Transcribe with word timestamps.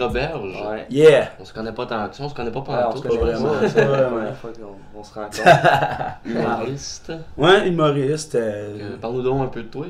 Roberges. 0.00 0.62
ouais. 0.70 0.86
Yeah! 0.90 1.30
On 1.40 1.44
se 1.44 1.52
connaît 1.52 1.72
pas 1.72 1.86
tant 1.86 2.08
que 2.08 2.16
ça, 2.16 2.22
on 2.24 2.28
se 2.28 2.34
connaît 2.34 2.50
pas 2.50 2.60
Ouais, 2.60 2.64
pendant 2.66 2.88
on 2.88 2.92
tout. 2.92 2.98
se 2.98 3.02
connaît 3.08 3.20
vraiment, 3.20 3.48
pas, 3.54 3.68
c'est 3.68 3.84
la 3.88 4.32
fois 4.32 4.50
qu'on 4.94 5.04
se 5.04 5.14
rencontre. 5.14 5.42
Humoriste. 6.26 7.12
Ouais, 7.36 7.68
humoriste. 7.68 8.34
euh, 8.34 8.76
Euh, 8.80 8.96
Parle-nous 9.00 9.22
donc 9.22 9.42
un 9.42 9.46
peu 9.48 9.62
de 9.62 9.68
toi. 9.68 9.86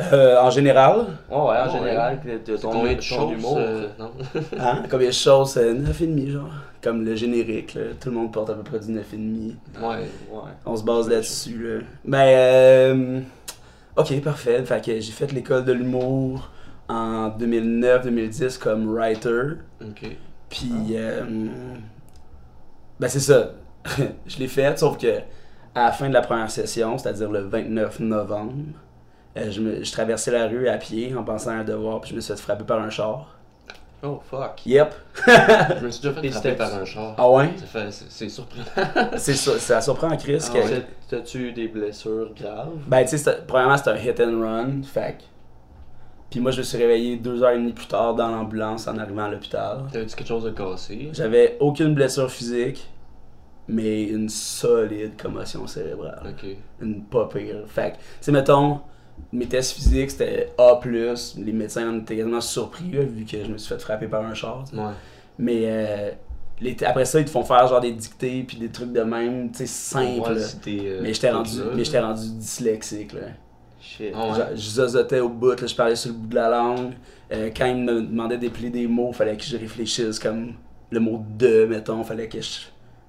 euh, 0.00 0.38
en 0.40 0.50
général, 0.50 1.06
Ouais, 1.30 1.36
ouais, 1.36 1.40
en 1.40 1.66
Ouais. 1.66 1.78
général, 1.78 2.20
de, 2.24 2.52
de 2.52 2.56
ton, 2.56 2.70
Combien 2.70 2.92
de 2.92 2.96
ton 2.96 3.02
choses 3.02 3.56
euh, 3.56 3.86
hein, 4.58 4.82
combien 4.90 5.08
de 5.08 5.12
choses? 5.12 5.56
Euh, 5.56 5.74
9,5 5.74 6.30
genre. 6.30 6.48
Comme 6.82 7.04
le 7.04 7.14
générique, 7.14 7.74
là. 7.74 7.82
tout 8.00 8.10
le 8.10 8.16
monde 8.16 8.32
porte 8.32 8.50
à 8.50 8.54
peu 8.54 8.62
près 8.62 8.78
du 8.80 8.92
9,5. 8.92 9.54
Ouais. 9.80 9.86
Ouais. 10.30 10.40
On 10.66 10.76
se 10.76 10.82
base 10.84 11.08
là-dessus. 11.08 11.56
Là. 11.78 11.80
Ben, 12.04 12.18
euh, 12.26 13.20
ok, 13.96 14.20
parfait. 14.22 14.62
Fait 14.64 14.84
que 14.84 15.00
j'ai 15.00 15.12
fait 15.12 15.30
l'école 15.32 15.64
de 15.64 15.72
l'humour 15.72 16.50
en 16.88 17.30
2009-2010 17.30 18.58
comme 18.58 18.92
writer. 18.94 19.58
Ok. 19.80 20.16
Puis, 20.48 20.70
euh, 20.92 21.22
ben 23.00 23.08
c'est 23.08 23.20
ça. 23.20 23.50
je 24.26 24.38
l'ai 24.38 24.48
fait, 24.48 24.78
sauf 24.78 24.96
que 24.98 25.18
à 25.74 25.86
la 25.86 25.92
fin 25.92 26.08
de 26.08 26.14
la 26.14 26.20
première 26.22 26.50
session, 26.50 26.96
c'est-à-dire 26.96 27.30
le 27.30 27.40
29 27.40 28.00
novembre, 28.00 28.52
euh, 29.36 29.50
je, 29.50 29.60
me, 29.60 29.82
je 29.82 29.92
traversais 29.92 30.30
la 30.30 30.46
rue 30.46 30.68
à 30.68 30.78
pied 30.78 31.14
en 31.16 31.24
pensant 31.24 31.50
à 31.50 31.54
un 31.54 31.64
devoir, 31.64 32.00
puis 32.00 32.10
je 32.10 32.14
me 32.16 32.20
suis 32.20 32.32
fait 32.34 32.40
frapper 32.40 32.64
par 32.64 32.80
un 32.80 32.90
char. 32.90 33.30
Oh, 34.06 34.20
fuck. 34.30 34.66
Yep. 34.66 34.94
Je 35.26 35.84
me 35.86 35.90
suis 35.90 36.02
déjà 36.02 36.20
fait 36.20 36.28
frapper 36.30 36.52
par 36.52 36.74
un 36.74 36.84
char. 36.84 37.14
Ah 37.16 37.30
ouais? 37.30 37.48
C'est- 37.72 38.06
C'est 38.10 38.28
surprenant. 38.28 38.64
C'est 39.16 39.32
ça, 39.32 39.58
ça 39.58 39.80
surprend 39.80 40.14
Chris. 40.18 40.44
Ah 40.46 40.52
que, 40.58 40.82
T'as-tu 41.08 41.38
eu 41.48 41.52
des 41.52 41.68
blessures 41.68 42.30
graves? 42.38 42.68
Ben, 42.86 43.06
tu 43.06 43.16
sais, 43.16 43.38
premièrement, 43.46 43.78
c'était 43.78 43.90
un 43.92 43.96
hit 43.96 44.20
and 44.20 44.40
run. 44.42 44.82
Fait 44.82 45.16
Puis 46.30 46.40
moi, 46.40 46.50
je 46.50 46.58
me 46.58 46.62
suis 46.62 46.78
réveillé 46.78 47.16
deux 47.16 47.42
heures 47.42 47.52
et 47.52 47.58
demie 47.58 47.72
plus 47.72 47.86
tard 47.86 48.14
dans 48.14 48.28
l'ambulance 48.28 48.88
en 48.88 48.98
arrivant 48.98 49.24
à 49.24 49.30
l'hôpital. 49.30 49.84
T'avais-tu 49.92 50.16
quelque 50.16 50.26
chose 50.26 50.44
de 50.44 50.50
cassé? 50.50 51.10
J'avais 51.12 51.56
aucune 51.60 51.94
blessure 51.94 52.30
physique, 52.30 52.88
mais 53.68 54.02
une 54.04 54.28
solide 54.28 55.12
commotion 55.20 55.66
cérébrale. 55.66 56.22
Ok. 56.30 56.56
Une 56.80 57.04
pas 57.04 57.28
pire. 57.28 57.62
Fait 57.68 57.92
que, 57.92 57.96
tu 57.96 58.02
sais, 58.20 58.32
mettons, 58.32 58.80
mes 59.32 59.46
tests 59.46 59.72
physiques 59.72 60.10
c'était 60.10 60.52
A. 60.58 60.80
Les 60.84 61.52
médecins 61.52 61.88
en 61.88 61.98
étaient 61.98 62.16
quasiment 62.16 62.40
surpris, 62.40 62.90
là, 62.90 63.02
vu 63.02 63.24
que 63.24 63.44
je 63.44 63.50
me 63.50 63.58
suis 63.58 63.68
fait 63.72 63.80
frapper 63.80 64.08
par 64.08 64.24
un 64.24 64.34
char. 64.34 64.64
Ouais. 64.72 64.92
Mais 65.38 65.62
euh, 65.66 66.10
les 66.60 66.76
après 66.84 67.04
ça, 67.04 67.20
ils 67.20 67.26
te 67.26 67.30
font 67.30 67.44
faire 67.44 67.66
genre 67.66 67.80
des 67.80 67.92
dictées 67.92 68.42
puis 68.42 68.56
des 68.56 68.68
trucs 68.68 68.92
de 68.92 69.02
même, 69.02 69.50
tu 69.50 69.58
sais, 69.58 69.66
simples. 69.66 70.36
Euh, 70.66 71.00
Mais 71.02 71.14
j'étais 71.14 71.30
rendu, 71.30 71.58
mais 71.74 72.00
rendu 72.00 72.28
dyslexique, 72.38 73.12
là. 73.12 73.20
Shit. 73.84 74.12
Ah 74.14 74.28
ouais. 74.28 74.44
Je, 74.54 74.56
je 74.56 74.70
zozotais 74.70 75.20
au 75.20 75.28
bout, 75.28 75.60
là, 75.60 75.66
je 75.66 75.74
parlais 75.74 75.96
sur 75.96 76.10
le 76.10 76.16
bout 76.16 76.28
de 76.28 76.34
la 76.34 76.48
langue. 76.48 76.94
Euh, 77.32 77.50
quand 77.54 77.66
ils 77.66 77.76
me 77.76 78.00
demandaient 78.02 78.38
d'épeler 78.38 78.70
des 78.70 78.86
mots, 78.86 79.12
fallait 79.12 79.36
que 79.36 79.44
je 79.44 79.56
réfléchisse 79.56 80.18
comme 80.18 80.54
le 80.90 81.00
mot 81.00 81.24
de, 81.36 81.66
mettons, 81.66 82.02
fallait 82.02 82.28
que 82.28 82.40
je, 82.40 82.60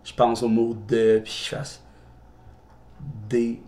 je 0.03 0.13
pense 0.13 0.43
au 0.43 0.47
mot 0.49 0.75
de, 0.87 1.21
puis 1.23 1.43
je 1.45 1.55
fasse 1.55 1.83
D, 3.29 3.61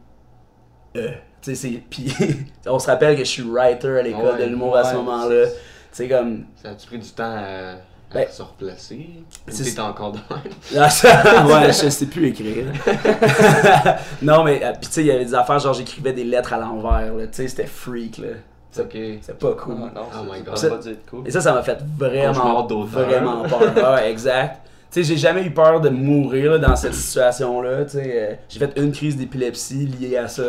E. 0.95 1.09
Tu 1.41 1.55
sais, 1.55 1.55
c'est. 1.55 1.83
Puis 1.89 2.11
on 2.65 2.79
se 2.79 2.87
rappelle 2.87 3.15
que 3.15 3.23
je 3.23 3.29
suis 3.29 3.43
writer 3.43 3.99
à 3.99 4.01
l'école 4.01 4.35
Ouais, 4.35 4.45
de 4.45 4.49
l'humour 4.49 4.75
à 4.75 4.83
ce 4.83 4.95
moment-là. 4.95 5.45
C'est 5.91 6.09
comme. 6.09 6.45
Ça 6.55 6.71
a-tu 6.71 6.87
pris 6.87 6.99
du 6.99 7.09
temps 7.09 7.35
à, 7.37 7.75
à 8.11 8.13
Ben, 8.13 8.27
se 8.31 8.41
replacer? 8.41 9.09
C'est- 9.49 9.79
encore 9.79 10.13
de 10.13 10.19
même? 10.29 10.53
Ah, 10.77 11.45
ouais, 11.47 11.67
je 11.73 11.89
sais 11.89 12.05
plus 12.05 12.27
écrire. 12.29 12.65
non, 14.21 14.43
mais, 14.43 14.63
euh, 14.63 14.71
puis 14.73 14.87
tu 14.87 14.91
sais, 14.93 15.01
il 15.01 15.07
y 15.07 15.11
avait 15.11 15.25
des 15.25 15.33
affaires, 15.35 15.59
genre 15.59 15.73
j'écrivais 15.73 16.13
des 16.13 16.23
lettres 16.23 16.53
à 16.53 16.57
l'envers. 16.57 17.11
Tu 17.17 17.27
sais, 17.31 17.47
c'était 17.47 17.65
freak, 17.65 18.17
là. 18.19 18.27
C'est- 18.71 19.37
pas 19.39 19.53
cool. 19.53 19.75
Ah, 19.87 19.91
non, 19.95 20.01
Oh 20.13 20.23
my 20.31 20.41
God. 20.41 20.57
ça 20.57 20.69
pas 20.69 20.75
cool. 21.09 21.27
Et 21.27 21.31
ça, 21.31 21.41
ça 21.41 21.51
m'a 21.53 21.63
fait 21.63 21.79
vraiment, 21.97 22.63
vraiment 22.87 23.43
peur. 23.43 23.93
Ouais, 23.95 24.11
exact. 24.11 24.61
Tu 24.91 25.03
sais, 25.03 25.03
j'ai 25.03 25.17
jamais 25.17 25.43
eu 25.43 25.51
peur 25.51 25.81
de 25.81 25.89
mourir 25.89 26.51
là, 26.53 26.57
dans 26.59 26.75
cette 26.75 26.93
situation-là. 26.93 27.83
Tu 27.85 27.91
sais, 27.91 28.11
euh, 28.15 28.35
j'ai 28.47 28.59
fait 28.59 28.71
une 28.77 28.91
crise 28.91 29.17
d'épilepsie 29.17 29.85
liée 29.87 30.17
à 30.17 30.27
ça. 30.27 30.43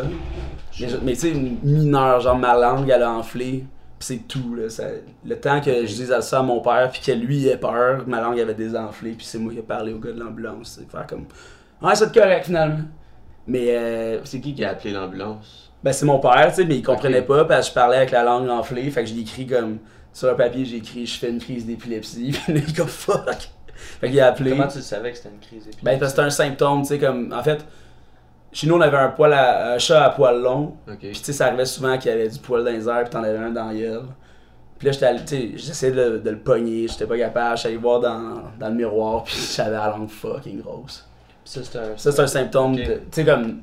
Mais 1.02 1.14
tu 1.14 1.18
sais, 1.20 1.32
mineure, 1.32 2.20
genre 2.20 2.36
ma 2.38 2.54
langue, 2.54 2.88
elle 2.88 3.02
a 3.02 3.10
enflé. 3.10 3.64
Pis 3.98 4.06
c'est 4.06 4.28
tout, 4.28 4.54
là. 4.54 4.68
Ça- 4.70 4.84
le 5.24 5.36
temps 5.40 5.60
que 5.60 5.70
je 5.86 5.92
dise 5.94 6.14
ça 6.20 6.38
à 6.38 6.42
mon 6.42 6.60
père, 6.60 6.88
puis 6.92 7.00
que 7.04 7.12
lui 7.12 7.46
ait 7.48 7.56
peur, 7.56 8.04
ma 8.06 8.20
langue 8.20 8.38
avait 8.38 8.54
désenflé, 8.54 9.12
puis 9.12 9.26
c'est 9.26 9.38
moi 9.38 9.52
qui 9.52 9.58
ai 9.58 9.62
parlé 9.62 9.92
au 9.92 9.98
gars 9.98 10.12
de 10.12 10.20
l'ambulance. 10.20 10.78
C'est 10.78 10.90
faire 10.90 11.06
comme. 11.06 11.26
Ouais, 11.82 11.94
c'est 11.94 12.12
correct 12.12 12.44
finalement. 12.46 12.84
Mais 13.46 13.76
euh, 13.76 14.20
C'est 14.24 14.40
qui 14.40 14.54
qui 14.54 14.64
a 14.64 14.70
appelé 14.70 14.92
l'ambulance? 14.92 15.72
ben, 15.82 15.92
c'est 15.92 16.06
mon 16.06 16.18
père, 16.18 16.48
tu 16.50 16.56
sais, 16.56 16.64
mais 16.64 16.76
il 16.76 16.82
comprenait 16.82 17.22
pas 17.22 17.44
parce 17.44 17.66
que 17.68 17.70
je 17.70 17.74
parlais 17.74 17.96
avec 17.98 18.10
la 18.10 18.22
langue 18.24 18.48
enflée. 18.48 18.90
Fait 18.90 19.02
que 19.04 19.08
j'ai 19.08 19.20
écrit 19.20 19.46
comme. 19.46 19.78
Sur 20.12 20.30
un 20.30 20.34
papier, 20.34 20.64
j'ai 20.64 20.76
écrit 20.78 21.06
je 21.06 21.18
fais 21.18 21.30
une 21.30 21.38
crise 21.38 21.64
d'épilepsie. 21.66 22.30
Puis 22.44 22.54
il 22.54 22.56
est 22.58 22.76
comme 22.76 22.88
fuck. 22.88 23.50
Fait 24.00 24.10
qu'il 24.10 24.20
a 24.20 24.26
appelé. 24.28 24.50
Comment 24.50 24.66
tu 24.68 24.78
le 24.78 24.82
savais 24.82 25.12
que 25.12 25.16
c'était 25.18 25.28
une 25.30 25.38
crise 25.40 25.64
d'épilepsie? 25.64 25.84
Ben, 25.84 25.98
parce 25.98 26.12
que 26.12 26.16
c'était 26.16 26.26
un 26.26 26.30
symptôme, 26.30 26.82
tu 26.82 26.88
sais, 26.88 26.98
comme. 26.98 27.32
En 27.32 27.42
fait, 27.42 27.64
chez 28.52 28.66
nous, 28.66 28.74
on 28.76 28.80
avait 28.80 28.96
un, 28.96 29.08
poil 29.10 29.32
à- 29.32 29.72
un 29.74 29.78
chat 29.78 30.04
à 30.04 30.10
poil 30.10 30.40
long. 30.40 30.74
Puis, 30.98 31.18
tu 31.18 31.24
sais, 31.24 31.32
ça 31.32 31.46
arrivait 31.46 31.64
souvent 31.66 31.96
qu'il 31.98 32.10
y 32.10 32.14
avait 32.14 32.28
du 32.28 32.38
poil 32.38 32.64
dans 32.64 32.70
les 32.70 32.88
airs, 32.88 33.02
puis 33.04 33.10
t'en 33.10 33.22
avais 33.22 33.38
un 33.38 33.50
dans 33.50 33.66
la 33.66 33.74
gueule. 33.74 34.02
Puis 34.78 34.86
là, 34.86 34.92
j'étais 34.92 35.06
allé- 35.06 35.52
j'essayais 35.56 35.92
de, 35.92 36.00
le- 36.02 36.18
de 36.20 36.30
le 36.30 36.38
pogner, 36.38 36.86
j'étais 36.88 37.06
pas 37.06 37.18
capable. 37.18 37.58
J'allais 37.58 37.76
voir 37.76 38.00
dans, 38.00 38.34
dans 38.58 38.68
le 38.68 38.74
miroir, 38.74 39.24
puis 39.24 39.34
j'avais 39.56 39.72
la 39.76 39.88
langue 39.90 40.08
fucking 40.08 40.60
grosse. 40.62 41.06
Ça, 41.44 41.60
c'est 41.64 41.78
un... 41.78 41.96
Ça, 41.96 42.12
c'est 42.12 42.20
un 42.22 42.26
symptôme 42.26 42.76
de. 42.76 42.82
Tu 42.82 43.00
sais, 43.10 43.24
comme. 43.24 43.60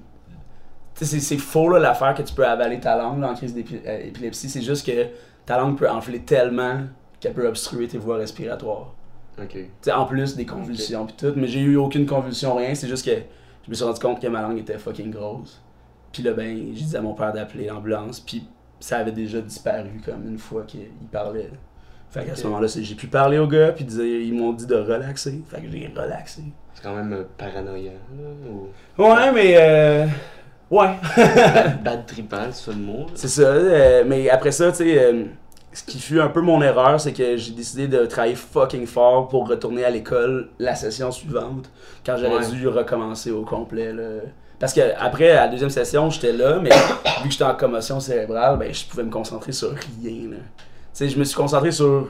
Tu 0.96 1.06
sais, 1.06 1.20
c'est- 1.20 1.38
faux, 1.38 1.70
là, 1.70 1.80
l'affaire 1.80 2.14
que 2.14 2.22
tu 2.22 2.34
peux 2.34 2.46
avaler 2.46 2.80
ta 2.80 2.96
langue 2.98 3.22
là, 3.22 3.30
en 3.30 3.34
crise 3.36 3.54
d'épilepsie. 3.54 4.50
C'est 4.50 4.62
juste 4.62 4.86
que 4.86 5.08
ta 5.46 5.58
langue 5.58 5.78
peut 5.78 5.90
enfler 5.90 6.20
tellement 6.22 6.80
qu'elle 7.20 7.34
peut 7.34 7.48
obstruer 7.48 7.88
tes 7.88 7.98
voies 7.98 8.18
respiratoires. 8.18 8.94
Ok. 9.42 9.50
Tu 9.54 9.68
sais, 9.82 9.92
en 9.92 10.06
plus 10.06 10.36
des 10.36 10.46
convulsions 10.46 11.06
pis 11.06 11.14
tout. 11.14 11.34
Mais 11.36 11.48
j'ai 11.48 11.60
eu 11.60 11.76
aucune 11.78 12.06
convulsion, 12.06 12.56
rien. 12.56 12.74
C'est 12.76 12.88
juste 12.88 13.06
que 13.06 13.22
je 13.66 13.70
me 13.70 13.76
suis 13.76 13.84
rendu 13.84 14.00
compte 14.00 14.22
que 14.22 14.28
ma 14.28 14.42
langue 14.42 14.60
était 14.60 14.78
fucking 14.78 15.12
grosse. 15.12 15.62
Puis 16.12 16.24
là, 16.24 16.34
ben, 16.34 16.72
j'ai 16.74 16.86
dit 16.86 16.96
à 16.96 17.02
mon 17.02 17.14
père 17.14 17.34
d'appeler 17.34 17.66
l'ambulance. 17.68 18.20
Puis 18.20 18.48
ça 18.80 19.00
avait 19.00 19.12
déjà 19.12 19.42
disparu 19.42 20.02
comme 20.06 20.28
une 20.28 20.38
fois 20.38 20.64
qu'il 20.64 20.88
parlait. 21.12 21.50
Fait 22.10 22.24
qu'à 22.26 22.36
ce 22.36 22.46
moment-là, 22.46 22.68
j'ai 22.68 22.96
pu 22.96 23.08
parler 23.08 23.40
aux 23.40 23.48
gars. 23.48 23.72
Puis 23.72 23.86
ils 23.86 24.34
m'ont 24.34 24.54
dit 24.54 24.68
de 24.68 24.76
relaxer. 24.76 25.42
Fait 25.48 25.62
que 25.62 25.70
j'ai 25.70 25.92
relaxé. 25.96 26.44
C'est 26.74 26.84
quand 26.84 26.96
même 26.96 27.14
euh, 27.14 27.24
paranoïant, 27.38 27.92
là, 28.18 28.50
ou... 28.50 28.68
Ouais, 29.02 29.32
mais. 29.34 29.56
Euh... 29.58 30.06
Ouais. 30.70 30.96
bad, 31.84 32.06
trippant, 32.06 32.52
c'est 32.52 32.72
le 32.72 32.78
mot? 32.78 33.06
C'est 33.16 33.28
ça. 33.28 33.44
euh, 33.44 34.04
mais 34.06 34.30
après 34.30 34.52
ça, 34.52 34.72
tu 34.72 34.78
sais, 34.78 35.04
euh, 35.04 35.26
ce 35.76 35.84
qui 35.84 36.00
fut 36.00 36.20
un 36.22 36.30
peu 36.30 36.42
mon 36.42 36.62
erreur, 36.62 37.00
c'est 37.00 37.14
que 37.14 37.38
j'ai 37.38 37.52
décidé 37.52 37.88
de 37.88 38.06
travailler 38.06 38.36
fucking 38.36 38.86
fort 38.88 39.28
pour 39.28 39.48
retourner 39.48 39.84
à 39.86 39.90
l'école 39.90 40.50
la 40.58 40.74
session 40.74 41.12
suivante, 41.12 41.70
quand 42.06 42.16
j'aurais 42.18 42.46
Ouais. 42.46 42.52
dû 42.52 42.68
recommencer 42.68 43.30
au 43.32 43.44
complet. 43.44 43.92
Là. 43.94 44.22
Parce 44.58 44.74
que 44.74 44.82
après, 44.98 45.32
à 45.32 45.46
la 45.46 45.48
deuxième 45.50 45.70
session, 45.70 46.10
j'étais 46.10 46.32
là, 46.32 46.60
mais 46.62 46.70
vu 47.22 47.26
que 47.26 47.32
j'étais 47.32 47.44
en 47.44 47.56
commotion 47.56 48.00
cérébrale, 48.00 48.58
ben, 48.58 48.74
je 48.74 48.86
pouvais 48.86 49.04
me 49.04 49.12
concentrer 49.12 49.52
sur 49.52 49.72
rien. 49.72 50.32
là. 50.32 50.38
Tu 50.38 50.44
sais, 50.94 51.10
je 51.10 51.20
me 51.20 51.24
suis 51.26 51.36
concentré 51.36 51.72
sur 51.72 52.08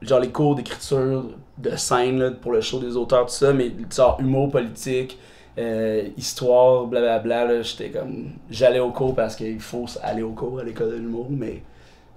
genre 0.00 0.20
les 0.20 0.30
cours 0.30 0.54
d'écriture 0.54 1.24
de 1.58 1.76
scène 1.76 2.18
là, 2.18 2.30
pour 2.30 2.52
le 2.52 2.60
show 2.62 2.78
des 2.78 2.96
auteurs, 2.96 3.26
tout 3.26 3.32
ça, 3.34 3.52
mais 3.52 3.70
genre 3.94 4.16
humour 4.18 4.50
politique, 4.50 5.18
euh, 5.58 6.08
histoire, 6.16 6.86
blablabla, 6.86 7.60
j'étais 7.62 7.90
comme. 7.90 8.30
J'allais 8.50 8.80
au 8.80 8.90
cours 8.90 9.14
parce 9.14 9.36
qu'il 9.36 9.60
faut 9.60 9.84
aller 10.02 10.22
au 10.22 10.32
cours 10.32 10.58
à 10.60 10.64
l'école 10.64 10.90
de 10.90 10.96
l'humour, 10.96 11.26
mais. 11.30 11.62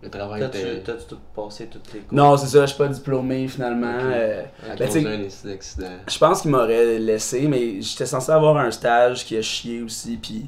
Le 0.01 0.09
travail 0.09 0.39
T'as-tu 0.41 0.57
était... 0.59 0.79
t'as-tu 0.83 1.05
tout 1.07 1.17
passé 1.35 1.65
toutes 1.67 1.91
les 1.93 2.01
cours? 2.01 2.15
Non, 2.17 2.37
c'est 2.37 2.45
ça, 2.47 2.61
je 2.61 2.67
suis 2.67 2.77
pas 2.77 2.87
diplômé 2.87 3.47
finalement. 3.47 3.95
Ok. 3.97 4.03
euh, 4.13 4.43
À 4.63 4.75
Ben, 4.75 4.77
cause 4.77 4.89
t'sais- 4.89 5.01
d'un 5.45 5.51
accident. 5.53 5.87
je 6.07 6.17
pense 6.19 6.41
qu'il 6.41 6.51
m'aurait 6.51 6.99
laissé, 6.99 7.47
mais 7.47 7.81
j'étais 7.81 8.05
censé 8.05 8.31
avoir 8.31 8.57
un 8.57 8.69
stage 8.71 9.25
qui 9.25 9.35
a 9.37 9.41
chié 9.41 9.81
aussi, 9.81 10.17
puis 10.17 10.45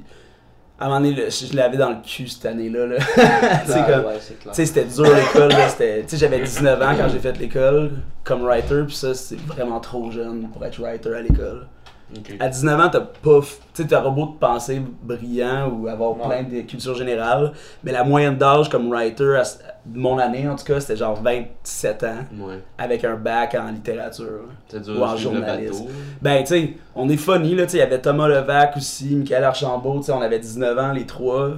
à 0.79 0.85
un 0.85 0.87
moment 0.89 1.01
donné, 1.01 1.13
le- 1.15 1.29
je 1.29 1.55
l'avais 1.57 1.77
dans 1.77 1.89
le 1.89 1.97
cul 2.05 2.27
cette 2.27 2.45
année-là. 2.45 2.85
Là. 2.85 2.95
Tu 2.97 3.03
sais, 3.11 3.79
Ah, 3.79 3.91
comme- 3.91 4.05
ouais, 4.05 4.17
c'est 4.21 4.39
clair. 4.39 4.53
Tu 4.53 4.61
sais, 4.61 4.65
c'était 4.67 4.85
dur 4.85 5.03
l'école, 5.15 5.49
là, 5.49 5.67
c'était... 5.67 6.01
Tu 6.03 6.09
sais, 6.09 6.17
j'avais 6.17 6.39
19 6.41 6.81
ans 6.81 6.93
quand 6.95 7.09
j'ai 7.09 7.19
fait 7.19 7.37
l'école 7.39 7.91
comme 8.23 8.43
writer, 8.43 8.83
puis 8.85 8.95
ça, 8.95 9.13
c'est 9.15 9.39
vraiment 9.41 9.79
trop 9.79 10.11
jeune 10.11 10.47
pour 10.53 10.63
être 10.63 10.79
writer 10.79 11.13
à 11.15 11.21
l'école. 11.21 11.67
À 12.39 12.47
19 12.49 12.79
ans, 12.79 12.89
t'as 12.89 12.99
pas... 13.01 13.39
Tu 13.73 13.83
sais, 13.87 14.01
beau 14.01 14.25
de 14.25 14.37
penser 14.39 14.81
brillant 15.03 15.69
ou 15.69 15.87
avoir 15.87 16.17
Ouais. 16.17 16.43
plein 16.43 16.43
de 16.43 16.61
culture 16.61 16.95
générale, 16.95 17.53
mais 17.83 17.91
la 17.91 18.03
moyenne 18.03 18.35
d'âge 18.37 18.67
comme 18.69 18.89
writer, 18.91 19.41
de 19.85 19.99
mon 19.99 20.17
année 20.17 20.47
en 20.49 20.55
tout 20.55 20.65
cas, 20.65 20.79
c'était 20.79 20.97
genre 20.97 21.21
27 21.21 22.03
ans, 22.03 22.07
Ouais. 22.39 22.59
avec 22.77 23.03
un 23.05 23.15
bac 23.15 23.55
en 23.59 23.71
littérature. 23.71 24.45
Ou 24.73 25.03
en 25.03 25.15
journalisme. 25.15 25.85
Ben, 26.21 26.39
tu 26.43 26.47
sais, 26.47 26.73
on 26.95 27.07
est 27.09 27.17
funny, 27.17 27.55
là, 27.55 27.65
tu 27.65 27.71
sais, 27.71 27.77
il 27.77 27.81
y 27.81 27.83
avait 27.83 28.01
Thomas 28.01 28.27
Levac 28.27 28.75
aussi, 28.77 29.15
Michael 29.15 29.43
Archambault, 29.43 29.99
tu 29.99 30.05
sais, 30.05 30.11
on 30.11 30.21
avait 30.21 30.39
19 30.39 30.77
ans, 30.77 30.91
les 30.91 31.05
trois. 31.05 31.51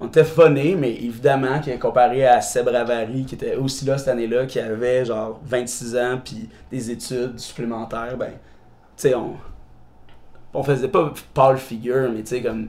On 0.00 0.08
était 0.08 0.24
funny, 0.24 0.74
mais 0.74 0.90
évidemment, 0.92 1.60
comparé 1.78 2.26
à 2.26 2.40
Seb 2.40 2.66
Ravary, 2.66 3.24
qui 3.24 3.36
était 3.36 3.54
aussi 3.54 3.84
là 3.84 3.96
cette 3.98 4.08
année-là, 4.08 4.46
qui 4.46 4.58
avait 4.58 5.04
genre 5.04 5.40
26 5.44 5.96
ans, 5.96 6.18
puis 6.24 6.48
des 6.72 6.90
études 6.90 7.38
supplémentaires, 7.38 8.16
ben, 8.18 8.30
tu 8.96 9.08
sais, 9.08 9.14
on. 9.14 9.34
On 10.54 10.62
faisait 10.62 10.88
pas 10.88 11.12
pâle 11.34 11.58
figure, 11.58 12.10
mais 12.12 12.20
tu 12.22 12.28
sais, 12.36 12.42
comme. 12.42 12.68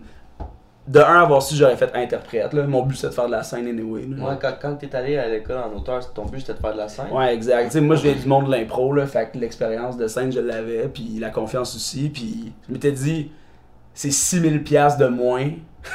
de 0.88 1.00
un, 1.00 1.22
avoir 1.24 1.42
su, 1.42 1.56
j'aurais 1.56 1.76
fait 1.78 1.94
interprète. 1.96 2.54
Là. 2.54 2.64
Mon 2.66 2.84
but, 2.84 2.96
c'est 2.96 3.08
de 3.08 3.14
faire 3.14 3.26
de 3.28 3.32
la 3.32 3.44
scène 3.44 3.68
anyway. 3.68 4.04
là. 4.08 4.16
Moi, 4.18 4.36
quand, 4.42 4.54
quand 4.62 4.76
t'es 4.76 4.94
allé 4.96 5.18
à 5.18 5.28
l'école 5.28 5.58
en 5.58 5.76
auteur, 5.78 6.14
ton 6.14 6.26
but 6.26 6.40
c'était 6.40 6.54
de 6.54 6.60
faire 6.60 6.74
de 6.74 6.78
la 6.78 6.88
scène? 6.88 7.12
Ouais, 7.12 7.34
exact. 7.34 7.76
Moi, 7.76 7.96
je 7.98 8.04
viens 8.04 8.14
du 8.14 8.28
monde 8.28 8.46
de 8.48 8.52
l'impro, 8.52 8.94
là, 8.94 9.06
fait 9.06 9.32
que 9.32 9.38
l'expérience 9.38 9.98
de 9.98 10.08
scène, 10.08 10.32
je 10.32 10.40
l'avais, 10.40 10.88
puis 10.88 11.18
la 11.20 11.30
confiance 11.30 11.76
aussi, 11.76 12.10
puis 12.10 12.54
je 12.68 12.74
m'étais 12.74 12.92
dit, 12.92 13.32
c'est 13.94 14.12
6000 14.12 14.64
pièces 14.64 14.98
de 14.98 15.08
moins, 15.08 15.52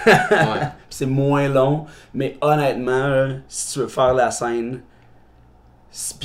Ouais. 0.07 0.15
c'est 0.91 1.07
moins 1.07 1.49
long, 1.49 1.87
mais 2.13 2.37
honnêtement, 2.43 3.09
là, 3.09 3.29
si 3.49 3.73
tu 3.73 3.79
veux 3.81 3.89
faire 3.89 4.13
la 4.13 4.31
scène, 4.31 4.81
si 5.91 6.19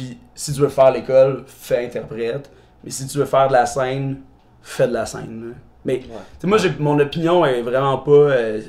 tu 0.53 0.59
veux 0.59 0.67
faire 0.69 0.91
l'école, 0.91 1.43
fais 1.47 1.85
interprète, 1.85 2.51
mais 2.83 2.91
si 2.91 3.07
tu 3.07 3.17
veux 3.17 3.25
faire 3.25 3.47
de 3.47 3.53
la 3.53 3.65
scène, 3.65 4.17
fais 4.63 4.87
de 4.87 4.93
la 4.93 5.05
scène. 5.05 5.49
là. 5.49 5.55
Mais 5.85 5.95
Ouais. 6.09 6.47
moi, 6.49 6.57
mon 6.79 6.97
opinion 6.99 7.45
est 7.45 7.61
vraiment 7.61 7.97
pas 7.99 8.11
euh, 8.11 8.61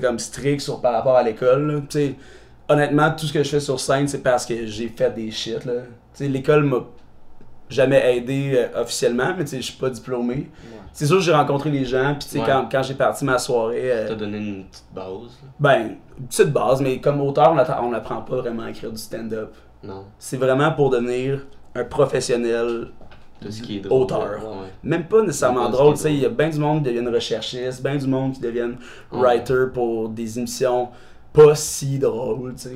comme 0.00 0.18
stricte 0.18 0.62
sur, 0.62 0.80
par 0.80 0.92
rapport 0.94 1.16
à 1.16 1.22
l'école. 1.22 1.70
là. 1.70 1.80
Tu 1.88 1.98
sais, 1.98 2.14
Honnêtement, 2.66 3.10
tout 3.10 3.26
ce 3.26 3.32
que 3.34 3.42
je 3.42 3.48
fais 3.50 3.60
sur 3.60 3.78
scène, 3.78 4.08
c'est 4.08 4.22
parce 4.22 4.46
que 4.46 4.64
j'ai 4.66 4.88
fait 4.88 5.10
des 5.14 5.30
shit. 5.30 5.64
là. 5.66 5.72
Tu 5.82 6.24
sais, 6.24 6.28
L'école 6.28 6.64
m'a 6.64 6.78
jamais 7.68 8.16
aidé 8.16 8.52
euh, 8.56 8.80
officiellement, 8.80 9.34
mais 9.36 9.44
tu 9.44 9.50
sais, 9.50 9.56
je 9.58 9.62
suis 9.66 9.78
pas 9.78 9.90
diplômé. 9.90 10.34
Ouais. 10.34 10.48
C'est 10.92 11.06
sûr 11.06 11.16
que 11.16 11.22
j'ai 11.22 11.32
rencontré 11.34 11.70
les 11.70 11.84
gens, 11.84 12.14
puis 12.18 12.24
tu 12.26 12.28
sais, 12.30 12.38
Ouais. 12.38 12.44
quand, 12.46 12.66
quand 12.72 12.82
j'ai 12.82 12.94
parti 12.94 13.24
ma 13.26 13.36
soirée, 13.36 13.92
euh, 13.92 14.08
T'as 14.08 14.14
donné 14.14 14.38
une 14.38 14.64
petite 14.64 14.84
base, 14.94 15.04
là? 15.42 15.48
ben, 15.60 15.96
une 16.18 16.26
petite 16.26 16.52
base, 16.52 16.80
mais 16.80 16.98
comme 17.00 17.20
auteur, 17.20 17.52
on 17.82 17.90
n'apprend 17.90 18.22
pas 18.22 18.36
vraiment 18.36 18.62
à 18.62 18.70
écrire 18.70 18.90
du 18.92 18.96
stand-up. 18.98 19.52
Non. 19.82 20.04
C'est 20.18 20.38
vraiment 20.38 20.72
pour 20.72 20.88
devenir 20.88 21.44
un 21.74 21.84
professionnel 21.84 22.88
De 23.44 23.50
ce 23.50 23.62
qui 23.62 23.76
est 23.76 23.80
drôle. 23.80 24.02
Auteur. 24.02 24.42
Ouais. 24.44 24.68
même 24.82 25.04
pas 25.06 25.22
nécessairement 25.22 25.62
Même 25.64 25.70
pas 25.72 25.76
drôle, 25.78 25.94
tu 25.94 26.00
sais, 26.00 26.12
il 26.14 26.20
y 26.20 26.24
a 26.26 26.28
bien 26.30 26.48
du 26.48 26.58
monde 26.58 26.78
qui 26.82 26.88
deviennent 26.90 27.08
recherchistes, 27.14 27.82
bien 27.82 27.96
du 27.96 28.06
monde 28.06 28.32
qui 28.32 28.40
deviennent 28.40 28.76
Ouais. 29.12 29.18
writer 29.20 29.64
pour 29.72 30.08
des 30.08 30.38
émissions 30.38 30.88
pas 31.32 31.54
si 31.54 31.98
drôles, 31.98 32.54
tu 32.54 32.62
sais. 32.68 32.74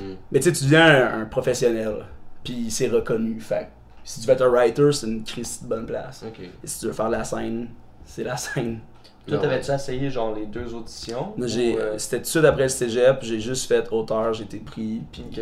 Mm. 0.00 0.14
Mais 0.32 0.40
tu 0.40 0.44
sais, 0.44 0.52
tu 0.52 0.64
deviens 0.64 0.86
un, 0.86 1.20
un 1.22 1.24
professionnel, 1.24 1.94
puis 2.42 2.70
c'est 2.70 2.88
reconnu, 2.88 3.40
fait 3.40 3.64
que 3.64 3.66
si 4.04 4.20
tu 4.20 4.26
veux 4.26 4.32
être 4.34 4.42
un 4.42 4.48
writer, 4.50 4.92
c'est 4.92 5.06
une 5.06 5.24
crise 5.24 5.62
de 5.62 5.68
bonne 5.68 5.86
place. 5.86 6.22
Et 6.62 6.66
si 6.66 6.80
tu 6.80 6.86
veux 6.86 6.92
faire 6.92 7.06
de 7.06 7.12
la 7.12 7.24
scène, 7.24 7.68
c'est 8.04 8.24
la 8.24 8.36
scène. 8.36 8.80
Toi, 9.26 9.38
t'avais-tu 9.38 9.70
essayé 9.70 10.10
genre 10.10 10.34
les 10.34 10.44
deux 10.44 10.74
auditions? 10.74 11.32
J'ai, 11.38 11.78
euh, 11.80 11.96
C'était 11.96 12.18
tout 12.18 12.22
de 12.24 12.28
suite 12.28 12.44
après 12.44 12.64
le 12.64 12.68
cégep, 12.68 13.18
j'ai 13.22 13.40
juste 13.40 13.66
fait 13.66 13.90
auteur, 13.90 14.34
j'ai 14.34 14.44
été 14.44 14.58
pris, 14.58 15.00
puis 15.10 15.24
ok. 15.32 15.40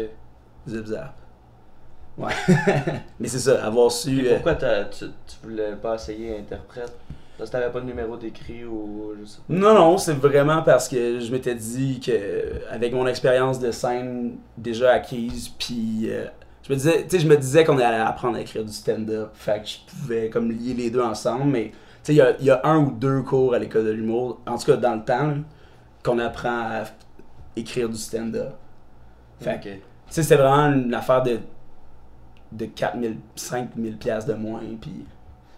zip 0.69 0.87
zap. 0.87 1.15
Ouais. 2.19 2.33
Mais 3.21 3.29
c'est 3.29 3.39
ça, 3.39 3.65
avoir 3.65 3.91
su... 3.91 4.27
Euh, 4.27 4.35
pourquoi 4.35 4.55
t'as- 4.55 4.85
tu, 4.85 5.07
tu 5.07 5.37
voulais 5.43 5.73
pas 5.81 5.95
essayer 5.95 6.37
interprète 6.39 6.93
Parce 7.39 7.49
que 7.51 7.57
t'avais 7.57 7.73
pas 7.73 7.81
de 7.81 7.87
numéro 7.87 8.17
d'écrit 8.17 8.65
ou 8.65 9.13
je 9.21 9.25
sais 9.25 9.39
pas. 9.39 9.55
Non, 9.55 9.75
non, 9.75 9.97
c'est 9.99 10.13
vraiment 10.15 10.63
parce 10.63 10.89
que 10.89 11.21
je 11.21 11.33
m'étais 11.33 11.55
dit 11.55 12.01
que 12.01 12.53
avec 12.71 12.93
mon 12.93 13.07
expérience 13.07 13.59
de 13.59 13.71
scène 13.71 14.37
déjà 14.59 14.91
acquise, 14.93 15.49
puis 15.59 16.09
euh, 16.11 16.27
je 16.63 16.71
me 16.73 16.77
disais, 16.77 17.03
tu 17.05 17.11
sais, 17.11 17.19
je 17.21 17.27
me 17.29 17.37
disais 17.37 17.65
qu'on 17.65 17.79
allait 17.79 17.97
apprendre 17.97 18.37
à 18.37 18.41
écrire 18.41 18.65
du 18.65 18.73
stand-up, 18.73 19.31
fait 19.35 19.63
que 19.63 19.69
je 19.69 19.77
pouvais 19.89 20.29
comme 20.29 20.51
lier 20.53 20.75
les 20.75 20.91
deux 20.91 21.03
ensemble, 21.03 21.45
mais 21.45 21.71
tu 21.71 21.75
sais, 22.05 22.13
il 22.15 22.17
y 22.17 22.21
a, 22.21 22.37
il 22.39 22.45
y 22.45 22.51
a 22.51 22.61
un 22.65 22.79
ou 22.79 22.91
deux 22.93 23.23
cours 23.23 23.55
à 23.55 23.59
l'école 23.59 23.87
de 23.87 23.91
l'humour, 23.93 24.41
en 24.47 24.59
tout 24.59 24.67
cas 24.67 24.77
dans 24.77 24.95
le 24.97 25.03
temps, 25.05 25.35
qu'on 26.05 26.19
apprend 26.19 26.51
à 26.61 26.83
écrire 27.57 27.89
du 27.89 27.97
stand-up. 27.97 28.51
Fait 29.41 29.59
que, 29.59 29.69
tu 29.71 29.81
sais, 30.11 30.23
c'était 30.23 30.37
vraiment 30.37 30.73
une 30.77 30.93
affaire 30.95 31.23
de, 31.23 31.39
de 32.53 32.67
4000, 32.67 33.17
5000 33.37 33.97
pièces 33.97 34.27
de 34.27 34.35
moins, 34.35 34.61
puis... 34.81 35.05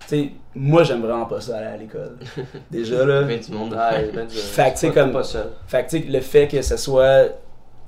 Tu 0.00 0.08
sais, 0.08 0.30
moi 0.54 0.82
j'aime 0.84 1.00
vraiment 1.00 1.24
pas 1.24 1.40
ça 1.40 1.56
aller 1.56 1.66
à 1.66 1.76
l'école. 1.78 2.18
Déjà 2.70 3.06
là. 3.06 3.22
Ben, 3.22 3.40
du 3.40 3.52
monde. 3.52 3.72
Ouais, 3.72 4.10
ben, 4.14 4.26
tu- 4.26 4.36
Fait 4.36 4.64
que, 4.68 4.74
tu 4.74 4.76
sais, 4.80 4.88
pas- 4.90 5.02
comme- 5.02 5.12
pas 5.12 5.22
seul. 5.24 5.48
Fait 5.66 5.84
que, 5.86 5.90
tu 5.96 5.98
le 6.10 6.20
fait 6.20 6.46
que 6.46 6.60
ce 6.60 6.76
soit 6.76 7.28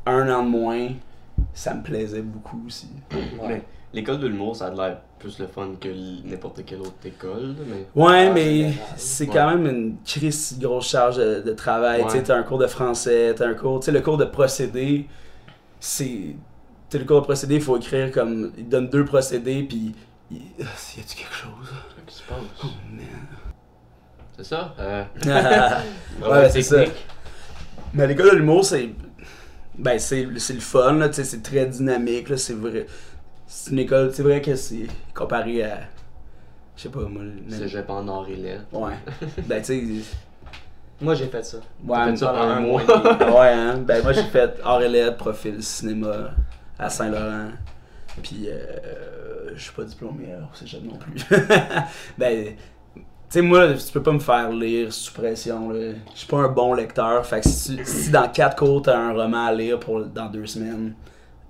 un 0.07 0.29
an 0.31 0.43
de 0.43 0.49
moins, 0.49 0.89
ça 1.53 1.75
me 1.75 1.83
plaisait 1.83 2.23
beaucoup 2.23 2.63
aussi. 2.67 2.89
Mais 3.47 3.63
l'école 3.93 4.19
de 4.19 4.29
l'humour, 4.29 4.57
ça 4.57 4.69
a 4.69 4.71
l'air 4.71 4.99
plus 5.19 5.39
le 5.39 5.47
fun 5.47 5.69
que 5.79 5.89
n'importe 6.27 6.65
quelle 6.65 6.81
autre 6.81 6.95
école, 7.05 7.55
mais. 7.69 7.87
Ouais, 8.03 8.29
Ah, 8.29 8.33
mais 8.33 8.71
c'est 8.97 9.29
Ouais. 9.29 9.35
quand 9.35 9.51
même 9.51 9.67
une 9.67 9.97
crise 10.03 10.59
grosse 10.59 10.89
charge 10.89 11.19
de, 11.19 11.43
de 11.43 11.53
travail. 11.53 12.03
Tu 12.05 12.11
sais, 12.13 12.17
Ouais. 12.19 12.23
t'as 12.23 12.37
un 12.37 12.43
cours 12.45 12.59
de 12.59 12.67
français, 12.67 13.35
t'as 13.37 13.47
un 13.47 13.55
cours. 13.55 13.81
Tu 13.81 13.87
sais, 13.87 13.93
le 13.93 14.01
cours 14.01 14.17
de 14.17 14.25
procédé, 14.25 15.07
c'est. 15.81 16.35
Tu 16.89 16.93
sais, 16.97 16.99
le 16.99 17.05
cours 17.05 17.21
de 17.21 17.25
procédé, 17.25 17.57
il 17.57 17.61
faut 17.61 17.77
écrire 17.77 18.11
comme. 18.13 18.53
Il 18.57 18.69
donne 18.69 18.89
deux 18.89 19.05
procédés, 19.05 19.63
puis. 19.65 19.95
il- 20.31 20.37
Y 20.39 20.63
a-tu 20.63 21.17
quelque 21.17 21.35
chose? 21.35 21.69
Qu'est-ce 22.07 22.19
qui 22.19 22.25
se 22.25 22.29
passe? 22.29 22.39
Oh, 22.65 22.67
C'est 24.37 24.45
ça? 24.45 24.75
Euh, 24.79 25.05
Ouais, 26.31 26.51
c'est 26.51 26.63
ça. 26.63 26.85
Mais 27.95 28.07
l'école 28.07 28.31
de 28.31 28.37
l'humour, 28.37 28.65
c'est. 28.65 28.91
Ben, 29.79 29.99
c'est 29.99 30.23
le 30.25 30.61
fun, 30.61 30.93
là, 30.95 31.09
tu 31.09 31.17
sais, 31.17 31.25
c'est 31.25 31.43
très 31.43 31.67
dynamique, 31.67 32.29
là, 32.31 32.37
c'est 32.37 32.55
vrai. 32.55 32.87
C'est 33.47 33.71
une 33.73 33.79
école, 33.81 34.11
c'est 34.15 34.23
vrai 34.23 34.41
que 34.41 34.55
c'est 34.57 34.87
comparé 35.15 35.65
à. 35.65 35.81
Je 36.77 36.83
sais 36.83 36.89
pas, 36.89 37.01
moi. 37.01 37.23
le- 37.25 37.55
Cégep 37.55 37.89
en 37.91 38.07
or 38.09 38.27
et 38.29 38.37
lettres. 38.37 38.65
Ouais. 38.73 38.95
ben, 39.47 39.61
tu 39.63 39.65
sais. 39.65 39.85
Moi, 41.01 41.15
j'ai 41.15 41.27
fait 41.27 41.45
ça. 41.45 41.59
Ouais, 41.85 41.97
T'as 41.97 42.11
fait 42.11 42.17
ça 42.17 42.27
pendant 42.29 42.41
un 42.43 42.61
mois. 42.61 42.83
ouais, 42.83 43.53
hein. 43.53 43.79
Ben, 43.79 44.03
moi, 44.03 44.13
j'ai 44.13 44.23
fait 44.25 44.55
art 44.65 44.83
et 44.83 44.89
lettres, 44.89 45.17
profil 45.19 45.63
cinéma 45.63 46.31
à 46.79 46.89
Saint-Laurent. 46.91 47.49
Puis, 48.23 48.47
euh, 48.49 49.51
je 49.55 49.63
suis 49.63 49.73
pas 49.73 49.85
diplômé 49.85 50.33
alors 50.33 50.51
c'est 50.55 50.67
jamais 50.67 50.89
non 50.89 50.97
plus. 50.99 51.15
ben, 52.19 52.55
tu 52.55 53.03
sais, 53.29 53.43
moi, 53.43 53.75
tu 53.75 53.93
peux 53.93 54.03
pas 54.03 54.13
me 54.13 54.19
faire 54.21 54.51
lire 54.51 54.93
sous 54.93 55.13
pression. 55.13 55.73
Je 55.75 55.95
suis 56.15 56.27
pas 56.27 56.39
un 56.39 56.49
bon 56.49 56.73
lecteur. 56.75 57.25
Fait 57.27 57.41
que 57.41 57.49
si, 57.49 57.77
tu- 57.77 57.85
si 57.85 58.11
dans 58.11 58.29
quatre 58.29 58.57
cours, 58.57 58.83
t'as 58.83 58.97
un 58.99 59.13
roman 59.13 59.47
à 59.47 59.53
lire 59.53 59.79
pour 59.81 60.05
dans 60.05 60.27
deux 60.27 60.47
semaines, 60.47 60.95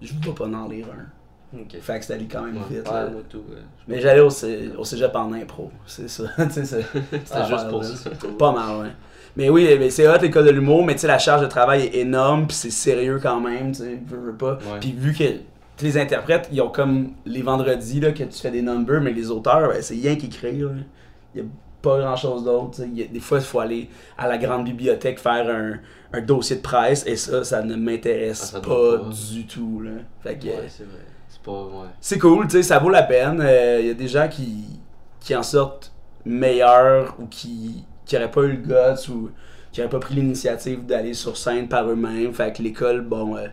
je 0.02 0.12
vais 0.12 0.32
pas 0.32 0.46
en 0.46 0.69
lire 0.69 0.87
un. 0.87 1.58
Ok. 1.61 1.76
Fait 1.81 2.00
que 2.00 2.05
ça 2.05 2.14
quand 2.31 2.43
même 2.43 2.56
Ouais. 2.56 2.62
vite. 2.70 2.88
Ouais, 2.88 2.94
là. 2.94 3.08
moi 3.11 3.20
tout. 3.28 3.44
euh, 3.52 3.61
Mais 3.87 4.00
j'allais 4.00 4.20
au, 4.20 4.31
cé- 4.31 4.73
au 4.76 4.84
cégep 4.84 5.14
en 5.14 5.32
impro, 5.32 5.70
c'est 5.87 6.08
ça. 6.08 6.25
C'était 6.50 7.46
juste 7.49 7.69
pour 7.70 7.84
ça. 7.84 8.11
Pas 8.38 8.52
mal, 8.52 8.76
ouais. 8.82 8.93
Mais 9.36 9.50
oui, 9.50 9.68
mais 9.78 9.90
c'est 9.90 10.08
hot 10.08 10.18
l'école 10.22 10.46
de 10.46 10.50
l'humour, 10.50 10.84
mais 10.84 10.94
tu 10.94 11.00
sais, 11.00 11.06
la 11.08 11.18
charge 11.18 11.42
de 11.42 11.46
travail 11.46 11.82
est 11.82 11.96
énorme, 11.98 12.46
puis 12.46 12.56
c'est 12.56 12.70
sérieux 12.70 13.18
quand 13.22 13.40
même, 13.40 13.72
tu 13.72 13.82
sais, 13.82 13.98
veux, 14.06 14.18
veux 14.18 14.34
pas. 14.37 14.58
Puis 14.80 14.92
vu 14.96 15.12
que 15.12 15.25
les 15.82 15.99
interprètes, 15.99 16.49
ils 16.50 16.61
ont 16.62 16.70
comme 16.70 17.12
les 17.26 17.42
vendredis 17.42 18.00
là, 18.00 18.12
que 18.12 18.25
tu 18.25 18.38
fais 18.40 18.50
des 18.50 18.62
numbers, 18.62 19.00
mais 19.02 19.12
les 19.12 19.30
auteurs, 19.30 19.68
ben, 19.68 19.82
c'est 19.82 19.94
rien 19.94 20.16
qu'écrire. 20.16 20.70
Il 21.34 21.40
y 21.42 21.44
a 21.44 21.46
pas 21.82 21.99
grand 22.00 22.16
chose 22.16 22.44
d'autre. 22.44 22.80
Des 22.82 23.20
fois, 23.20 23.38
il 23.38 23.44
faut 23.44 23.61
aller 23.61 23.90
à 24.16 24.26
la 24.26 24.38
grande 24.38 24.64
bibliothèque 24.64 25.18
faire 25.20 25.49
un, 25.54 25.75
un 26.16 26.22
dossier 26.22 26.56
de 26.56 26.62
presse, 26.62 27.06
et 27.06 27.16
ça, 27.16 27.44
ça 27.44 27.62
ne 27.62 27.76
m'intéresse 27.76 28.54
Ah, 28.56 28.61
pas, 28.61 28.96
du 29.32 29.46
tout. 29.46 29.82
Là. 29.84 29.90
Fait 30.22 30.38
que, 30.38 30.46
Ouais, 30.46 30.64
c'est 30.68 30.84
vrai. 30.84 31.00
C'est 31.28 31.42
pas. 31.42 31.52
Ouais. 31.52 31.88
c'est 32.00 32.18
cool, 32.18 32.46
tu 32.46 32.52
sais, 32.56 32.62
ça 32.62 32.78
vaut 32.78 32.88
la 32.88 33.02
peine. 33.02 33.40
Euh, 33.44 33.78
Il 33.82 33.87
y 33.88 33.90
a 33.90 33.94
des 33.94 34.08
gens 34.08 34.28
qui, 34.28 34.64
qui 35.20 35.37
en 35.37 35.42
sortent 35.42 35.92
meilleurs 36.25 37.14
ou 37.20 37.26
qui 37.26 37.84
qui 38.06 38.16
auraient 38.16 38.30
pas 38.30 38.42
eu 38.44 38.52
le 38.52 38.56
guts 38.56 39.10
ou 39.12 39.30
qui 39.72 39.80
auraient 39.82 39.90
pas 39.90 39.98
pris 40.00 40.14
l'initiative 40.14 40.86
d'aller 40.86 41.12
sur 41.12 41.36
scène 41.36 41.68
par 41.68 41.86
eux-mêmes. 41.90 42.32
Fait 42.32 42.52
que 42.56 42.62
l'école, 42.62 43.02
bon. 43.02 43.36
euh, 43.36 43.48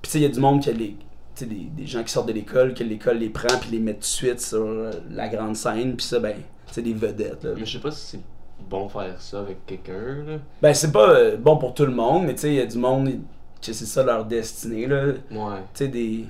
Puis 0.00 0.10
tu 0.10 0.10
sais, 0.10 0.18
il 0.18 0.22
y 0.22 0.26
a 0.26 0.28
du 0.28 0.40
monde 0.40 0.60
qui 0.60 0.70
a 0.70 0.72
les. 0.72 0.96
Tu 1.34 1.44
sais, 1.44 1.46
des, 1.46 1.64
des 1.76 1.86
gens 1.86 2.02
qui 2.02 2.12
sortent 2.12 2.28
de 2.28 2.32
l'école, 2.32 2.74
que 2.74 2.82
l'école 2.84 3.18
les 3.18 3.30
prend 3.30 3.56
puis 3.60 3.70
les 3.70 3.78
met 3.78 3.94
tout 3.94 4.00
de 4.00 4.04
suite 4.04 4.40
sur 4.40 4.58
euh, 4.64 4.90
la 5.10 5.28
grande 5.28 5.56
scène. 5.56 5.94
Puis 5.96 6.04
ça, 6.06 6.18
ben, 6.18 6.34
c'est 6.70 6.82
des 6.82 6.92
vedettes. 6.92 7.44
Là. 7.44 7.50
Mais 7.56 7.64
je 7.64 7.72
sais 7.72 7.82
pas 7.82 7.90
si 7.90 8.06
c'est 8.06 8.20
bon 8.68 8.88
faire 8.88 9.20
ça 9.20 9.40
avec 9.40 9.64
quelqu'un, 9.66 10.24
là. 10.26 10.38
Ben, 10.60 10.74
c'est 10.74 10.92
pas 10.92 11.10
euh, 11.10 11.36
bon 11.36 11.56
pour 11.56 11.72
tout 11.74 11.84
le 11.86 11.92
monde, 11.92 12.24
mais 12.26 12.34
tu 12.34 12.40
sais, 12.42 12.48
il 12.48 12.54
y 12.56 12.60
a 12.60 12.66
du 12.66 12.76
monde 12.78 13.08
que 13.64 13.72
c'est 13.72 13.86
ça 13.86 14.02
leur 14.02 14.24
destinée. 14.24 14.86
là. 14.86 15.12
Tu 15.30 15.36
Ouais. 15.36 15.56
sais, 15.74 15.88
des. 15.88 16.24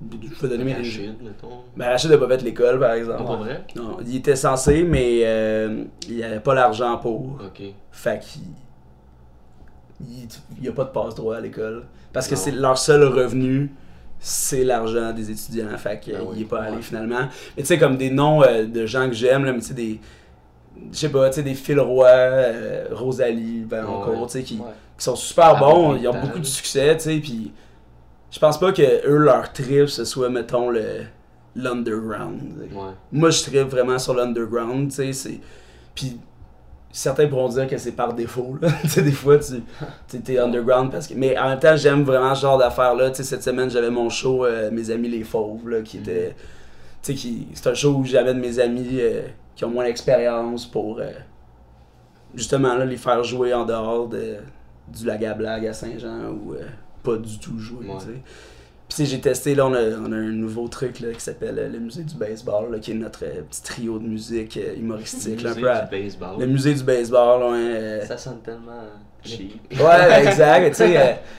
Je 0.00 0.40
vais 0.42 0.48
donner 0.48 0.64
mes. 0.64 0.74
Rachid, 0.74 1.22
mettons. 1.22 1.60
Ben, 1.76 1.88
Rachid 1.90 2.10
a 2.10 2.18
pas 2.18 2.28
fait 2.28 2.42
l'école, 2.42 2.78
par 2.80 2.92
exemple. 2.92 3.22
Non, 3.22 3.28
pas 3.28 3.36
vrai? 3.36 3.64
Non, 3.76 3.96
il 4.06 4.16
était 4.16 4.36
censé, 4.36 4.82
mais 4.82 5.20
euh, 5.24 5.84
il 6.08 6.22
avait 6.24 6.40
pas 6.40 6.54
l'argent 6.54 6.96
pour. 6.98 7.38
Ok. 7.44 7.62
Fait 7.92 8.18
qu'il. 8.20 8.42
Il, 10.00 10.26
il 10.58 10.64
y 10.64 10.68
a 10.68 10.72
pas 10.72 10.84
de 10.84 10.90
passe-droit 10.90 11.36
à 11.36 11.40
l'école. 11.40 11.84
Parce 12.12 12.26
que 12.26 12.34
c'est 12.34 12.50
leur 12.52 12.78
seul 12.78 13.04
revenu, 13.04 13.70
c'est 14.18 14.64
l'argent 14.64 15.12
des 15.12 15.30
étudiants. 15.30 15.76
Fait 15.76 16.00
qu'il 16.00 16.14
Ben 16.14 16.22
oui, 16.26 16.40
est 16.42 16.44
pas 16.46 16.62
allé 16.62 16.80
finalement. 16.80 17.28
Mais 17.56 17.62
tu 17.62 17.66
sais, 17.66 17.78
comme 17.78 17.96
des 17.98 18.10
noms 18.10 18.42
euh, 18.42 18.64
de 18.64 18.86
gens 18.86 19.06
que 19.06 19.14
j'aime, 19.14 19.44
là, 19.44 19.52
mais 19.52 19.60
tu 19.60 19.66
sais, 19.66 19.74
des. 19.74 20.00
Je 20.92 20.96
sais 20.96 21.08
pas, 21.10 21.28
tu 21.28 21.36
sais, 21.36 21.42
des 21.42 21.54
Phil 21.54 21.78
Roy, 21.78 22.06
euh, 22.08 22.86
Rosalie, 22.92 23.64
ben 23.68 23.84
Ouais. 23.84 23.90
encore, 23.90 24.26
tu 24.28 24.32
sais, 24.38 24.42
qui, 24.42 24.54
Ouais. 24.56 24.64
qui 24.96 25.04
sont 25.04 25.16
super 25.16 25.56
Ah, 25.56 25.60
bons, 25.60 25.92
oui, 25.92 25.98
ils 26.02 26.08
ont 26.08 26.18
beaucoup 26.18 26.38
de 26.38 26.44
succès, 26.44 26.96
tu 26.96 27.02
sais, 27.02 27.18
puis 27.18 27.52
je 28.30 28.38
pense 28.38 28.58
pas 28.58 28.72
que 28.72 29.06
eux, 29.06 29.18
leur 29.18 29.52
trip, 29.52 29.88
ce 29.88 30.04
soit, 30.04 30.28
mettons, 30.28 30.70
le 30.70 31.02
l'underground. 31.56 32.68
Ouais. 32.72 32.92
Moi, 33.12 33.30
je 33.30 33.42
tripe 33.42 33.68
vraiment 33.68 33.98
sur 33.98 34.14
l'underground, 34.14 34.88
tu 34.90 34.96
sais, 34.96 35.12
c'est... 35.12 35.40
Puis 35.94 36.18
certains 36.92 37.26
pourront 37.28 37.48
dire 37.48 37.66
que 37.66 37.78
c'est 37.78 37.92
par 37.92 38.14
défaut, 38.14 38.56
là. 38.60 38.68
tu 38.82 38.88
sais, 38.88 39.02
des 39.02 39.12
fois, 39.12 39.38
tu 39.38 40.20
t'es 40.20 40.38
underground 40.38 40.90
parce 40.90 41.06
que... 41.06 41.14
Mais 41.14 41.36
en 41.38 41.48
même 41.48 41.58
temps, 41.58 41.76
j'aime 41.76 42.04
vraiment 42.04 42.34
ce 42.34 42.42
genre 42.42 42.58
d'affaires-là. 42.58 43.10
Tu 43.10 43.16
sais, 43.16 43.24
cette 43.24 43.42
semaine, 43.42 43.70
j'avais 43.70 43.90
mon 43.90 44.08
show, 44.08 44.44
euh, 44.44 44.70
Mes 44.70 44.90
Amis 44.90 45.08
les 45.08 45.24
Fauves, 45.24 45.68
là, 45.68 45.82
qui 45.82 45.98
était... 45.98 46.34
Tu 47.02 47.12
sais, 47.12 47.14
qui... 47.14 47.48
c'est 47.54 47.68
un 47.68 47.74
show 47.74 47.94
où 47.94 48.04
j'avais 48.04 48.34
de 48.34 48.40
mes 48.40 48.58
amis 48.58 48.98
euh, 49.00 49.22
qui 49.56 49.64
ont 49.64 49.70
moins 49.70 49.84
d'expérience 49.84 50.66
pour... 50.66 50.98
euh, 51.00 51.10
justement, 52.34 52.74
là, 52.76 52.84
les 52.84 52.96
faire 52.96 53.24
jouer 53.24 53.52
en 53.54 53.64
dehors 53.64 54.08
de, 54.08 54.36
du 54.88 55.04
Lagablag 55.04 55.66
à 55.66 55.72
Saint-Jean 55.72 56.30
ou 56.30 56.54
pas 57.02 57.16
du 57.16 57.38
tout 57.38 57.58
jouer. 57.58 57.86
Ouais. 57.86 58.22
Puis 58.94 59.06
j'ai 59.06 59.20
testé, 59.20 59.54
là, 59.54 59.66
on 59.66 59.72
a, 59.74 59.82
on 60.04 60.10
a 60.12 60.16
un 60.16 60.32
nouveau 60.32 60.66
truc 60.66 61.00
là, 61.00 61.12
qui 61.12 61.20
s'appelle 61.20 61.58
euh, 61.58 61.68
le 61.68 61.78
musée 61.78 62.02
du 62.02 62.16
baseball, 62.16 62.72
là, 62.72 62.78
qui 62.78 62.90
est 62.90 62.94
notre 62.94 63.24
euh, 63.24 63.42
petit 63.48 63.62
trio 63.62 63.98
de 63.98 64.06
musique 64.06 64.56
euh, 64.56 64.74
humoristique. 64.74 65.44
un 65.44 65.54
Musée 65.54 65.60
du 65.60 65.90
baseball. 65.90 66.40
le 66.40 66.46
musée 66.46 66.74
du 66.74 66.82
baseball, 66.82 67.42
ouais. 67.42 67.58
euh, 67.58 68.04
Ça 68.04 68.18
sonne 68.18 68.40
tellement 68.40 68.88
cheap. 69.22 69.60
Ouais, 69.72 70.26
exact. 70.26 70.74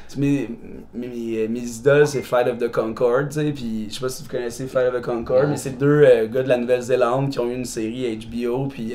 Tu 0.10 0.20
mes, 0.20 0.50
mes, 0.94 1.60
idoles, 1.60 2.08
c'est 2.08 2.22
Flight 2.22 2.48
of 2.48 2.58
the 2.58 2.72
Concorde, 2.72 3.30
puis 3.54 3.88
je 3.90 3.96
sais 3.96 4.00
pas 4.00 4.10
si 4.10 4.24
vous 4.24 4.30
connaissez 4.30 4.68
Flight 4.68 4.94
of 4.94 5.02
the 5.02 5.04
Concorde, 5.04 5.50
mais 5.50 5.58
c'est 5.58 5.78
deux 5.78 6.04
gars 6.28 6.44
de 6.44 6.50
la 6.50 6.58
Nouvelle-Zélande 6.58 7.32
qui 7.32 7.40
ont 7.40 7.50
eu 7.50 7.56
une 7.56 7.66
série 7.66 8.18
HBO, 8.18 8.68
puis 8.68 8.94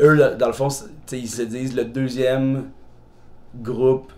eux, 0.00 0.36
dans 0.38 0.46
le 0.46 0.52
fond, 0.52 0.68
ils 1.12 1.28
se 1.28 1.42
disent 1.42 1.76
le 1.76 1.84
deuxième 1.84 2.70
groupe 3.56 4.12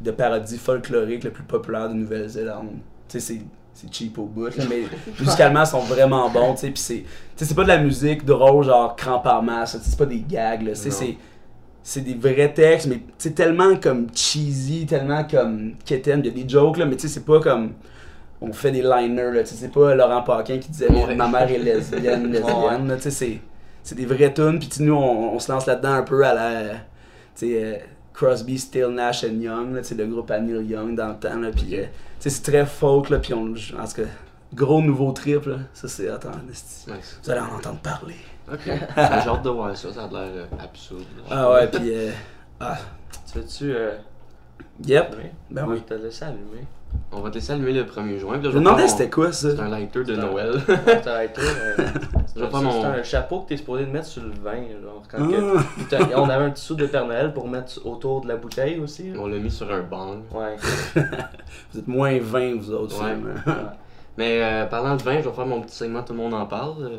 de 0.00 0.10
parodie 0.10 0.58
folklorique 0.58 1.24
le 1.24 1.30
plus 1.30 1.44
populaire 1.44 1.88
de 1.88 1.94
Nouvelle-Zélande. 1.94 2.68
Tu 3.08 3.18
sais, 3.18 3.20
c'est 3.20 3.40
c'est 3.76 3.92
cheap 3.92 4.16
au 4.18 4.24
bout, 4.26 4.46
là, 4.56 4.64
mais 4.70 4.82
musicalement, 5.20 5.62
ils 5.62 5.66
sont 5.66 5.80
vraiment 5.80 6.30
bons, 6.30 6.52
tu 6.54 6.60
sais, 6.60 6.66
puis 6.70 6.78
c'est... 6.80 6.94
Tu 6.98 7.04
sais, 7.34 7.44
c'est 7.46 7.54
pas 7.56 7.64
de 7.64 7.68
la 7.68 7.78
musique 7.78 8.24
drôle, 8.24 8.64
genre 8.64 8.94
cramp 8.94 9.18
par 9.18 9.42
masse, 9.42 9.76
c'est 9.82 9.98
pas 9.98 10.06
des 10.06 10.20
gags, 10.20 10.62
là, 10.62 10.72
tu 10.74 10.76
sais, 10.76 10.88
Non. 10.90 10.94
c'est 10.94 11.16
c'est 11.86 12.00
des 12.00 12.14
vrais 12.14 12.54
textes, 12.54 12.86
mais 12.86 13.00
c'est 13.18 13.34
tellement 13.34 13.74
comme 13.76 14.06
cheesy, 14.14 14.86
tellement 14.86 15.24
comme 15.24 15.72
quétaine. 15.84 16.20
Il 16.24 16.26
y 16.26 16.40
a 16.40 16.44
des 16.44 16.48
jokes, 16.48 16.78
là, 16.78 16.86
mais 16.86 16.96
tu 16.96 17.02
sais, 17.08 17.08
c'est 17.14 17.24
pas 17.26 17.40
comme. 17.40 17.72
On 18.40 18.52
fait 18.54 18.70
des 18.70 18.80
liners, 18.80 19.32
là. 19.32 19.42
Tu 19.42 19.48
sais, 19.50 19.56
c'est 19.56 19.72
pas 19.72 19.94
Laurent 19.94 20.22
Paquin 20.22 20.56
qui 20.58 20.70
disait 20.70 20.88
Ouais. 20.90 21.14
Ma 21.14 21.28
mère 21.28 21.50
est 21.50 21.58
lesbienne, 21.58 22.26
lesbienne. 22.32 22.90
Tu 22.96 23.02
sais, 23.02 23.10
c'est- 23.10 23.40
c'est 23.82 23.94
des 23.96 24.06
vrais 24.06 24.32
tunes. 24.32 24.58
Puis 24.60 24.70
nous, 24.80 24.94
on, 24.94 25.34
on 25.34 25.38
se 25.38 25.52
lance 25.52 25.66
là-dedans 25.66 25.92
un 25.92 26.02
peu 26.04 26.24
à 26.24 26.32
la. 26.32 26.62
Tu 26.70 26.76
sais, 27.34 27.62
euh, 27.62 27.76
Crosby, 28.14 28.58
Still, 28.58 28.88
Nash 28.88 29.24
and 29.24 29.40
Young, 29.40 29.74
là. 29.74 29.82
Tu 29.82 29.88
sais, 29.88 29.94
le 29.96 30.06
groupe 30.06 30.30
à 30.30 30.38
Neil 30.38 30.64
Young 30.66 30.94
dans 30.96 31.08
le 31.08 31.16
temps, 31.16 31.36
là. 31.38 31.50
Puis, 31.50 31.76
euh, 31.78 31.84
c'est 32.20 32.42
très 32.42 32.64
folk, 32.64 33.10
là. 33.10 33.18
Puis 33.18 33.34
on. 33.34 33.48
En 33.52 33.52
tout 33.86 34.02
cas, 34.02 34.08
gros 34.54 34.80
nouveau 34.80 35.12
trip, 35.12 35.46
là. 35.46 35.56
Ça, 35.74 35.88
c'est. 35.88 36.08
Attends. 36.08 36.30
Nice. 36.48 36.86
vous 37.22 37.30
allez 37.30 37.40
en 37.40 37.56
entendre 37.56 37.80
parler. 37.80 38.16
Ok. 38.50 38.60
J'ai 38.66 38.70
hâte 39.00 39.42
de 39.42 39.50
voir 39.50 39.76
ça, 39.76 39.92
ça 39.92 40.04
a 40.04 40.08
l'air 40.08 40.20
euh, 40.20 40.46
absurde. 40.62 41.04
là. 41.18 41.24
Ah 41.30 41.52
ouais, 41.52 41.66
puis. 41.68 41.90
euh, 41.92 42.10
ah, 42.60 42.78
Tu 43.32 43.38
veux-tu. 43.38 43.74
Euh, 43.74 43.96
yep. 44.84 45.14
Ben 45.50 45.66
oui. 45.66 45.76
va 45.88 45.96
te 45.96 46.02
laisser 46.02 46.24
allumer. 46.24 46.66
On 47.12 47.20
va 47.20 47.30
te 47.30 47.34
laisser 47.36 47.52
allumer 47.52 47.72
le 47.72 47.84
1er 47.84 48.18
juin. 48.18 48.40
Je 48.42 48.48
me 48.48 48.54
demandais 48.54 48.88
c'était 48.88 49.08
quoi 49.08 49.32
ça? 49.32 49.50
C'est 49.54 49.60
un 49.60 49.68
lighter 49.68 50.00
de 50.04 50.14
C'est 50.14 50.20
un- 50.20 50.26
Noël. 50.26 50.52
C'est 50.66 52.40
faire 52.40 52.62
mon- 52.62 52.82
c'est 52.82 52.86
un 52.86 53.02
chapeau 53.04 53.40
que 53.40 53.48
t'es 53.50 53.56
supposé 53.56 53.86
de 53.86 53.90
mettre 53.90 54.06
sur 54.06 54.22
le 54.24 54.30
vin. 54.30 54.62
Genre, 54.82 55.02
quand 55.08 55.18
Ah. 55.92 56.20
on 56.20 56.28
avait 56.28 56.44
un 56.46 56.50
petit 56.50 56.64
sou 56.64 56.74
de 56.74 56.86
Père 56.86 57.06
Noël 57.06 57.32
pour 57.32 57.46
mettre 57.48 57.80
autour 57.86 58.20
de 58.22 58.28
la 58.28 58.36
bouteille 58.36 58.80
aussi. 58.80 59.10
là. 59.12 59.18
On 59.20 59.26
l'a 59.28 59.38
mis 59.38 59.50
sur 59.50 59.72
un 59.72 59.82
banc. 59.82 60.16
Ouais. 60.32 60.56
Vous 61.72 61.78
êtes 61.78 61.86
moins 61.88 62.18
20, 62.20 62.56
vous 62.56 62.72
autres, 62.72 62.94
Ouais. 63.00 63.14
finalement. 63.14 63.34
ouais. 63.46 63.52
Mais 64.18 64.42
euh, 64.42 64.66
parlant 64.66 64.96
de 64.96 65.02
vin, 65.02 65.20
je 65.20 65.28
vais 65.28 65.34
faire 65.34 65.46
mon 65.46 65.60
petit 65.60 65.74
segment 65.76 66.02
Tout 66.02 66.12
le 66.12 66.18
monde 66.18 66.34
en 66.34 66.46
parle. 66.46 66.90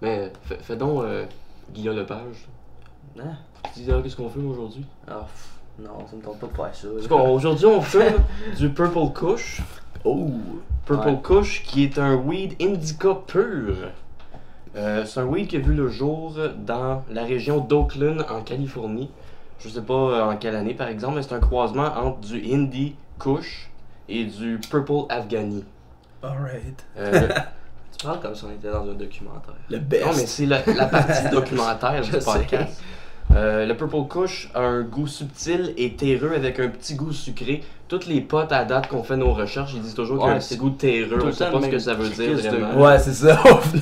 Mais 0.00 0.32
fais, 0.62 0.76
donc 0.76 1.02
euh, 1.04 1.24
Guillaume 1.72 1.96
Lepage. 1.96 2.48
Tu 3.74 3.80
dis 3.82 3.90
ah, 3.92 4.00
qu'est-ce 4.02 4.16
qu'on 4.16 4.28
fait 4.30 4.40
aujourd'hui? 4.40 4.84
Ah, 5.08 5.26
non, 5.78 6.06
ça 6.08 6.16
me 6.16 6.22
tente 6.22 6.38
pas 6.38 6.46
de 6.46 6.52
faire 6.52 6.74
ça. 6.74 6.88
Parce 6.94 7.06
qu'aujourd'hui, 7.08 7.66
on 7.66 7.80
fait 7.80 8.14
du 8.58 8.68
Purple 8.70 9.12
Kush. 9.14 9.62
Oh! 10.04 10.30
Purple 10.84 11.08
Ouais. 11.08 11.20
Kush, 11.22 11.62
qui 11.64 11.84
est 11.84 11.98
un 11.98 12.14
weed 12.16 12.54
indica 12.60 13.14
pur. 13.26 13.76
Euh, 14.74 15.04
c'est 15.04 15.20
un 15.20 15.24
weed 15.24 15.48
qui 15.48 15.56
a 15.56 15.60
vu 15.60 15.74
le 15.74 15.88
jour 15.88 16.36
dans 16.58 17.04
la 17.10 17.24
région 17.24 17.58
d'Oakland, 17.60 18.24
en 18.30 18.40
Californie. 18.42 19.10
Je 19.60 19.68
sais 19.68 19.82
pas 19.82 19.94
euh, 19.94 20.24
en 20.24 20.36
quelle 20.36 20.56
année, 20.56 20.74
par 20.74 20.88
exemple, 20.88 21.16
mais 21.16 21.22
c'est 21.22 21.34
un 21.34 21.40
croisement 21.40 21.84
entre 21.96 22.20
du 22.20 22.42
Hindi 22.52 22.96
Kush 23.18 23.70
et 24.08 24.24
du 24.24 24.58
Purple 24.70 25.06
Afghani. 25.08 25.64
Alright. 26.22 26.84
Euh, 26.98 27.28
Tu 27.98 28.06
parles 28.06 28.20
comme 28.20 28.34
si 28.34 28.44
on 28.44 28.50
était 28.50 28.70
dans 28.70 28.88
un 28.88 28.94
documentaire. 28.94 29.54
Le 29.68 29.78
best. 29.78 30.06
non, 30.06 30.12
mais 30.16 30.26
c'est 30.26 30.46
la, 30.46 30.64
la 30.66 30.86
partie 30.86 31.28
documentaire 31.30 32.00
du 32.00 32.10
sais. 32.10 32.68
Euh, 33.34 33.64
le 33.64 33.74
Purple 33.76 34.06
Kush 34.08 34.50
a 34.54 34.60
un 34.60 34.82
goût 34.82 35.06
subtil 35.06 35.72
et 35.78 35.94
terreux 35.94 36.32
avec 36.34 36.60
un 36.60 36.68
petit 36.68 36.94
goût 36.94 37.12
sucré. 37.12 37.62
Toutes 37.88 38.06
les 38.06 38.20
potes 38.20 38.52
à 38.52 38.64
date 38.64 38.88
qu'on 38.88 39.02
fait 39.02 39.16
nos 39.16 39.32
recherches, 39.32 39.72
ils 39.74 39.80
disent 39.80 39.94
toujours 39.94 40.18
qu'il 40.18 40.26
y 40.28 40.30
a 40.30 40.34
un 40.34 40.38
petit 40.38 40.48
c'est 40.48 40.56
goût 40.58 40.70
terreux. 40.70 41.32
sait 41.32 41.46
temps 41.50 41.58
pas 41.58 41.66
ce 41.66 41.70
que 41.70 41.78
ça 41.78 41.94
veut 41.94 42.08
dire 42.10 42.36
vraiment. 42.36 42.80
Ouais, 42.82 42.98
c'est 42.98 43.12
ça. 43.14 43.42
Mais, 43.74 43.80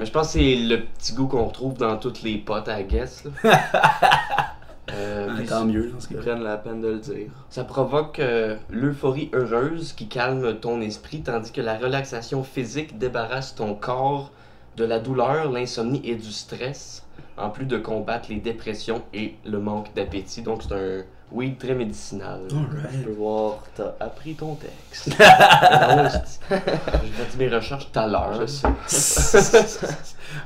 mais 0.00 0.06
je 0.06 0.10
pense 0.10 0.28
que 0.28 0.32
c'est 0.34 0.56
le 0.56 0.80
petit 0.82 1.12
goût 1.14 1.26
qu'on 1.26 1.44
retrouve 1.44 1.74
dans 1.76 1.96
toutes 1.96 2.22
les 2.22 2.38
potes 2.38 2.68
à 2.68 2.82
guess. 2.82 3.24
là. 3.44 3.60
Euh, 4.92 5.28
Ouais, 5.28 5.34
puis 5.38 5.46
tant 5.46 5.64
mieux, 5.64 5.90
dans 5.90 6.00
ce 6.00 6.08
Ils 6.10 6.16
cas 6.16 6.22
prennent 6.22 6.42
la 6.42 6.56
peine 6.58 6.80
de 6.82 6.88
le 6.88 6.98
dire. 6.98 7.28
ça 7.48 7.62
provoque 7.64 8.18
euh, 8.18 8.56
l'euphorie 8.68 9.30
heureuse 9.32 9.92
qui 9.92 10.08
calme 10.08 10.56
ton 10.56 10.80
esprit, 10.82 11.22
tandis 11.22 11.52
que 11.52 11.60
la 11.62 11.78
relaxation 11.78 12.42
physique 12.42 12.98
débarrasse 12.98 13.54
ton 13.54 13.74
corps 13.74 14.32
de 14.76 14.84
la 14.84 14.98
douleur, 14.98 15.50
l'insomnie 15.50 16.00
et 16.04 16.14
du 16.14 16.30
stress, 16.32 17.04
en 17.36 17.50
plus 17.50 17.66
de 17.66 17.76
combattre 17.78 18.26
les 18.30 18.36
dépressions 18.40 19.02
et 19.12 19.34
le 19.44 19.58
manque 19.58 19.92
d'appétit. 19.94 20.42
Donc 20.42 20.62
c'est 20.66 20.74
un 20.74 21.02
weed 21.30 21.58
très 21.58 21.74
médicinal. 21.74 22.40
Je 22.50 22.54
Alright. 22.56 23.04
peux 23.04 23.12
voir, 23.12 23.58
t'as 23.74 23.92
appris 24.00 24.34
ton 24.34 24.54
texte. 24.56 25.10
J'ai 26.50 26.56
fait 26.56 27.38
mes 27.38 27.48
recherches 27.48 27.90
tout 27.90 27.98
à 27.98 28.06
l'heure. 28.06 28.32
Je 28.40 28.46
sais. 28.46 28.68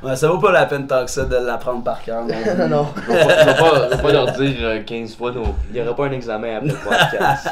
Ouais, 0.03 0.17
ça 0.17 0.27
vaut 0.29 0.39
pas 0.39 0.51
la 0.51 0.67
peine 0.67 0.89
tant 0.89 1.05
que 1.05 1.11
ça 1.13 1.25
de 1.27 1.37
l'apprendre 1.37 1.85
par 1.85 2.03
cœur. 2.03 2.25
non. 2.25 2.67
non. 2.69 2.87
Je 3.07 3.13
vais 3.13 3.25
pas, 3.25 3.45
je 3.45 3.61
pas- 3.61 3.97
je 3.97 4.03
pas 4.03 4.13
leur 4.13 4.33
dire 4.33 4.57
euh, 4.63 4.83
15 4.83 5.15
fois 5.15 5.31
non 5.31 5.55
Il 5.69 5.75
n'y 5.75 5.81
aura 5.81 5.95
pas 5.95 6.07
un 6.07 6.11
examen 6.13 6.57
après 6.57 6.69
le 6.71 6.75
podcast. 6.75 7.49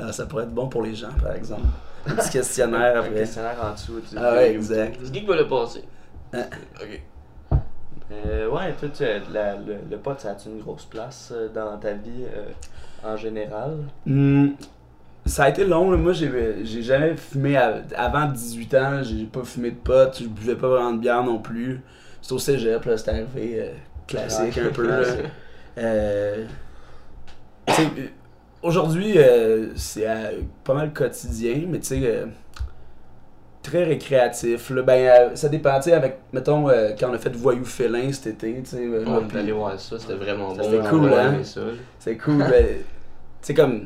Ah, 0.00 0.12
ça 0.12 0.26
pourrait 0.26 0.44
être 0.44 0.54
bon 0.54 0.68
pour 0.68 0.82
les 0.84 0.94
gens, 0.94 1.08
par 1.20 1.32
exemple. 1.34 1.62
Un 2.06 2.14
petit 2.14 2.30
questionnaire 2.30 2.96
Un 2.96 3.00
après. 3.00 3.14
questionnaire 3.14 3.56
en 3.62 3.72
dessous. 3.74 4.00
tu- 4.08 4.16
Ah 4.18 4.32
ouais, 4.34 4.50
exact. 4.52 4.96
C'est 5.04 5.12
qui 5.12 5.20
qui 5.20 5.26
va 5.26 5.36
le 5.36 5.46
passer? 5.48 5.82
Hein? 6.32 6.44
Ok. 6.80 7.02
Euh, 8.10 8.48
ouais, 8.48 8.72
toi, 8.78 8.88
tu- 8.96 9.32
la- 9.32 9.56
le, 9.56 9.76
le 9.90 9.96
pot, 9.98 10.18
ça 10.18 10.30
a-tu 10.30 10.48
une 10.48 10.60
grosse 10.60 10.86
place 10.86 11.30
euh, 11.34 11.48
dans 11.54 11.76
ta 11.78 11.92
vie 11.92 12.24
euh, 12.34 12.50
en 13.06 13.16
général? 13.16 13.72
Hmm, 14.06 14.48
ça 15.26 15.44
a 15.44 15.48
été 15.50 15.64
long, 15.66 15.90
là. 15.90 15.98
moi 15.98 16.12
j'ai 16.14 16.64
jamais 16.82 17.14
fumé 17.16 17.56
à- 17.58 17.82
avant 17.96 18.24
18 18.26 18.74
ans, 18.74 19.02
j'ai 19.02 19.24
pas 19.24 19.44
fumé 19.44 19.72
de 19.72 19.76
pot, 19.76 20.10
je 20.18 20.26
buvais 20.26 20.54
pas 20.56 20.68
vraiment 20.68 20.92
de 20.92 21.00
bière 21.00 21.22
non 21.22 21.38
plus. 21.38 21.82
C'était 22.22 22.34
au 22.34 22.38
cégep, 22.38 22.82
là, 22.86 22.96
c'était 22.96 23.10
arrivé 23.10 23.60
euh, 23.60 23.72
classique 24.06 24.56
Ouais, 24.56 24.62
un 24.62 24.70
peu. 24.70 24.86
classique. 24.86 25.26
Aujourd'hui, 28.62 29.14
euh, 29.18 29.68
c'est 29.76 30.08
euh, 30.08 30.40
pas 30.64 30.74
mal 30.74 30.92
quotidien, 30.92 31.62
mais 31.68 31.78
tu 31.78 31.88
sais, 31.88 32.00
euh, 32.02 32.26
très 33.62 33.84
récréatif. 33.84 34.70
Là, 34.70 34.82
ben, 34.82 35.36
ça 35.36 35.48
dépend, 35.48 35.76
tu 35.76 35.84
sais, 35.84 35.92
avec, 35.92 36.18
mettons, 36.32 36.66
quand 36.98 37.10
on 37.10 37.14
a 37.14 37.18
fait 37.18 37.34
Voyou 37.36 37.64
Félin 37.64 38.10
cet 38.12 38.26
été, 38.44 38.60
tu 38.62 38.70
sais, 38.70 38.88
On 39.06 39.28
est 39.28 39.36
allé 39.38 39.52
voir 39.52 39.78
ça, 39.78 39.98
c'était 39.98 40.14
vraiment 40.14 40.48
bon. 40.54 40.62
c'était 40.62 40.88
cool, 40.88 41.12
hein? 41.12 41.34
C'est 42.00 42.16
cool. 42.16 42.38
ben, 42.38 42.66
c'est 43.40 43.54
comme. 43.54 43.84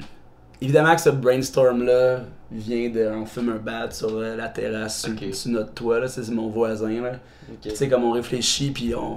Évidemment 0.60 0.94
que 0.94 1.00
ce 1.00 1.10
brainstorm-là 1.10 2.20
vient 2.52 2.88
de. 2.88 3.10
On 3.14 3.26
fume 3.26 3.50
un 3.50 3.56
bat 3.58 3.90
sur 3.90 4.20
la 4.20 4.48
terrasse, 4.48 5.02
sur, 5.32 5.50
notre 5.50 5.74
toit, 5.74 5.98
là. 6.00 6.08
C'est 6.08 6.30
mon 6.30 6.48
voisin, 6.48 7.02
là. 7.02 7.12
Tu 7.60 7.70
sais, 7.76 7.88
comme 7.88 8.04
on 8.04 8.12
réfléchit, 8.12 8.70
puis 8.70 8.94
on. 8.94 9.16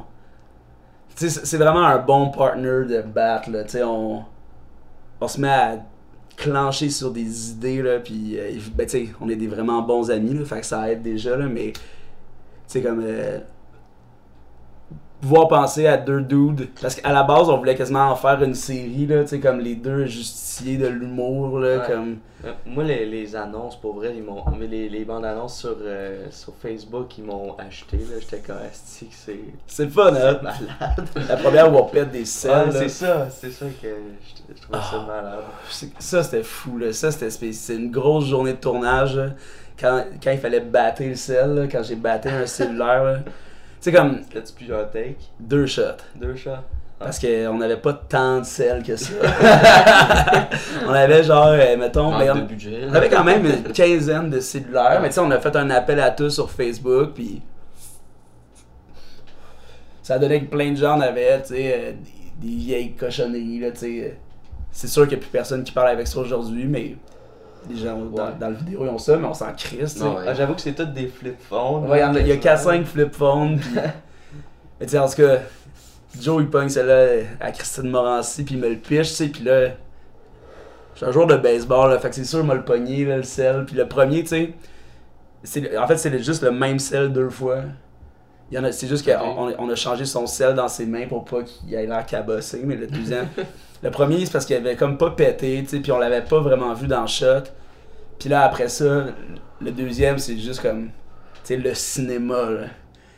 Tu 1.16 1.28
sais, 1.28 1.30
c'est- 1.30 1.46
c'est 1.46 1.58
vraiment 1.58 1.86
un 1.86 2.00
bon 2.00 2.30
partner 2.30 2.84
de 2.90 3.02
bat, 3.04 3.42
là. 3.48 3.64
Tu 3.64 3.70
sais, 3.70 3.84
on. 3.84 4.24
On 5.22 5.28
se 5.28 5.40
met 5.40 5.48
à 5.48 5.86
clencher 6.36 6.90
sur 6.90 7.12
des 7.12 7.52
idées, 7.52 7.82
là. 7.82 8.00
Puis, 8.00 8.38
euh, 8.38 8.52
ben, 8.76 8.88
on 9.22 9.30
est 9.30 9.36
des 9.36 9.48
vraiment 9.48 9.82
bons 9.82 10.12
amis, 10.12 10.34
là. 10.34 10.46
Fait 10.46 10.60
que 10.60 10.66
ça 10.66 10.92
aide 10.92 11.02
déjà, 11.02 11.36
là. 11.38 11.48
Mais. 11.48 11.72
Tu 11.74 11.82
sais, 12.68 12.82
comme. 12.82 13.04
Pouvoir 15.28 15.48
penser 15.48 15.88
à 15.88 15.98
deux 15.98 16.22
dudes. 16.22 16.68
Parce 16.82 16.96
qu'à 16.96 17.12
la 17.12 17.24
base, 17.24 17.50
on 17.50 17.58
voulait 17.58 17.76
quasiment 17.76 18.10
en 18.12 18.16
faire 18.16 18.42
une 18.44 18.54
série, 18.54 19.08
là, 19.08 19.24
tu 19.24 19.30
sais, 19.30 19.40
comme 19.40 19.60
les 19.60 19.76
deux 19.76 20.06
justiciers 20.06 20.78
de 20.78 20.88
l'humour, 20.88 21.60
là, 21.60 21.78
Ouais. 21.80 21.84
comme... 21.88 22.18
Euh, 22.46 22.52
Moi, 22.66 22.84
les, 22.84 23.06
les 23.08 23.36
annonces, 23.36 23.76
pour 23.80 23.96
vrai, 23.96 24.14
ils 24.16 24.22
m'ont. 24.22 24.44
Mais 24.60 24.68
les, 24.68 24.88
les 24.88 25.04
bandes 25.04 25.26
annonces 25.26 25.58
sur, 25.58 25.76
euh, 25.82 26.28
sur 26.30 26.54
Facebook, 26.62 27.18
ils 27.18 27.24
m'ont 27.24 27.56
acheté. 27.58 27.98
là. 27.98 28.18
J'étais 28.20 28.38
comme 28.46 28.58
c'est. 28.72 29.08
C'est 29.66 29.84
le 29.86 29.90
fun, 29.90 30.14
hein? 30.14 30.40
malade. 30.44 31.08
La 31.30 31.38
première 31.38 31.74
où 31.74 31.78
on 31.78 31.86
pète 31.86 32.12
des 32.12 32.26
selles, 32.26 32.68
Ouais, 32.68 32.72
c'est 32.72 32.90
ça, 32.90 33.28
c'est 33.32 33.50
ça 33.50 33.66
que 33.82 33.88
je, 33.88 34.54
je 34.54 34.62
trouvais 34.62 34.78
ça 34.78 34.92
Ah. 34.94 35.06
malade. 35.08 35.40
Ça, 35.98 36.22
c'était 36.22 36.44
fou, 36.44 36.78
là. 36.78 36.94
Ça, 36.94 37.10
c'était. 37.10 37.52
C'est 37.52 37.76
une 37.76 37.90
grosse 37.90 38.26
journée 38.26 38.54
de 38.54 38.58
tournage, 38.60 39.16
là. 39.18 39.30
Quand, 39.80 40.04
quand 40.24 40.32
il 40.32 40.38
fallait 40.38 40.60
battre 40.62 41.02
le 41.04 41.16
sel, 41.16 41.56
là, 41.56 41.68
quand 41.68 41.82
j'ai 41.84 41.96
batté 41.96 42.30
un 42.30 42.46
cellulaire, 42.46 43.04
là. 43.04 43.18
Tu 43.86 43.92
sais, 43.92 43.98
comme 43.98 44.22
Là-tu 44.34 44.54
plusieurs 44.54 44.90
takes, 44.90 45.30
deux 45.40 45.68
shots. 45.68 45.82
deux 46.16 46.36
shots? 46.36 46.50
Parce 46.98 47.20
qu'on 47.20 47.56
n'avait 47.60 47.78
pas 47.78 47.94
tant 47.94 48.40
de 48.40 48.44
sel 48.44 48.82
que 48.82 48.96
ça. 48.96 49.14
on 50.88 50.90
avait 50.90 51.22
genre, 51.24 51.50
euh, 51.50 51.78
mettons, 51.78 52.18
ben, 52.18 52.36
on- 52.36 52.46
budget. 52.46 52.88
On 52.90 52.96
avait 52.96 53.10
quand 53.10 53.24
même 53.24 53.46
une 53.46 53.62
quinzaine 53.72 54.32
de 54.32 54.40
cellulaires, 54.40 54.98
mais 55.04 55.10
tu 55.10 55.14
sais, 55.14 55.20
on 55.20 55.30
a 55.30 55.40
fait 55.40 55.56
un 55.56 55.70
appel 55.70 56.00
à 56.00 56.10
tous 56.10 56.32
sur 56.32 56.50
Facebook, 56.50 57.12
puis 57.14 57.44
ça 60.02 60.18
donnait 60.18 60.40
que 60.42 60.50
plein 60.50 60.72
de 60.72 60.78
gens 60.78 60.96
en 60.98 61.02
avaient, 61.02 61.40
tu 61.44 61.50
sais, 61.50 61.76
euh, 61.78 61.92
des, 62.42 62.48
des 62.50 62.56
vieilles 62.56 62.94
cochonneries, 62.96 63.60
là, 63.60 63.70
tu 63.70 63.78
sais, 63.82 64.02
euh, 64.04 64.10
c'est 64.72 64.88
sûr 64.88 65.04
qu'il 65.08 65.20
n'y 65.20 65.24
a 65.24 65.28
plus 65.28 65.32
personne 65.32 65.64
qui 65.64 65.72
parle 65.74 65.90
avec 65.90 66.08
ça 66.08 66.18
aujourd'hui, 66.18 66.66
mais 66.66 66.96
les 67.70 67.78
gens 67.78 67.98
dans, 67.98 68.26
Ouais. 68.26 68.32
dans 68.40 68.50
le 68.50 68.56
vidéo 68.56 68.80
ils 68.84 68.90
ont 68.90 68.98
ça, 68.98 69.18
mais 69.18 69.28
on 69.28 69.34
s'en 69.34 69.52
crisse. 69.54 70.00
ouais. 70.02 70.26
Ah, 70.28 70.34
J'avoue 70.34 70.54
que 70.56 70.62
c'est 70.62 70.74
tout 70.74 70.86
des 70.86 71.08
flip 71.08 71.40
phones. 71.42 71.90
Ouais, 71.90 72.02
il 72.18 72.28
y 72.28 72.32
a- 72.32 72.38
quasiment. 72.38 72.72
4-5 72.74 72.86
flip 72.86 73.14
phones. 73.16 73.58
Puis... 73.60 73.70
mais 74.80 74.86
tu 74.86 74.92
sais, 74.92 75.00
en 75.00 75.08
tout 75.10 75.16
cas, 75.16 75.40
Joe 76.20 76.42
il 76.44 76.50
pogne 76.50 76.70
celle-là 76.70 77.24
à 77.40 77.52
Christine 77.52 77.90
Morancy, 77.90 78.44
puis 78.44 78.56
il 78.56 78.62
me 78.62 78.70
le 78.70 78.78
piche, 78.78 79.10
tu 79.10 79.14
sais, 79.16 79.28
puis 79.28 79.44
là. 79.44 79.70
Je 80.94 81.00
suis 81.00 81.06
un 81.06 81.12
joueur 81.12 81.28
de 81.28 81.36
baseball, 81.36 81.90
là, 81.90 82.00
fait 82.00 82.08
que 82.10 82.16
c'est 82.16 82.24
sûr, 82.24 82.40
il 82.40 82.46
m'a 82.46 82.54
le 82.54 82.64
pogné, 82.64 83.04
là, 83.04 83.18
le 83.18 83.24
sel. 83.24 83.66
Puis 83.66 83.76
le 83.76 83.86
premier, 83.86 84.22
tu 84.22 84.28
sais, 84.30 84.54
c'est- 85.44 85.78
en 85.78 85.86
fait, 85.88 85.98
c'est 85.98 86.18
juste 86.24 86.42
le 86.42 86.52
même 86.52 86.80
sel 86.80 87.12
deux 87.12 87.30
fois. 87.30 87.64
Il 88.50 88.56
y 88.56 88.60
en 88.60 88.64
a- 88.64 88.72
C'est 88.72 88.88
juste 88.88 89.04
qu'on 89.06 89.26
on, 89.50 89.54
on 89.58 89.70
a 89.70 89.76
changé 89.76 90.06
son 90.06 90.26
sel 90.28 90.54
dans 90.56 90.68
ses 90.70 90.86
mains 90.86 91.08
pour 91.08 91.26
pas 91.26 91.44
qu'il 91.44 91.74
ait 91.74 91.86
l'air 91.86 92.06
cabossé, 92.06 92.62
mais 92.64 92.76
le 92.76 92.88
deuxième. 92.88 93.28
le 93.84 93.92
premier, 93.92 94.26
c'est 94.26 94.32
parce 94.32 94.46
qu'il 94.46 94.56
avait 94.56 94.76
comme 94.76 94.98
pas 94.98 95.12
pété, 95.12 95.62
tu 95.64 95.70
sais, 95.70 95.80
puis 95.80 95.92
on 95.92 96.00
l'avait 96.00 96.24
pas 96.24 96.40
vraiment 96.40 96.74
vu 96.74 96.88
dans 96.88 97.02
le 97.02 97.08
shot. 97.08 97.44
Puis 98.20 98.30
là, 98.30 98.44
après 98.44 98.70
ça, 98.70 99.06
le 99.62 99.72
deuxième, 99.72 100.18
c'est 100.18 100.38
juste 100.38 100.62
comme, 100.62 100.86
tu 100.86 100.92
sais, 101.44 101.58
le 101.58 101.74
cinéma, 101.74 102.50
là. 102.50 102.68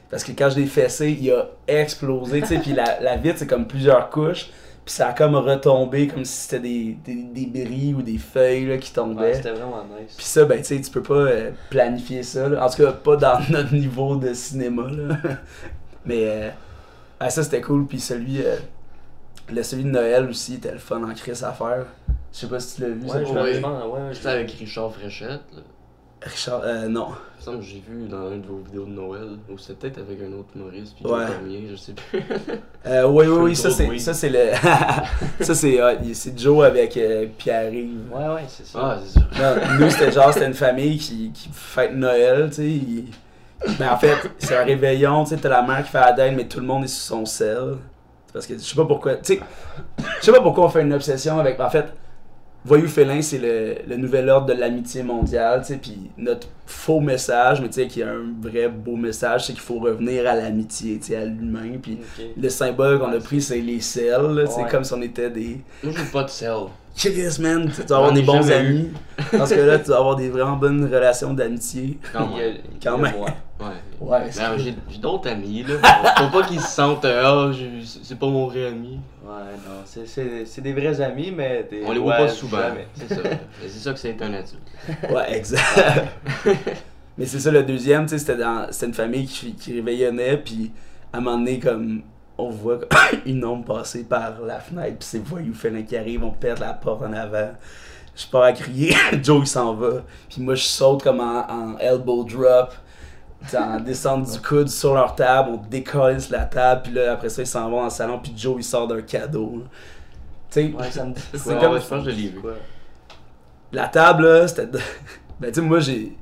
Parce 0.09 0.23
que 0.23 0.31
quand 0.31 0.49
je 0.49 0.59
l'ai 0.59 0.65
fessé, 0.67 1.17
il 1.19 1.31
a 1.31 1.49
explosé, 1.67 2.41
tu 2.41 2.47
sais, 2.47 2.59
puis 2.59 2.73
la, 2.73 2.99
la 3.01 3.17
vitre, 3.17 3.39
c'est 3.39 3.47
comme 3.47 3.67
plusieurs 3.67 4.09
couches. 4.09 4.49
Puis 4.85 4.95
ça 4.95 5.09
a 5.09 5.13
comme 5.13 5.35
retombé 5.35 6.07
comme 6.07 6.23
si 6.23 6.43
c'était 6.43 6.61
des, 6.61 6.97
des, 7.05 7.45
des 7.45 7.65
bris 7.65 7.93
ou 7.93 8.01
des 8.01 8.17
feuilles 8.17 8.67
là, 8.67 8.77
qui 8.77 8.93
tombaient. 8.93 9.21
Ouais, 9.21 9.33
c'était 9.33 9.51
vraiment 9.51 9.83
nice. 9.83 10.13
Puis 10.15 10.25
ça, 10.25 10.45
ben, 10.45 10.59
tu 10.59 10.63
sais, 10.63 10.79
tu 10.79 10.89
peux 10.89 11.03
pas 11.03 11.13
euh, 11.13 11.51
planifier 11.69 12.23
ça. 12.23 12.47
là. 12.47 12.65
En 12.65 12.69
tout 12.69 12.83
cas, 12.83 12.93
pas 12.93 13.17
dans 13.17 13.37
notre 13.49 13.73
niveau 13.73 14.15
de 14.15 14.33
cinéma. 14.33 14.83
Là. 14.89 15.17
Mais 16.05 16.23
euh, 16.23 16.49
ah, 17.19 17.29
ça, 17.29 17.43
c'était 17.43 17.59
cool. 17.59 17.85
Puis 17.85 17.99
celui, 17.99 18.41
euh, 18.41 18.55
le 19.49 19.63
celui 19.63 19.83
de 19.83 19.89
Noël 19.89 20.27
aussi 20.29 20.55
était 20.55 20.71
le 20.73 20.77
fun 20.79 21.01
en 21.03 21.13
crise 21.13 21.43
à 21.43 21.51
faire. 21.51 21.85
Je 22.33 22.39
sais 22.39 22.47
pas 22.47 22.59
si 22.59 22.75
tu 22.75 22.81
l'as 22.81 22.89
vu. 22.89 23.01
Ouais, 23.03 23.09
ça. 23.09 23.23
je 23.23 23.29
ouais. 23.31 23.59
ouais, 23.59 23.63
ouais, 23.63 24.13
J'étais 24.13 24.27
avec 24.29 24.51
Richard 24.51 24.91
Fréchette. 24.93 25.41
Là. 25.55 25.61
Richard, 26.21 26.61
euh, 26.63 26.87
non. 26.87 27.09
Il 27.09 27.39
me 27.39 27.43
semble 27.45 27.59
que 27.59 27.63
j'ai 27.65 27.83
vu 27.87 28.07
dans 28.07 28.31
une 28.31 28.41
de 28.41 28.47
vos 28.47 28.57
vidéos 28.57 28.85
de 28.85 28.89
Noël, 28.91 29.27
ou 29.49 29.57
c'était 29.57 29.89
peut-être 29.89 29.99
avec 29.99 30.19
un 30.21 30.33
autre 30.33 30.49
Maurice, 30.55 30.91
puis 30.91 31.05
Ouais. 31.05 31.25
le 31.27 31.33
premier, 31.33 31.67
je 31.69 31.75
sais 31.75 31.93
plus. 31.93 32.21
Euh, 32.87 33.05
oui, 33.05 33.27
oui, 33.27 33.37
oui, 33.49 33.55
ça 33.55 33.69
c'est, 33.69 33.99
ça 33.99 34.13
c'est 34.13 34.29
le. 34.29 34.39
ça 35.43 35.53
c'est, 35.53 35.77
il- 36.03 36.15
c'est 36.15 36.37
Joe 36.39 36.65
avec 36.65 36.95
euh, 36.97 37.25
Pierre-Yves. 37.37 37.99
Ouais, 38.11 38.27
ouais, 38.29 38.43
c'est 38.47 38.65
ça. 38.65 38.79
Ah, 38.81 38.99
c'est 39.05 39.19
ça. 39.19 39.25
Non, 39.55 39.61
nous, 39.79 39.89
c'était 39.89 40.11
genre, 40.11 40.33
c'était 40.33 40.47
une 40.47 40.53
famille 40.53 40.97
qui, 40.97 41.31
qui 41.33 41.49
fête 41.51 41.93
Noël, 41.93 42.47
tu 42.49 42.55
sais. 42.55 42.65
il- 42.65 43.05
Mais 43.79 43.87
en 43.89 43.97
fait, 43.97 44.15
c'est 44.39 44.55
un 44.55 44.63
réveillon, 44.63 45.23
tu 45.25 45.31
sais, 45.31 45.37
t'as 45.37 45.49
la 45.49 45.61
mère 45.63 45.83
qui 45.83 45.91
fait 45.91 45.99
la 45.99 46.13
dinde, 46.13 46.35
mais 46.37 46.45
tout 46.47 46.59
le 46.61 46.65
monde 46.65 46.85
est 46.85 46.87
sur 46.87 47.17
son 47.17 47.25
sel. 47.25 47.75
Parce 48.33 48.45
que 48.45 48.55
je 48.55 48.59
sais 48.59 48.75
pas 48.75 48.85
pourquoi, 48.85 49.15
tu 49.15 49.35
sais, 49.35 49.39
je 50.19 50.25
sais 50.25 50.31
pas 50.31 50.41
pourquoi 50.41 50.65
on 50.65 50.69
fait 50.69 50.81
une 50.81 50.93
obsession 50.93 51.39
avec. 51.39 51.59
En 51.59 51.69
fait, 51.69 51.85
Voyou 52.65 52.87
Félin, 52.87 53.21
c'est 53.21 53.37
le, 53.37 53.75
le 53.87 53.95
nouvel 53.95 54.27
ordre 54.29 54.47
de 54.47 54.53
l'amitié 54.53 55.01
mondiale, 55.01 55.61
tu 55.61 55.67
sais, 55.73 55.77
puis 55.77 56.11
notre 56.17 56.47
faux 56.65 56.99
message, 56.99 57.61
mais 57.61 57.67
tu 57.69 57.75
sais, 57.75 57.87
qui 57.87 58.01
est 58.01 58.03
un 58.03 58.23
vrai 58.41 58.67
beau 58.67 58.97
message, 58.97 59.45
c'est 59.45 59.53
qu'il 59.53 59.61
faut 59.61 59.79
revenir 59.79 60.27
à 60.27 60.35
l'amitié, 60.35 60.97
tu 60.99 61.07
sais, 61.07 61.15
à 61.15 61.23
l'humain, 61.25 61.77
puis 61.81 61.97
le 62.35 62.49
symbole 62.49 62.99
qu'on 62.99 63.13
a 63.13 63.19
pris, 63.19 63.41
c'est 63.41 63.61
les 63.61 63.79
selles, 63.79 64.45
c'est 64.49 64.63
Ouais. 64.63 64.69
comme 64.69 64.83
si 64.83 64.93
on 64.93 65.01
était 65.01 65.29
des. 65.29 65.61
Moi, 65.83 65.93
j'ai 65.95 66.11
pas 66.11 66.23
de 66.23 66.29
sel. 66.29 66.51
Chris, 66.97 67.37
man, 67.39 67.71
tu 67.73 67.83
dois 67.85 67.97
avoir 67.97 68.09
J'en 68.09 68.15
des 68.15 68.21
bons 68.23 68.51
amis. 68.51 68.89
Dans 69.31 69.45
ce 69.45 69.53
cas-là, 69.53 69.77
tu 69.79 69.85
dois 69.85 69.97
avoir 69.99 70.15
des 70.15 70.29
vraiment 70.29 70.55
bonnes 70.57 70.83
relations 70.85 71.31
d'amitié. 71.33 71.99
Quand 72.11 72.27
Il 72.35 72.37
y 72.37 72.41
a- 72.43 72.47
même. 72.47 72.57
Quand 72.83 72.97
même. 72.97 73.15
moi. 73.17 73.29
Ouais. 73.59 73.65
Ouais, 73.99 74.19
Ben, 74.37 74.55
j'ai 74.59 74.75
j'ai 74.87 74.97
d'autres 74.99 75.27
amis, 75.31 75.63
là. 75.67 75.77
Faut 76.17 76.29
pas 76.41 76.45
qu'ils 76.47 76.61
se 76.61 76.67
sentent, 76.67 77.03
euh, 77.05 77.23
ah, 77.25 77.51
j'ai- 77.51 77.81
c'est 78.03 78.19
pas 78.19 78.27
mon 78.27 78.45
vrai 78.45 78.67
ami. 78.67 78.99
Ouais, 79.25 79.31
non, 79.67 79.81
c'est- 79.83 80.05
c'est 80.05 80.45
c'est 80.45 80.61
des 80.61 80.73
vrais 80.73 81.01
amis, 81.01 81.33
mais 81.35 81.67
des 81.67 81.81
On 81.83 81.91
les 81.91 81.97
voit 81.97 82.19
ouais, 82.19 82.27
pas 82.27 82.29
souvent. 82.31 82.59
C'est 82.93 83.15
ça. 83.15 83.21
Mais 83.23 83.67
c'est 83.67 83.79
ça 83.79 83.93
que 83.93 83.97
c'est 83.99 84.21
un 84.21 84.31
adulte. 84.31 84.59
Ouais, 85.09 85.35
exact. 85.35 86.07
Mais 87.17 87.25
c'est 87.25 87.39
ça, 87.39 87.49
le 87.49 87.63
deuxième, 87.63 88.03
tu 88.05 88.09
sais, 88.09 88.19
c'était 88.19 88.37
dans- 88.37 88.67
c'était 88.69 88.85
une 88.85 88.93
famille 88.93 89.25
qui, 89.25 89.53
qui 89.55 89.73
réveillonnait, 89.73 90.37
puis 90.37 90.71
à 91.11 91.17
un 91.17 91.21
moment 91.21 91.39
donné, 91.39 91.57
comme, 91.57 92.03
on 92.37 92.49
voit 92.49 92.79
une 93.25 93.43
ombre 93.45 93.65
passer 93.75 94.03
par 94.03 94.41
la 94.41 94.59
fenêtre, 94.59 94.97
puis 94.99 95.07
c'est 95.09 95.19
voyou 95.23 95.53
Félin 95.53 95.83
qui 95.83 95.97
arrive, 95.97 96.23
on 96.23 96.31
perd 96.31 96.59
la 96.59 96.73
porte 96.73 97.01
en 97.03 97.13
avant. 97.13 97.51
Je 98.15 98.25
pars 98.27 98.43
à 98.43 98.51
crier, 98.53 98.95
Joe 99.23 99.41
il 99.43 99.47
s'en 99.47 99.73
va, 99.75 100.01
puis 100.29 100.41
moi 100.41 100.55
je 100.55 100.63
saute 100.63 101.03
comme 101.03 101.19
en, 101.19 101.45
en 101.49 101.77
elbow 101.77 102.23
drop, 102.23 102.73
en 103.55 103.79
descente 103.85 104.31
du 104.31 104.39
coude 104.41 104.69
sur 104.69 104.93
leur 104.95 105.13
table, 105.15 105.49
on 105.53 105.57
décolle 105.69 106.17
la 106.31 106.45
table, 106.45 106.81
puis 106.83 106.93
là 106.93 107.13
après 107.13 107.29
ça 107.29 107.41
ils 107.43 107.47
s'en 107.47 107.69
vont 107.69 107.77
dans 107.79 107.83
le 107.85 107.89
salon, 107.89 108.19
puis 108.19 108.33
Joe 108.35 108.55
il 108.59 108.63
sort 108.63 108.87
d'un 108.87 109.01
cadeau. 109.01 109.63
Tu 110.49 110.61
sais, 110.61 110.73
Ouais, 110.73 110.89
ça 110.91 111.05
me 111.05 111.13
dit 111.15 111.21
C'est 111.33 111.59
comme- 111.59 111.73
Ouais, 111.73 111.81
je 111.81 111.85
pense 111.87 112.03
que 112.05 112.09
je 112.11 112.15
l'ai 112.15 112.29
vu. 112.29 112.39
Quoi? 112.39 112.53
la 113.71 113.87
table 113.87 114.23
là, 114.27 114.47
c'était. 114.47 114.65
de- 114.67 114.79
Ben, 115.39 115.49
tu 115.51 115.55
sais, 115.55 115.61
moi 115.61 115.79
j'ai. 115.79 116.15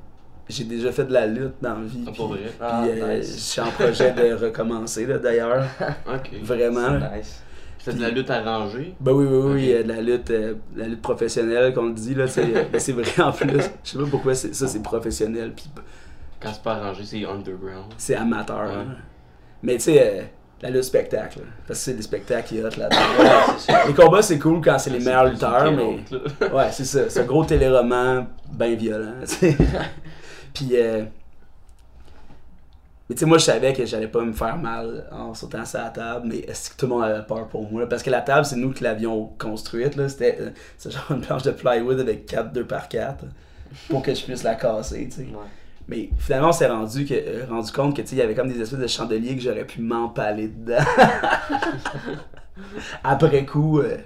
J'ai 0.48 0.64
déjà 0.64 0.92
fait 0.92 1.04
de 1.04 1.12
la 1.12 1.26
lutte 1.26 1.54
dans 1.60 1.70
la 1.74 1.80
vie. 1.84 2.04
Ah, 2.06 2.10
puis- 2.10 2.16
pour 2.16 2.28
vrai? 2.28 2.38
Puis 2.42 2.52
Ah, 2.60 2.84
euh, 2.84 3.18
nice. 3.18 3.32
je 3.34 3.40
suis 3.40 3.60
en 3.60 3.70
projet 3.70 4.12
de 4.12 4.34
recommencer 4.44 5.04
là, 5.06 5.18
d'ailleurs. 5.18 5.64
Ok. 6.06 6.30
Vraiment. 6.42 7.00
C'est 7.00 7.16
nice. 7.18 7.42
C'est 7.78 7.96
de 7.96 8.02
la 8.02 8.10
lutte 8.10 8.30
arrangée? 8.30 8.94
Ben 9.00 9.12
oui, 9.12 9.26
oui, 9.28 9.52
oui, 9.54 9.68
Ok. 9.70 9.74
euh, 9.74 9.82
de 9.84 9.88
la 9.92 10.00
lutte, 10.00 10.30
euh, 10.30 10.54
la 10.76 10.86
lutte 10.88 11.02
professionnelle 11.02 11.72
qu'on 11.72 11.86
le 11.86 11.92
dit 11.94 12.14
là, 12.14 12.24
mais 12.72 12.78
c'est 12.80 12.92
vrai 12.92 13.04
en 13.22 13.30
plus. 13.32 13.48
Je 13.84 13.90
sais 13.90 13.98
pas 13.98 14.04
pourquoi 14.10 14.34
ça 14.34 14.66
c'est 14.66 14.82
professionnel 14.82 15.52
puis 15.54 15.66
Quand 16.40 16.50
c'est 16.52 16.62
pas 16.62 16.74
arrangé, 16.74 17.02
c'est 17.04 17.24
underground. 17.24 17.92
c'est 17.96 18.16
amateur. 18.16 18.66
Ouais. 18.66 18.74
hein. 18.74 18.96
Mais 19.62 19.74
tu 19.74 19.82
sais, 19.82 20.00
euh, 20.02 20.22
la 20.62 20.70
lutte 20.70 20.82
spectacle, 20.84 21.40
parce 21.66 21.78
que 21.78 21.84
c'est 21.86 21.94
des 21.94 22.02
spectacles 22.02 22.48
qui 22.48 22.60
hot 22.60 22.70
là-dedans. 22.76 23.86
Les 23.86 23.94
combats 23.94 24.22
c'est 24.22 24.38
cool 24.40 24.60
quand 24.60 24.78
c'est 24.80 24.90
les 24.90 24.98
meilleurs 25.00 25.26
lutteurs, 25.26 25.70
mais. 25.70 25.98
Ouais, 26.52 26.68
c'est 26.72 26.84
ça. 26.84 27.08
C'est 27.08 27.20
un 27.20 27.24
gros 27.24 27.44
téléroman 27.44 28.26
bien 28.52 28.74
violent. 28.74 29.12
Puis, 30.56 30.70
euh... 30.72 31.04
mais 33.08 33.14
tu 33.14 33.20
sais, 33.20 33.26
moi, 33.26 33.36
je 33.36 33.44
savais 33.44 33.74
que 33.74 33.84
j'allais 33.84 34.08
pas 34.08 34.22
me 34.22 34.32
faire 34.32 34.56
mal 34.56 35.06
en 35.12 35.34
sautant 35.34 35.66
sur 35.66 35.80
la 35.80 35.90
table, 35.90 36.28
mais 36.28 36.38
est-ce 36.38 36.70
que 36.70 36.76
tout 36.76 36.86
le 36.86 36.94
monde 36.94 37.04
avait 37.04 37.26
peur 37.26 37.46
pour 37.48 37.70
moi? 37.70 37.86
Parce 37.86 38.02
que 38.02 38.08
la 38.08 38.22
table, 38.22 38.46
c'est 38.46 38.56
nous 38.56 38.72
qui 38.72 38.82
l'avions 38.82 39.26
construite. 39.38 39.96
là. 39.96 40.08
C'était 40.08 40.38
euh, 40.40 40.50
c'est 40.78 40.90
genre 40.90 41.04
une 41.10 41.20
planche 41.20 41.42
de 41.42 41.50
plywood 41.50 42.00
avec 42.00 42.24
4 42.24 42.54
2 42.54 42.64
par 42.64 42.88
4 42.88 43.26
pour 43.90 44.00
que 44.00 44.14
je 44.14 44.24
puisse 44.24 44.44
la 44.44 44.54
casser, 44.54 45.06
tu 45.10 45.16
sais. 45.16 45.22
Ouais. 45.24 45.44
Mais 45.88 46.08
finalement, 46.18 46.48
on 46.48 46.52
s'est 46.52 46.68
rendu, 46.68 47.04
que, 47.04 47.14
euh, 47.14 47.44
rendu 47.50 47.70
compte 47.70 47.94
que 47.94 48.00
tu 48.00 48.08
sais, 48.08 48.16
il 48.16 48.20
y 48.20 48.22
avait 48.22 48.34
comme 48.34 48.48
des 48.48 48.58
espèces 48.58 48.78
de 48.78 48.86
chandeliers 48.86 49.36
que 49.36 49.42
j'aurais 49.42 49.66
pu 49.66 49.82
m'empaler 49.82 50.48
dedans. 50.48 50.82
Après 53.04 53.44
coup, 53.44 53.80
euh, 53.80 53.98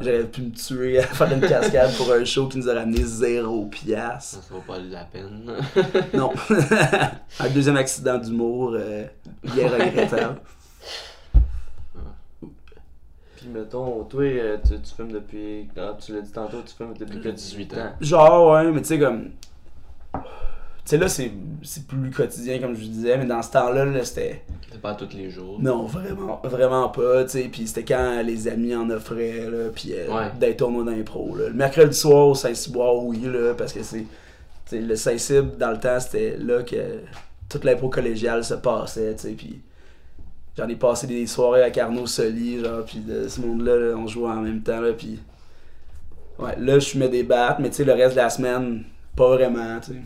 j'aurais 0.00 0.24
pu 0.24 0.42
me 0.42 0.50
tuer 0.50 0.98
à 0.98 1.02
faire 1.02 1.32
une 1.32 1.40
cascade 1.40 1.94
pour 1.96 2.12
un 2.12 2.24
show 2.24 2.48
qui 2.48 2.58
nous 2.58 2.68
a 2.68 2.74
ramené 2.74 3.02
zéro 3.04 3.66
piastre. 3.66 4.42
Ça 4.42 4.54
vaut 4.54 4.60
pas 4.60 4.78
la 4.78 5.04
peine. 5.04 5.52
Non. 6.14 6.32
un 7.40 7.48
deuxième 7.50 7.76
accident 7.76 8.18
d'humour, 8.18 8.72
euh, 8.74 9.04
bien 9.42 9.68
regrettable. 9.68 10.40
Puis 13.36 13.48
mettons, 13.48 14.04
toi, 14.04 14.22
euh, 14.22 14.56
tu, 14.64 14.80
tu 14.80 14.94
fumes 14.94 15.12
depuis. 15.12 15.68
ah, 15.76 15.96
tu 15.98 16.14
l'as 16.14 16.20
dit 16.20 16.30
tantôt, 16.32 16.62
tu 16.64 16.74
fumes 16.74 16.94
depuis 16.98 17.20
que 17.20 17.28
18 17.28 17.74
ans. 17.74 17.92
Genre, 18.00 18.52
ouais, 18.52 18.70
mais 18.70 18.80
tu 18.82 18.88
sais, 18.88 18.98
comme. 19.00 19.30
Tu 20.84 20.90
sais, 20.90 20.98
là, 20.98 21.08
c'est 21.08 21.30
c'est 21.62 21.86
plus 21.86 22.10
quotidien, 22.10 22.58
comme 22.58 22.74
je 22.74 22.80
vous 22.80 22.88
disais, 22.88 23.16
mais 23.16 23.24
dans 23.24 23.40
ce 23.40 23.52
temps-là, 23.52 23.84
là, 23.84 24.04
c'était. 24.04 24.42
C'est 24.70 24.80
pas 24.80 24.94
tous 24.94 25.14
les 25.16 25.30
jours. 25.30 25.58
Non, 25.60 25.86
vraiment, 25.86 26.40
vraiment 26.42 26.88
pas, 26.88 27.22
tu 27.24 27.30
sais. 27.30 27.48
Puis 27.52 27.68
c'était 27.68 27.84
quand 27.84 28.20
les 28.22 28.48
amis 28.48 28.74
en 28.74 28.90
offraient, 28.90 29.48
là, 29.48 29.68
puis 29.72 29.92
euh, 29.94 30.08
Ouais. 30.12 30.30
des 30.40 30.56
tournois 30.56 30.82
d'impro, 30.84 31.36
là. 31.36 31.48
Le 31.48 31.54
mercredi 31.54 31.96
soir 31.96 32.28
au 32.28 32.34
Saint-Cyboire, 32.34 32.96
oui, 32.96 33.20
là, 33.22 33.54
parce 33.54 33.72
que 33.72 33.82
c'est. 33.84 33.98
Tu 34.00 34.06
sais, 34.66 34.80
le 34.80 34.96
Saint-Cyb, 34.96 35.56
dans 35.56 35.70
le 35.70 35.78
temps, 35.78 36.00
c'était 36.00 36.36
là 36.36 36.62
que 36.64 36.76
toute 37.48 37.62
l'impro 37.64 37.88
collégiale 37.88 38.42
se 38.42 38.54
passait, 38.54 39.14
tu 39.14 39.20
sais. 39.28 39.30
Puis 39.34 39.60
j'en 40.58 40.66
ai 40.66 40.74
passé 40.76 41.06
des 41.06 41.26
soirées 41.28 41.62
avec 41.62 41.78
Arnaud 41.78 42.08
Soli, 42.08 42.58
genre, 42.58 42.84
puis 42.84 42.98
de 42.98 43.28
ce 43.28 43.40
monde-là, 43.40 43.76
là, 43.76 43.94
on 43.96 44.08
jouait 44.08 44.30
en 44.30 44.40
même 44.40 44.62
temps, 44.62 44.80
là, 44.80 44.92
puis. 44.92 45.20
Ouais, 46.40 46.56
là, 46.58 46.80
je 46.80 46.88
fumais 46.88 47.08
des 47.08 47.22
battes, 47.22 47.60
mais 47.60 47.70
tu 47.70 47.76
sais, 47.76 47.84
le 47.84 47.92
reste 47.92 48.12
de 48.16 48.20
la 48.20 48.30
semaine, 48.30 48.82
pas 49.14 49.28
vraiment, 49.28 49.78
tu 49.78 49.92
sais. 49.92 49.98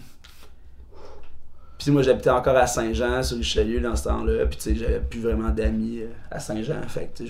Puis 1.86 1.92
moi, 1.92 2.02
j'habitais 2.02 2.30
encore 2.30 2.56
à 2.56 2.66
Saint-Jean, 2.66 3.22
sur 3.22 3.36
Richelieu, 3.36 3.78
dans 3.78 3.94
ce 3.94 4.08
temps-là. 4.08 4.44
Puis 4.46 4.56
tu 4.56 4.62
sais, 4.64 4.74
j'avais 4.74 4.98
plus 4.98 5.20
vraiment 5.20 5.50
d'amis 5.50 6.00
euh, 6.00 6.08
à 6.32 6.40
Saint-Jean. 6.40 6.82
Fait 6.88 7.12
que, 7.16 7.22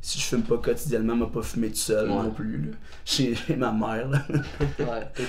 si 0.00 0.18
je 0.18 0.24
fume 0.24 0.42
pas 0.42 0.56
quotidiennement, 0.58 1.14
m'a 1.14 1.26
pas 1.28 1.42
fumé 1.42 1.68
tout 1.68 1.76
seul 1.76 2.10
Ouais. 2.10 2.16
non 2.16 2.30
plus, 2.32 2.62
là. 2.62 2.76
Chez, 3.04 3.36
ma 3.56 3.70
mère, 3.70 4.08
là. 4.08 4.18
Ouais. 4.80 5.06
Tu- 5.14 5.22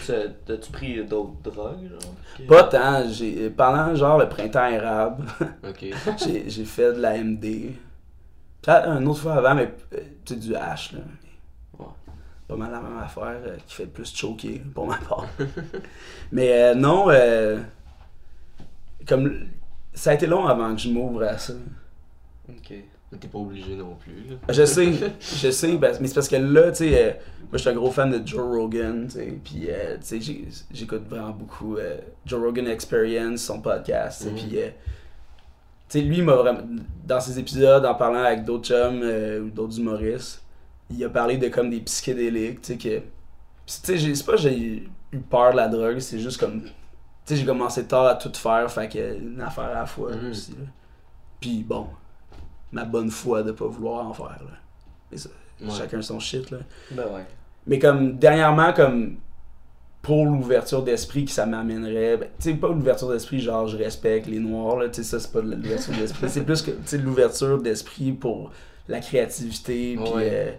t'as-tu 0.47 0.71
pris 0.71 1.05
d'autres 1.05 1.51
drogues, 1.51 1.88
genre? 1.88 2.47
Pas 2.47 2.63
tant. 2.63 3.07
J'ai, 3.12 3.51
pendant, 3.51 3.93
genre, 3.93 4.17
le 4.17 4.27
printemps 4.27 4.65
érable, 4.65 5.23
j'ai, 6.25 6.49
j'ai 6.49 6.65
fait 6.65 6.93
de 6.93 6.99
la 6.99 7.19
MD. 7.23 7.73
Peut-être 8.63 8.88
une 8.88 9.07
autre 9.07 9.19
fois 9.19 9.36
avant, 9.36 9.53
mais 9.53 9.71
euh, 9.93 9.99
tu 10.25 10.33
sais, 10.33 10.39
du 10.39 10.53
H, 10.53 10.95
là. 10.95 11.01
Ouais. 11.77 11.86
Pas 12.47 12.55
mal 12.55 12.71
la 12.71 12.79
même 12.81 12.97
affaire, 12.97 13.38
euh, 13.45 13.55
qui 13.67 13.75
fait 13.75 13.86
plus 13.86 14.12
choquer, 14.15 14.63
pour 14.73 14.88
ma 14.88 14.97
part. 14.97 15.27
mais 16.31 16.51
euh, 16.53 16.73
non, 16.73 17.12
euh, 17.12 17.59
comme... 19.07 19.47
Ça 19.93 20.11
a 20.11 20.13
été 20.15 20.25
long 20.27 20.45
avant 20.47 20.73
que 20.73 20.81
je 20.81 20.89
m'ouvre 20.89 21.23
à 21.23 21.37
ça. 21.37 21.53
Ok. 22.49 22.73
Mais 23.11 23.17
t'es 23.19 23.27
pas 23.27 23.37
obligé 23.37 23.75
non 23.75 23.95
plus. 23.95 24.31
Là. 24.31 24.35
Je 24.49 24.65
sais, 24.65 24.91
je 25.19 25.51
sais, 25.51 25.77
parce- 25.77 25.99
mais 25.99 26.07
c'est 26.07 26.15
parce 26.15 26.27
que 26.27 26.35
là, 26.35 26.71
tu 26.71 26.77
sais, 26.77 27.05
euh, 27.05 27.11
moi 27.41 27.49
je 27.53 27.57
suis 27.59 27.69
un 27.69 27.73
gros 27.73 27.91
fan 27.91 28.09
de 28.09 28.27
Joe 28.27 28.41
Rogan, 28.57 29.05
tu 29.07 29.13
sais, 29.19 29.39
puis 29.43 29.65
euh, 29.69 29.97
tu 30.03 30.19
sais, 30.19 30.43
j'écoute 30.71 31.03
vraiment 31.07 31.29
beaucoup 31.29 31.77
euh, 31.77 31.97
Joe 32.25 32.41
Rogan 32.41 32.67
Experience, 32.67 33.41
son 33.41 33.61
podcast, 33.61 34.25
Mhm. 34.25 34.33
puis 34.35 34.49
tu 34.49 34.59
sais, 35.89 36.01
lui, 36.01 36.23
m'a 36.23 36.33
vraiment, 36.33 36.61
dans 37.05 37.19
ses 37.19 37.37
épisodes, 37.37 37.85
en 37.85 37.93
parlant 37.93 38.23
avec 38.23 38.45
d'autres 38.45 38.65
chums 38.65 39.03
ou 39.45 39.49
d'autres 39.51 39.79
humoristes, 39.79 40.41
il 40.89 41.03
a 41.05 41.09
parlé 41.09 41.37
de 41.37 41.49
comme 41.49 41.69
des 41.69 41.81
psychédéliques, 41.81 42.61
tu 42.61 42.73
sais, 42.73 42.77
que, 42.79 42.97
tu 42.97 43.03
sais, 43.65 43.97
j'ai- 43.97 44.15
c'est 44.15 44.25
pas 44.25 44.31
que 44.33 44.39
j'ai 44.39 44.57
eu 45.11 45.19
peur 45.29 45.51
de 45.51 45.57
la 45.57 45.67
drogue, 45.67 45.99
c'est 45.99 46.17
juste 46.17 46.39
comme, 46.39 46.63
sais, 47.25 47.36
j'ai 47.38 47.45
commencé 47.45 47.86
tard 47.86 48.05
à 48.05 48.15
tout 48.15 48.31
faire, 48.33 48.69
fait 48.71 48.89
que 48.89 49.17
une 49.17 49.41
affaire 49.41 49.65
à 49.65 49.73
la 49.73 49.86
fois 49.86 50.12
Mhm. 50.15 50.31
aussi, 50.31 50.51
là. 50.51 50.65
Puis 51.39 51.63
bon, 51.63 51.88
ma 52.71 52.86
bonne 52.86 53.09
foi 53.12 53.43
de 53.43 53.51
pas 53.51 53.65
vouloir 53.67 54.05
en 54.07 54.13
faire, 54.13 54.25
là. 54.45 54.57
Mais 55.12 55.17
ça, 55.17 55.29
Ouais. 55.62 55.69
chacun 55.77 56.01
son 56.01 56.19
shit, 56.19 56.49
là. 56.51 56.57
Ben 56.91 57.03
ouais. 57.13 57.25
Mais 57.67 57.79
comme, 57.79 58.17
dernièrement, 58.17 58.73
comme, 58.73 59.17
pour 60.01 60.25
l'ouverture 60.25 60.83
d'esprit 60.83 61.23
que 61.25 61.31
ça 61.31 61.45
m'amènerait, 61.45 62.17
ben, 62.17 62.27
tu 62.39 62.51
sais, 62.51 62.55
pas 62.57 62.67
l'ouverture 62.67 63.09
d'esprit, 63.09 63.39
genre, 63.39 63.67
je 63.67 63.77
respecte 63.77 64.27
les 64.27 64.39
noirs, 64.39 64.75
là, 64.77 64.89
tu 64.89 64.95
sais, 64.95 65.03
ça, 65.03 65.19
c'est 65.19 65.31
pas 65.31 65.39
de 65.41 65.55
l'ouverture 65.55 65.93
d'esprit. 65.93 66.29
c'est 66.29 66.43
plus 66.43 66.62
que, 66.62 66.71
l'ouverture 66.97 67.62
d'esprit 67.62 68.12
pour 68.12 68.51
la 68.89 68.99
créativité, 68.99 69.95
puis 70.03 70.13
Ouais. 70.13 70.29
euh, 70.33 70.51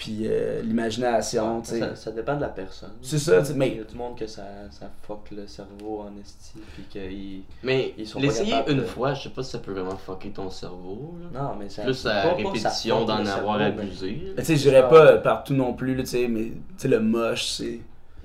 puis 0.00 0.20
euh, 0.22 0.62
l'imagination, 0.62 1.60
tu 1.60 1.72
sais. 1.72 1.78
Ça, 1.80 1.94
ça 1.94 2.10
dépend 2.10 2.34
de 2.34 2.40
la 2.40 2.48
personne. 2.48 2.92
C'est 3.02 3.18
ça, 3.18 3.40
tu 3.40 3.48
sais, 3.48 3.52
Il 3.52 3.56
y 3.56 3.58
mais... 3.58 3.80
a 3.80 3.84
du 3.84 3.94
monde 3.96 4.16
que 4.16 4.26
ça, 4.26 4.42
ça 4.70 4.90
fuck 5.06 5.30
le 5.30 5.46
cerveau 5.46 6.00
en 6.00 6.18
esti, 6.18 6.54
puis 6.72 6.84
qu'ils. 6.88 7.42
Mais 7.62 7.92
Ils 7.98 8.06
sont 8.06 8.18
pas 8.18 8.24
l'essayer 8.24 8.54
une 8.68 8.78
de- 8.78 8.82
fois, 8.84 9.12
je 9.12 9.24
sais 9.24 9.28
pas 9.28 9.42
si 9.42 9.50
ça 9.50 9.58
peut 9.58 9.72
vraiment 9.72 9.98
fucker 9.98 10.30
ton 10.30 10.48
cerveau. 10.48 11.16
Là. 11.20 11.42
Non, 11.42 11.56
mais 11.60 11.68
ça. 11.68 11.82
Plus 11.82 11.92
ça 11.92 12.32
répétition 12.32 13.04
d'en 13.04 13.18
avoir 13.26 13.58
cerveau, 13.58 13.76
mais- 13.76 13.82
abusé. 13.82 14.32
Mais 14.34 14.42
tu 14.42 14.46
sais, 14.46 14.56
je 14.56 14.62
dirais 14.62 14.88
pas 14.88 15.18
partout 15.18 15.52
non 15.52 15.74
plus, 15.74 15.94
tu 15.98 16.06
sais, 16.06 16.28
mais, 16.28 16.44
tu 16.46 16.54
sais, 16.78 16.88
le 16.88 17.00
moche, 17.00 17.44
c'est... 17.48 17.80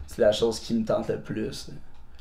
C'est 0.07 0.21
la 0.21 0.31
chose 0.31 0.61
qui 0.61 0.75
me 0.75 0.85
tente 0.85 1.09
le 1.09 1.19
plus. 1.19 1.71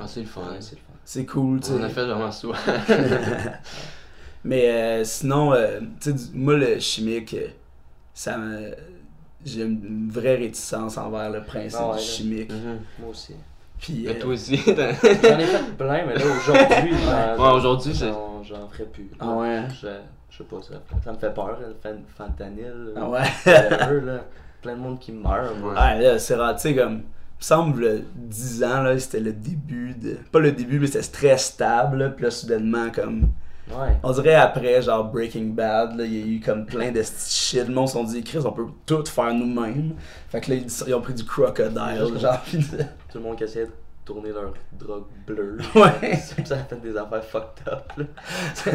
Ah, 0.01 0.07
c'est 0.09 0.21
le 0.23 0.27
fun. 0.27 0.41
Ouais, 0.41 0.57
c'est 0.59 0.73
le 0.75 0.79
fun. 0.79 0.95
C'est 1.05 1.27
cool, 1.27 1.61
tu 1.61 1.69
sais. 1.69 1.75
On 1.79 1.83
a 1.85 1.89
fait 1.89 2.05
vraiment 2.05 2.33
souvent. 2.33 2.55
Mais 4.45 4.69
euh, 4.71 5.05
sinon, 5.05 5.53
euh, 5.55 5.81
tu 6.01 6.11
sais, 6.11 6.17
moi, 6.35 6.55
le 6.57 6.79
chimique, 6.79 7.35
euh, 7.35 7.49
ça 8.13 8.37
me. 8.37 8.75
J'ai 9.45 9.63
une 9.63 10.09
vraie 10.11 10.37
réticence 10.37 10.97
envers 10.97 11.31
le 11.31 11.43
principe 11.43 11.79
Ah 11.83 11.89
ouais, 11.91 11.97
du 11.97 11.99
là. 12.01 12.07
chimique. 12.07 12.51
Mhm. 12.53 12.79
Moi 13.01 13.11
aussi. 13.11 13.35
Puis, 13.79 14.05
Mais 14.07 14.17
euh, 14.17 14.21
toi 14.21 14.33
aussi. 14.33 14.57
J'en 14.67 14.73
ai 14.73 15.45
fait 15.45 15.77
plein, 15.77 16.07
mais 16.07 16.15
là, 16.15 16.25
aujourd'hui. 16.25 16.93
j'en- 17.37 17.43
Ouais, 17.45 17.53
aujourd'hui, 17.57 17.95
c'est- 17.95 18.07
j'en- 18.09 18.43
J'en 18.43 18.69
ferai 18.69 18.85
plus. 18.85 19.11
Ah 19.19 19.33
ouais? 19.37 19.63
Je, 19.81 19.89
je 20.31 20.37
sais 20.39 20.45
pas, 20.45 20.57
ça, 20.63 20.75
ça 21.03 21.13
me 21.13 21.19
fait 21.19 21.33
peur, 21.33 21.59
le 21.61 21.75
fentanyl. 22.17 22.93
ah 22.97 23.09
ouais. 23.09 23.21
whatever, 23.47 24.01
là. 24.05 24.25
Plein 24.63 24.75
de 24.77 24.81
monde 24.81 24.99
qui 24.99 25.13
meurt, 25.13 25.59
moi. 25.61 25.73
Ouais. 25.73 25.79
Ouais, 25.79 26.01
là, 26.03 26.19
c'est 26.19 26.35
rare, 26.35 26.55
tu 26.57 26.63
sais, 26.63 26.75
comme. 26.75 26.93
Il 27.37 27.47
me 27.47 27.47
semble, 27.49 27.81
le 27.83 28.03
10 28.17 28.65
ans, 28.65 28.83
là, 28.83 28.99
c'était 28.99 29.21
le 29.21 29.33
début 29.33 29.95
de. 29.95 30.17
Pas 30.33 30.41
le 30.41 30.53
début, 30.53 30.79
mais 30.79 30.87
c'était 30.87 31.07
très 31.07 31.37
stable, 31.39 31.99
là, 31.99 32.09
puis 32.11 32.25
là, 32.25 32.31
soudainement, 32.31 32.91
comme. 32.95 33.29
Ouais. 33.71 33.97
On 34.03 34.13
dirait 34.13 34.35
après, 34.35 34.83
genre 34.83 35.05
Breaking 35.05 35.55
Bad, 35.55 35.97
là, 35.97 36.05
il 36.05 36.13
y 36.13 36.23
a 36.23 36.27
eu 36.37 36.41
comme 36.41 36.67
plein 36.67 36.93
de 36.93 37.03
shit. 37.03 37.67
Le 37.67 37.73
monde 37.75 37.89
se 37.89 37.95
sont 37.95 38.05
dit, 38.05 38.23
Chris, 38.23 38.41
on 38.45 38.53
peut 38.53 38.67
tout 38.85 39.05
faire 39.07 39.33
nous-mêmes. 39.33 39.95
Fait 40.29 40.41
que 40.41 40.53
là, 40.53 40.59
ils, 40.87 40.95
ont 40.95 41.01
pris 41.01 41.15
du 41.15 41.25
crocodile, 41.25 42.19
genre. 42.19 42.43
Tout 43.11 43.19
le 43.19 43.21
monde 43.21 43.37
qui 43.39 43.45
essayait 43.45 43.67
de 43.67 43.73
tourner 44.05 44.31
leur 44.31 44.53
drogue 44.79 45.05
bleue. 45.27 45.59
Ouais. 45.75 46.17
Ça 46.45 46.57
a 46.57 46.65
fait 46.65 46.81
des 46.81 46.97
affaires 46.97 47.25
fucked 47.25 47.67
up, 47.69 47.93
là. 47.97 48.05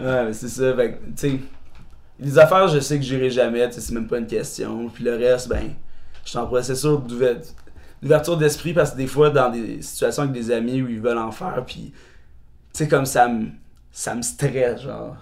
Ouais, 0.00 0.24
mais 0.26 0.32
c'est 0.32 0.48
ça. 0.48 0.74
Fait 0.74 0.92
que, 0.92 0.96
tu 1.04 1.12
sais, 1.16 1.40
les 2.18 2.38
affaires, 2.38 2.66
je 2.68 2.80
sais 2.80 2.98
que 2.98 3.04
j'irai 3.04 3.30
jamais, 3.30 3.70
c'est 3.70 3.92
même 3.92 4.08
pas 4.08 4.18
une 4.18 4.26
question. 4.26 4.88
Puis 4.88 5.04
le 5.04 5.16
reste, 5.16 5.48
ben, 5.48 5.70
je 6.24 6.30
suis 6.30 6.38
en 6.38 6.46
processus 6.46 6.98
d'ouver- 7.06 7.36
d'ouverture 8.02 8.36
d'esprit 8.36 8.72
parce 8.72 8.92
que 8.92 8.96
des 8.96 9.06
fois, 9.06 9.30
dans 9.30 9.50
des 9.50 9.80
situations 9.82 10.24
avec 10.24 10.34
des 10.34 10.50
amis 10.50 10.82
où 10.82 10.88
ils 10.88 11.00
veulent 11.00 11.18
en 11.18 11.30
faire, 11.30 11.62
puis, 11.66 11.92
tu 11.92 11.98
sais, 12.72 12.88
comme 12.88 13.06
ça 13.06 13.28
me, 13.28 13.48
ça 13.92 14.14
me 14.14 14.22
stresse, 14.22 14.82
genre, 14.82 15.16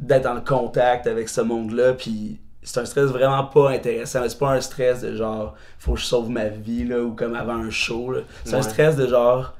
d'être 0.00 0.26
en 0.26 0.40
contact 0.40 1.06
avec 1.06 1.28
ce 1.28 1.40
monde-là, 1.40 1.94
puis 1.94 2.38
c'est 2.62 2.80
un 2.80 2.84
stress 2.86 3.06
vraiment 3.06 3.44
pas 3.44 3.70
intéressant. 3.70 4.20
C'est 4.26 4.38
pas 4.38 4.52
un 4.52 4.60
stress 4.60 5.02
de 5.02 5.14
genre, 5.14 5.54
faut 5.78 5.94
que 5.94 6.00
je 6.00 6.06
sauve 6.06 6.30
ma 6.30 6.46
vie, 6.46 6.84
là, 6.84 7.00
ou 7.00 7.12
comme 7.12 7.34
avant 7.34 7.56
un 7.56 7.70
show, 7.70 8.12
là. 8.12 8.20
C'est 8.44 8.54
un 8.54 8.62
stress 8.62 8.96
de 8.96 9.06
genre, 9.06 9.54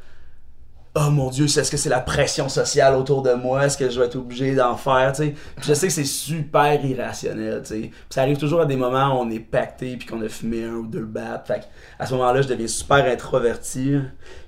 oh 0.96 1.10
mon 1.10 1.28
dieu, 1.30 1.46
est-ce 1.46 1.70
que 1.70 1.76
c'est 1.76 1.88
la 1.88 2.00
pression 2.00 2.48
sociale 2.48 2.94
autour 2.94 3.22
de 3.22 3.32
moi? 3.32 3.66
Est-ce 3.66 3.76
que 3.76 3.90
je 3.90 3.98
vais 3.98 4.06
être 4.06 4.16
obligé 4.16 4.54
d'en 4.54 4.76
faire? 4.76 5.12
tu 5.12 5.24
sais? 5.24 5.34
Puis 5.56 5.66
je 5.66 5.74
sais 5.74 5.88
que 5.88 5.92
c'est 5.92 6.04
super 6.04 6.84
irrationnel. 6.84 7.62
tu 7.62 7.68
sais. 7.82 7.90
Ça 8.10 8.22
arrive 8.22 8.36
toujours 8.38 8.60
à 8.60 8.66
des 8.66 8.76
moments 8.76 9.18
où 9.18 9.24
on 9.24 9.30
est 9.30 9.40
pacté 9.40 9.96
puis 9.96 10.06
qu'on 10.06 10.22
a 10.22 10.28
fumé 10.28 10.64
un 10.64 10.74
ou 10.74 10.86
deux 10.86 11.04
battes. 11.04 11.46
Fait 11.48 11.60
que 11.60 11.64
à 11.98 12.06
ce 12.06 12.12
moment-là, 12.14 12.42
je 12.42 12.48
deviens 12.48 12.68
super 12.68 13.04
introverti. 13.06 13.96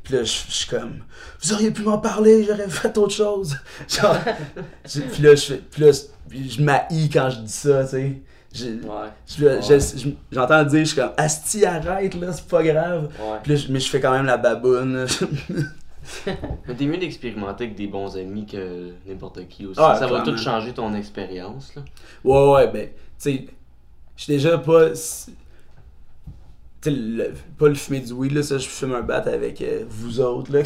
Puis 0.02 0.14
là, 0.14 0.22
je 0.22 0.32
je 0.48 0.52
suis 0.54 0.68
comme, 0.68 1.00
vous 1.42 1.52
auriez 1.52 1.70
pu 1.72 1.82
m'en 1.82 1.98
parler, 1.98 2.44
j'aurais 2.44 2.68
fait 2.68 2.96
autre 2.96 3.14
chose. 3.14 3.56
Genre, 3.88 4.16
je- 4.88 5.00
puis 5.00 5.22
là, 5.22 5.34
je 5.34 5.40
fais, 5.44 5.60
puis 5.70 5.82
là, 5.82 5.90
je 6.30 6.62
m'haïs 6.62 7.10
quand 7.12 7.28
je 7.30 7.38
dis 7.40 7.52
ça, 7.52 7.82
tu 7.84 7.90
sais. 7.90 8.22
Je- 8.54 8.86
Ouais. 8.86 9.60
je- 10.00 10.08
J'entends 10.32 10.62
dire, 10.64 10.80
je 10.80 10.84
suis 10.84 10.96
comme, 10.96 11.10
Asti, 11.18 11.66
arrête, 11.66 12.14
là, 12.14 12.32
c'est 12.32 12.46
pas 12.46 12.62
grave. 12.62 13.08
Ouais. 13.20 13.38
Puis 13.42 13.54
là, 13.54 13.60
mais 13.68 13.80
je 13.80 13.90
fais 13.90 14.00
quand 14.00 14.12
même 14.12 14.24
la 14.26 14.36
baboune. 14.38 15.06
Mais 16.68 16.74
t'es 16.74 16.86
mieux 16.86 16.98
d'expérimenter 16.98 17.64
avec 17.64 17.76
des 17.76 17.86
bons 17.86 18.16
amis 18.16 18.46
que 18.46 18.92
n'importe 19.06 19.46
qui 19.48 19.66
aussi. 19.66 19.80
Ah, 19.82 19.96
ça 19.98 20.06
va 20.06 20.20
tout 20.22 20.36
changer 20.36 20.72
ton 20.72 20.94
expérience. 20.94 21.74
là. 21.74 21.82
Ouais, 22.24 22.52
ouais, 22.52 22.68
ben, 22.70 22.88
tu 22.88 22.92
sais, 23.18 23.46
je 24.16 24.22
suis 24.22 24.32
déjà 24.34 24.58
pas. 24.58 24.94
si- 24.94 25.34
Tu 26.80 26.90
sais, 26.90 26.96
le- 26.96 27.34
pas 27.58 27.68
le 27.68 27.74
fumer 27.74 28.00
du 28.00 28.12
weed, 28.12 28.32
là, 28.32 28.42
ça, 28.42 28.58
je 28.58 28.68
fume 28.68 28.94
un 28.94 29.00
bat 29.02 29.18
avec 29.26 29.60
euh, 29.62 29.84
vous 29.88 30.20
autres, 30.20 30.52
là, 30.52 30.62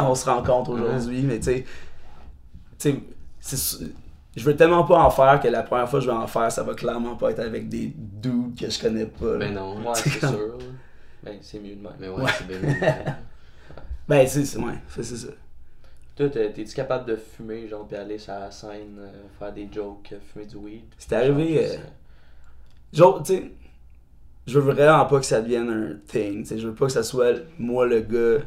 on 0.02 0.14
se 0.14 0.24
rencontre 0.28 0.70
aujourd'hui, 0.72 1.22
mais 1.22 1.38
tu 1.38 1.44
sais, 1.44 1.64
tu 2.78 2.90
sais, 2.90 2.98
c'est 3.40 3.86
je 4.36 4.44
veux 4.44 4.56
tellement 4.56 4.82
pas 4.82 4.98
en 4.98 5.10
faire 5.10 5.38
que 5.40 5.46
la 5.46 5.62
première 5.62 5.88
fois 5.88 6.00
que 6.00 6.04
je 6.06 6.10
vais 6.10 6.16
en 6.16 6.26
faire, 6.26 6.50
ça 6.50 6.64
va 6.64 6.74
clairement 6.74 7.14
pas 7.14 7.30
être 7.30 7.38
avec 7.38 7.68
des 7.68 7.92
dudes 7.96 8.58
que 8.58 8.68
je 8.68 8.80
connais 8.80 9.06
pas. 9.06 9.32
là. 9.32 9.38
Ben 9.38 9.54
non. 9.54 9.76
Ouais, 9.86 9.94
c'est 9.94 10.18
sûr. 10.18 10.58
Ben, 11.22 11.38
c'est 11.40 11.60
mieux 11.60 11.76
de 11.76 11.82
même. 11.82 11.92
Mais 12.00 12.08
ouais, 12.08 12.22
Ouais. 12.24 12.30
c'est 12.36 12.46
bien 12.48 12.58
mieux. 12.58 12.74
Ben, 14.08 14.26
c'est 14.26 14.44
c'est- 14.44 14.58
ouais, 14.58 14.74
c'est 14.88 15.02
c'est 15.02 15.16
ça. 15.16 15.28
Toi, 16.16 16.28
t'es- 16.28 16.52
t'es-tu 16.52 16.74
capable 16.74 17.06
de 17.06 17.16
fumer, 17.16 17.66
genre, 17.68 17.86
puis 17.86 17.96
aller 17.96 18.18
sur 18.18 18.34
la 18.34 18.50
scène, 18.50 18.98
euh, 18.98 19.10
faire 19.38 19.52
des 19.52 19.68
jokes, 19.72 20.10
euh, 20.12 20.18
fumer 20.32 20.46
du 20.46 20.56
weed? 20.56 20.84
C'est 20.98 21.12
arrivé. 21.14 21.54
Genre, 21.66 21.74
euh, 21.74 21.88
Genre, 22.92 23.22
tu 23.22 23.34
sais, 23.34 23.50
je 24.46 24.58
veux 24.60 24.72
vraiment 24.72 25.04
pas 25.06 25.18
que 25.20 25.26
ça 25.26 25.42
devienne 25.42 25.70
un 25.70 25.96
thing. 26.06 26.42
Tu 26.42 26.46
sais, 26.48 26.58
je 26.58 26.68
veux 26.68 26.74
pas 26.74 26.86
que 26.86 26.92
ça 26.92 27.02
soit 27.02 27.34
moi 27.58 27.86
le 27.86 28.00
gars. 28.00 28.40
Tu 28.40 28.44
sais, 28.44 28.46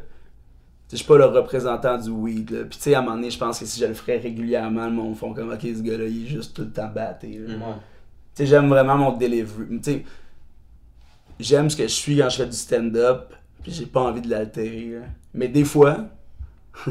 je 0.92 0.96
suis 0.98 1.06
pas 1.06 1.18
le 1.18 1.26
représentant 1.26 1.98
du 1.98 2.10
weed. 2.10 2.50
Là. 2.50 2.60
Puis, 2.64 2.78
tu 2.78 2.84
sais, 2.84 2.94
à 2.94 3.00
un 3.00 3.02
moment 3.02 3.16
donné, 3.16 3.30
je 3.30 3.38
pense 3.38 3.60
que 3.60 3.66
si 3.66 3.80
je 3.80 3.86
le 3.86 3.94
ferais 3.94 4.18
régulièrement, 4.18 4.86
le 4.86 4.92
monde 4.92 5.16
font 5.16 5.34
comme, 5.34 5.50
ok, 5.52 5.60
ce 5.62 5.82
gars-là, 5.82 6.06
il 6.06 6.24
est 6.24 6.28
juste 6.28 6.56
tout 6.56 6.62
le 6.62 6.72
temps 6.72 6.88
batté. 6.88 7.38
Mhm. 7.38 7.58
Tu 8.34 8.44
sais, 8.44 8.46
j'aime 8.46 8.68
vraiment 8.68 8.96
mon 8.96 9.12
delivery. 9.12 9.66
Tu 9.80 9.92
sais, 9.92 10.04
j'aime 11.40 11.70
ce 11.70 11.76
que 11.76 11.84
je 11.84 11.88
suis 11.94 12.18
quand 12.18 12.28
je 12.30 12.36
fais 12.38 12.46
du 12.46 12.56
stand-up. 12.56 13.34
Puis, 13.62 13.72
j'ai 13.72 13.86
pas 13.86 14.00
envie 14.02 14.20
de 14.22 14.30
l'altérer. 14.30 14.90
là. 15.00 15.06
Mais 15.34 15.48
des 15.48 15.64
fois, 15.64 16.06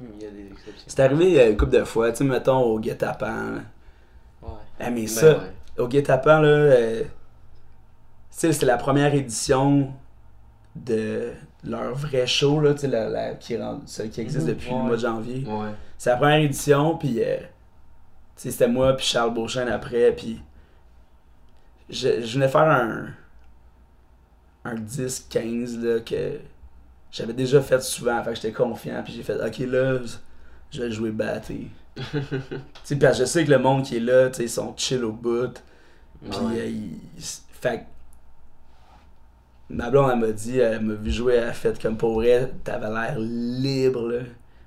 Il 0.00 0.22
y 0.22 0.26
a 0.26 0.30
des 0.30 0.46
exceptions. 0.52 0.84
c'est 0.86 1.00
arrivé 1.00 1.40
euh, 1.40 1.50
une 1.50 1.56
couple 1.56 1.72
de 1.72 1.84
fois. 1.84 2.10
Tu 2.12 2.18
sais, 2.18 2.24
mettons 2.24 2.60
au 2.62 2.78
guet-apens. 2.78 3.54
Ouais. 4.42 4.48
Ah, 4.78 4.90
mais 4.90 5.02
Ben 5.02 5.08
ça. 5.08 5.38
ouais. 5.38 5.52
au 5.78 5.88
guet-apens, 5.88 6.40
là, 6.40 6.48
euh, 6.48 7.02
tu 7.02 7.08
sais, 8.30 8.52
c'était 8.52 8.66
la 8.66 8.76
première 8.76 9.12
édition 9.14 9.92
de 10.76 11.32
leur 11.64 11.94
vrai 11.96 12.26
show, 12.28 12.60
là, 12.60 12.74
tu 12.74 12.80
sais, 12.82 12.86
la, 12.86 13.08
la- 13.08 13.34
qui, 13.34 13.56
celle 13.86 14.10
qui 14.10 14.20
existe 14.20 14.46
Mhm, 14.46 14.54
depuis 14.54 14.70
ouais. 14.70 14.76
le 14.78 14.82
mois 14.84 14.96
de 14.96 15.00
janvier. 15.00 15.44
Ouais. 15.44 15.70
C'est 15.96 16.10
la 16.10 16.16
première 16.16 16.38
édition, 16.38 16.96
puis 16.96 17.20
euh, 17.20 17.36
tu 17.38 17.44
sais, 18.36 18.50
c'était 18.52 18.68
moi 18.68 18.92
puis 18.96 19.04
Charles 19.04 19.34
Beauchesne 19.34 19.66
après, 19.68 20.12
puis 20.12 20.40
je, 21.90 22.20
je 22.24 22.34
venais 22.34 22.46
faire 22.48 22.60
un 22.70 23.06
un 24.68 24.74
10-15 24.76 25.78
là, 25.82 26.00
que 26.00 26.38
j'avais 27.10 27.32
déjà 27.32 27.60
fait 27.62 27.80
souvent, 27.82 28.22
fait 28.22 28.30
que 28.30 28.36
j'étais 28.36 28.52
confiant, 28.52 29.02
puis 29.04 29.12
j'ai 29.14 29.22
fait 29.22 29.36
«Ok, 29.46 29.58
là, 29.60 29.98
je 30.70 30.82
vais 30.82 30.90
jouer 30.90 31.10
batté.» 31.10 31.68
Tu 31.96 32.02
sais, 32.84 32.96
parce 32.96 33.18
que 33.18 33.24
je 33.24 33.28
sais 33.28 33.44
que 33.44 33.50
le 33.50 33.58
monde 33.58 33.84
qui 33.84 33.96
est 33.96 34.00
là, 34.00 34.28
tu 34.28 34.36
sais, 34.36 34.44
ils 34.44 34.50
sont 34.50 34.74
chill 34.76 35.04
au 35.04 35.12
bout, 35.12 35.62
puis 36.30 36.40
Ouais. 36.46 36.60
euh, 36.60 36.66
il- 36.66 37.00
fait 37.60 37.84
ma 39.70 39.90
blonde, 39.90 40.10
elle 40.12 40.18
m'a 40.20 40.32
dit, 40.32 40.58
elle 40.58 40.80
m'a 40.80 40.94
vu 40.94 41.10
jouer, 41.10 41.34
elle 41.34 41.48
a 41.48 41.52
fait 41.52 41.80
comme 41.80 41.96
pour 41.96 42.14
vrai, 42.14 42.52
t'avais 42.64 42.88
l'air 42.88 43.18
libre, 43.18 44.08
là. 44.08 44.20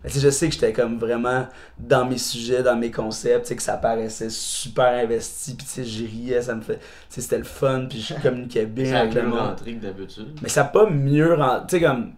Mais 0.04 0.10
tu 0.10 0.16
sais, 0.16 0.22
je 0.26 0.30
sais 0.30 0.48
que 0.48 0.54
j'étais 0.56 0.74
comme 0.74 0.98
vraiment 0.98 1.48
dans 1.78 2.06
mes 2.06 2.18
sujets, 2.18 2.64
dans 2.64 2.76
mes 2.76 2.90
concepts, 2.92 3.44
tu 3.44 3.50
sais, 3.50 3.56
que 3.56 3.62
ça 3.62 3.78
paraissait 3.78 4.30
super 4.30 4.86
investi, 5.04 5.54
puis 5.56 5.66
tu 5.66 5.72
sais, 5.72 5.84
j'y 5.84 6.08
riais, 6.08 6.42
ça 6.42 6.56
me 6.56 6.62
fait, 6.62 6.78
tu 6.78 6.82
sais, 7.10 7.22
c'était 7.22 7.38
le 7.38 7.44
fun, 7.44 7.86
puis 7.90 8.02
je 8.02 8.14
communiquais 8.24 8.66
bien 8.66 8.86
Ça 8.86 8.98
a 8.98 9.02
avec 9.02 9.14
le 9.14 9.24
monde. 9.28 9.40
rentré 9.40 9.76
que 9.76 9.82
d'habitude. 9.82 10.40
Mais 10.42 10.50
ça 10.50 10.62
a 10.62 10.66
pas 10.66 10.90
mieux 10.90 11.34
rentré, 11.36 11.66
tu 11.68 11.78
sais, 11.80 11.84
comme, 11.86 12.14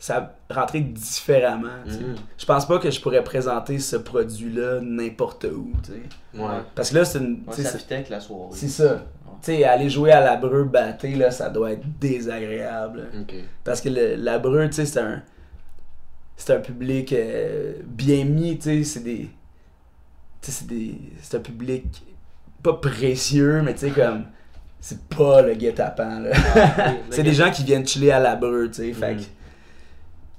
ça 0.00 0.36
rentrait 0.48 0.80
différemment. 0.80 1.68
Mhm. 1.86 2.14
Je 2.36 2.46
pense 2.46 2.66
pas 2.66 2.78
que 2.78 2.90
je 2.90 3.00
pourrais 3.00 3.22
présenter 3.24 3.78
ce 3.80 3.96
produit-là 3.96 4.80
n'importe 4.80 5.44
où. 5.44 5.72
tu 5.84 5.92
sais. 5.92 6.40
Ouais. 6.40 6.46
Parce 6.74 6.90
que 6.90 6.96
là, 6.98 7.04
c'est 7.04 7.18
une. 7.18 7.42
Ouais, 7.46 7.54
tu 7.54 7.62
sais, 7.62 7.68
ça 7.68 7.78
avec 7.90 8.08
la 8.08 8.20
soirée. 8.20 8.50
c'est 8.52 8.68
ça. 8.68 9.04
Tu 9.42 9.52
sais, 9.52 9.64
aller 9.64 9.88
jouer 9.90 10.10
à 10.12 10.20
la 10.20 10.36
breu 10.36 10.64
batté, 10.64 11.14
là, 11.14 11.30
ça 11.30 11.48
doit 11.50 11.72
être 11.72 11.84
désagréable. 12.00 13.08
Parce 13.64 13.80
que 13.80 13.88
le, 13.88 14.14
la 14.16 14.38
breu, 14.38 14.66
tu 14.66 14.72
sais, 14.74 14.86
c'est 14.86 15.00
un. 15.00 15.22
C'est 16.40 16.54
un 16.54 16.60
public 16.60 17.12
euh, 17.12 17.74
bien 17.84 18.24
mis, 18.24 18.56
tu 18.56 18.62
sais, 18.62 18.84
c'est 18.84 19.00
des. 19.02 19.28
Tu 20.40 20.50
sais, 20.50 20.52
c'est 20.52 20.66
des. 20.68 20.94
C'est 21.20 21.36
un 21.36 21.40
public 21.40 21.84
pas 22.62 22.74
précieux, 22.74 23.60
mais 23.62 23.74
tu 23.74 23.80
sais, 23.80 23.90
comme. 23.90 24.24
C'est 24.80 25.02
pas 25.08 25.42
le 25.42 25.54
guet-apens, 25.54 26.20
là. 26.20 26.30
Ah, 26.54 26.92
c'est 27.10 27.24
des 27.24 27.34
gens 27.34 27.50
qui 27.50 27.64
viennent 27.64 27.86
chiller 27.86 28.12
à 28.12 28.20
la 28.20 28.36
breu, 28.36 28.68
tu 28.68 28.74
sais. 28.74 28.92
Fait 28.92 29.16
que. 29.16 29.20
Mhm. 29.20 29.26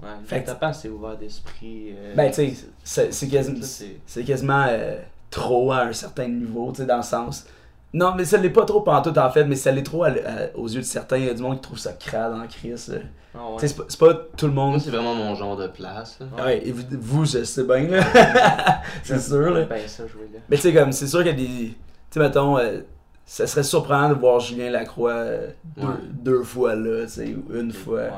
Ouais, 0.01 0.09
le 0.31 0.39
que- 0.39 0.45
tapant, 0.45 0.71
c'est 0.71 0.87
ouvert 0.87 1.17
d'esprit. 1.17 1.89
euh, 1.93 2.15
Ben, 2.15 2.31
tu 2.31 2.55
sais, 2.83 3.11
c'est 3.11 3.27
quasiment. 3.27 3.59
c'est 4.05 4.23
quasiment 4.23 4.65
euh, 4.69 4.97
trop 5.29 5.73
à 5.73 5.81
un 5.81 5.91
certain 5.93 6.29
niveau, 6.29 6.71
tu 6.71 6.77
sais, 6.81 6.85
dans 6.87 6.97
le 6.97 7.03
sens. 7.03 7.45
Non, 7.91 8.13
mais 8.15 8.23
ça 8.25 8.37
l'est 8.37 8.49
pas 8.51 8.65
trop 8.65 8.81
pantoute 8.81 9.17
en 9.17 9.29
fait, 9.31 9.45
mais 9.45 9.55
ça 9.55 9.71
l'est 9.71 9.81
trop 9.83 10.03
à- 10.03 10.09
à- 10.09 10.55
aux 10.55 10.67
yeux 10.67 10.81
de 10.81 10.85
certains. 10.85 11.17
Il 11.17 11.25
y 11.25 11.29
a 11.29 11.33
du 11.33 11.41
monde 11.41 11.55
qui 11.55 11.61
trouve 11.61 11.79
ça 11.79 11.93
crade 11.93 12.33
en 12.33 12.45
crise. 12.47 12.89
là. 12.89 12.99
Ah 13.33 13.39
ouais. 13.51 13.57
Tu 13.59 13.67
sais, 13.67 13.75
c'est 13.87 13.99
pas, 13.99 14.13
tout 14.37 14.45
le 14.47 14.53
monde. 14.53 14.71
Moi, 14.71 14.79
c'est 14.79 14.91
vraiment 14.91 15.15
mon 15.15 15.33
genre 15.35 15.55
de 15.57 15.67
place. 15.67 16.19
là. 16.19 16.43
Ouais, 16.45 16.67
et 16.67 16.71
vous, 16.71 16.83
vous, 16.99 17.25
je 17.25 17.43
sais 17.43 17.63
bien, 17.63 17.87
là. 17.87 18.03
c'est 19.03 19.19
sûr, 19.19 19.49
là. 19.51 19.63
Ben, 19.65 19.87
ça, 19.87 20.05
jouer 20.07 20.29
là. 20.33 20.39
Mais 20.49 20.55
tu 20.57 20.63
sais, 20.63 20.73
comme, 20.73 20.91
c'est 20.91 21.07
sûr 21.07 21.19
qu'il 21.23 21.27
y 21.27 21.31
a 21.31 21.33
des. 21.33 21.47
Tu 21.69 21.75
sais, 22.11 22.19
mettons, 22.19 22.57
euh, 22.59 22.79
ça 23.25 23.45
serait 23.47 23.63
surprenant 23.63 24.09
de 24.09 24.13
voir 24.15 24.39
Julien 24.39 24.69
Lacroix 24.71 25.11
euh, 25.13 25.47
deux, 25.77 25.83
Ouais. 25.87 25.93
deux 26.11 26.43
fois 26.43 26.75
là, 26.75 27.05
tu 27.05 27.11
sais, 27.11 27.35
ou 27.35 27.55
une 27.55 27.71
fois. 27.71 28.01
Ouais. 28.01 28.09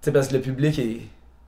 Tu 0.00 0.06
sais, 0.06 0.12
parce 0.12 0.28
que 0.28 0.34
le 0.34 0.40
public 0.40 0.78
est, 0.78 1.00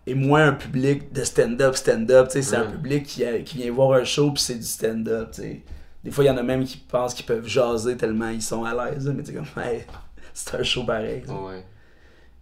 est 0.07 0.15
moins 0.15 0.49
un 0.49 0.53
public 0.53 1.13
de 1.13 1.23
stand-up, 1.23 1.77
stand-up. 1.77 2.27
Tu 2.29 2.35
sais, 2.35 2.43
c'est 2.43 2.57
un 2.57 2.67
public 2.67 3.05
qui, 3.07 3.25
a- 3.25 3.39
qui 3.41 3.59
vient 3.59 3.71
voir 3.73 3.93
un 3.93 4.05
show 4.05 4.33
puis 4.33 4.43
c'est 4.43 4.57
du 4.57 4.67
stand-up. 4.67 5.31
Des 6.05 6.11
fois, 6.11 6.25
il 6.25 6.29
y 6.29 6.31
en 6.31 6.37
a 6.39 6.43
même 6.43 6.65
qui 6.65 6.79
pensent 6.79 7.15
qu'ils 7.15 7.27
peuvent 7.27 7.47
jaser 7.47 7.97
tellement 7.97 8.29
ils 8.31 8.43
sont 8.43 8.65
à 8.65 8.73
l'aise. 8.91 9.07
Mais 9.15 9.23
tu 9.23 9.33
sais, 9.33 9.37
comme, 9.39 9.63
hey, 9.63 9.85
c'est 10.35 10.55
un 10.57 10.63
show 10.63 10.85
pareil. 10.85 11.23
Ouais. 11.29 11.65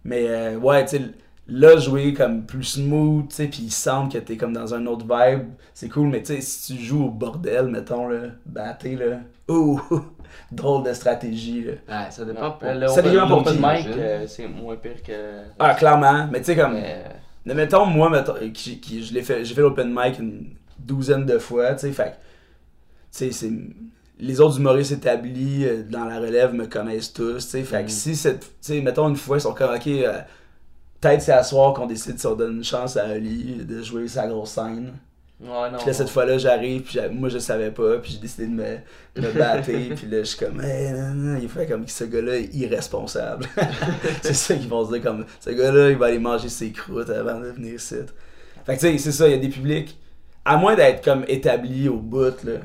Mais 0.03 0.27
euh, 0.29 0.57
ouais, 0.57 0.85
tu 0.85 0.97
sais, 0.97 1.03
là, 1.47 1.77
jouer 1.77 2.13
comme 2.13 2.45
plus 2.45 2.63
smooth, 2.63 3.27
tu 3.29 3.35
sais, 3.35 3.47
puis 3.47 3.63
il 3.63 3.71
semble 3.71 4.11
que 4.11 4.17
t'es 4.17 4.37
comme 4.37 4.53
dans 4.53 4.73
un 4.73 4.85
autre 4.85 5.03
vibe, 5.05 5.49
c'est 5.73 5.89
cool, 5.89 6.07
mais 6.07 6.21
tu 6.23 6.35
sais, 6.35 6.41
si 6.41 6.73
tu 6.77 6.81
joues 6.83 7.05
au 7.05 7.09
bordel, 7.09 7.65
mettons, 7.67 8.07
là, 8.07 8.27
batté, 8.45 8.95
là, 8.95 9.19
ouh, 9.49 9.81
drôle 10.51 10.83
de 10.85 10.93
stratégie, 10.93 11.63
là. 11.65 11.73
Ouais, 12.05 12.11
ça 12.11 12.23
dépend 12.23 12.51
pas. 12.51 12.73
le 12.73 12.87
Ça 12.87 13.01
open- 13.01 13.11
dépend 13.11 13.27
pour 13.27 13.43
qui, 13.43 13.99
euh, 13.99 14.27
c'est 14.27 14.47
moins 14.47 14.75
pire 14.77 15.03
que. 15.03 15.41
Ah, 15.57 15.73
clairement, 15.73 16.27
mais 16.31 16.39
tu 16.39 16.45
sais, 16.45 16.55
comme, 16.55 16.73
Mais, 16.75 17.03
mais 17.45 17.53
mettons, 17.55 17.85
moi, 17.85 18.09
mettons, 18.09 18.35
euh, 18.35 18.49
qui, 18.53 18.79
qui- 18.79 19.03
je 19.03 19.13
l'ai 19.13 19.23
fait, 19.23 19.43
j'ai 19.43 19.53
fait 19.53 19.61
l'open 19.61 19.91
mic 19.93 20.17
une 20.19 20.51
douzaine 20.77 21.25
de 21.25 21.37
fois, 21.39 21.73
tu 21.73 21.81
sais, 21.81 21.91
fait 21.91 22.11
que, 22.11 22.28
tu 23.11 23.17
sais, 23.17 23.31
c'est... 23.31 23.51
Les 24.21 24.41
autres 24.41 24.59
humoristes 24.59 24.91
établis 24.91 25.63
euh, 25.65 25.83
dans 25.89 26.03
la 26.03 26.19
relève 26.19 26.53
me 26.53 26.65
connaissent 26.67 27.13
tous, 27.13 27.35
tu 27.37 27.41
sais, 27.51 27.63
fait 27.63 27.77
que 27.77 27.83
Mhm. 27.83 27.89
si 27.89 28.15
cette... 28.15 28.39
Tu 28.41 28.47
sais, 28.61 28.81
mettons, 28.81 29.07
une 29.09 29.15
fois, 29.15 29.37
ils 29.37 29.41
sont 29.41 29.53
comme, 29.53 29.73
ok, 29.73 29.87
euh, 29.87 30.19
peut-être 30.99 31.21
c'est 31.21 31.31
à 31.31 31.43
soir 31.43 31.73
qu'on 31.73 31.85
décide 31.85 32.19
si 32.19 32.27
on 32.27 32.35
donne 32.35 32.57
une 32.57 32.63
chance 32.63 32.97
à 32.97 33.05
Ali 33.05 33.63
de 33.65 33.81
jouer 33.81 34.07
sa 34.09 34.27
grosse 34.27 34.49
scène. 34.51 34.91
ouais, 35.39 35.47
non. 35.71 35.77
Puis 35.77 35.87
là, 35.87 35.93
cette 35.93 36.09
fois-là, 36.09 36.37
j'arrive, 36.37 36.81
puis 36.81 36.99
moi, 37.13 37.29
je 37.29 37.37
savais 37.37 37.71
pas, 37.71 37.97
puis 37.99 38.11
j'ai 38.11 38.17
décidé 38.19 38.47
de 38.47 38.51
me, 38.51 38.75
de 39.15 39.21
me 39.21 39.31
battre, 39.31 39.63
puis 39.95 40.07
là, 40.09 40.19
je 40.19 40.23
suis 40.23 40.37
comme, 40.45 40.59
hey, 40.59 40.91
nan, 40.91 41.15
nan. 41.17 41.39
il 41.41 41.47
fait 41.47 41.65
comme 41.65 41.85
que 41.85 41.91
ce 41.91 42.03
gars-là 42.03 42.35
est 42.39 42.53
irresponsable. 42.53 43.45
c'est 44.21 44.33
ça 44.33 44.53
qu'ils 44.55 44.67
vont 44.67 44.85
se 44.85 44.91
dire, 44.91 45.01
comme, 45.01 45.25
ce 45.39 45.51
gars-là, 45.51 45.91
il 45.91 45.97
va 45.97 46.07
aller 46.07 46.19
manger 46.19 46.49
ses 46.49 46.71
croûtes 46.73 47.09
avant 47.09 47.39
de 47.39 47.51
venir 47.51 47.75
ici. 47.75 47.95
Fait 48.65 48.75
que, 48.75 48.79
tu 48.81 48.87
sais, 48.87 48.97
c'est 48.97 49.11
ça, 49.13 49.27
il 49.29 49.31
y 49.31 49.35
a 49.35 49.37
des 49.37 49.47
publics, 49.47 49.97
à 50.43 50.57
moins 50.57 50.75
d'être 50.75 51.01
comme 51.05 51.23
établi 51.29 51.87
au 51.87 51.95
bout, 51.99 52.43
là, 52.43 52.59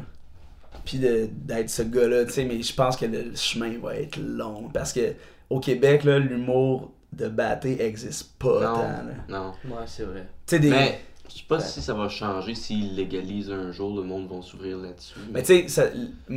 puis 0.85 0.99
de- 0.99 1.29
d'être 1.33 1.71
ce 1.71 1.83
gars-là, 1.83 2.25
tu 2.27 2.33
sais, 2.33 2.45
mais 2.45 2.63
je 2.63 2.75
pense 2.75 2.97
que 2.97 3.07
le 3.07 3.35
chemin 3.35 3.79
va 3.83 3.97
être 3.97 4.17
long, 4.19 4.69
parce 4.73 4.93
que 4.93 5.15
au 5.51 5.61
Québec, 5.61 6.05
là, 6.05 6.19
l'humour 6.19 6.93
de 7.13 7.29
batté 7.29 7.83
existe 7.85 8.33
pas 8.39 8.61
Non. 8.61 8.75
tant, 8.75 8.83
là. 8.83 9.15
Non. 9.29 9.53
Ouais, 9.67 9.85
c'est 9.87 10.05
vrai. 10.05 10.27
Tu 10.47 10.57
sais, 10.57 10.59
des... 10.59 10.71
Mais 10.71 11.01
je 11.29 11.35
sais 11.39 11.45
pas 11.49 11.57
Ouais. 11.57 11.63
si 11.63 11.81
ça 11.81 11.95
va 11.95 12.09
changer 12.09 12.55
s'ils 12.55 12.95
légalisent 12.97 13.51
un 13.53 13.71
jour, 13.73 13.97
le 13.97 14.03
monde 14.03 14.29
va 14.29 14.43
s'ouvrir 14.43 14.79
là-dessus. 14.79 15.15
Mais 15.33 15.43
tu 15.43 15.47
sais, 15.63 15.69
ça- 15.69 15.87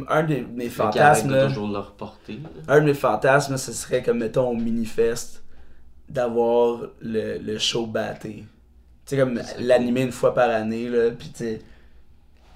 un 0.07 0.23
de 0.23 0.36
mes 0.53 0.69
fantasmes, 0.69 1.31
là, 1.31 1.47
toujours 1.47 1.69
leur 1.69 1.95
un 2.67 2.79
de 2.79 2.86
mes 2.86 2.93
fantasmes, 2.93 3.57
ce 3.57 3.73
serait 3.73 4.03
comme, 4.03 4.19
mettons, 4.19 4.49
au 4.49 4.55
Minifest, 4.55 5.41
d'avoir 6.10 6.81
le, 7.01 7.38
le 7.39 7.57
show 7.57 7.86
batté. 7.86 8.45
Tu 9.05 9.15
sais, 9.15 9.17
comme 9.17 9.41
l'animer 9.60 10.01
une 10.03 10.12
fois 10.12 10.33
par 10.33 10.49
année, 10.49 10.89
là, 10.89 11.12
pis 11.12 11.29
tu 11.31 11.38
sais, 11.43 11.60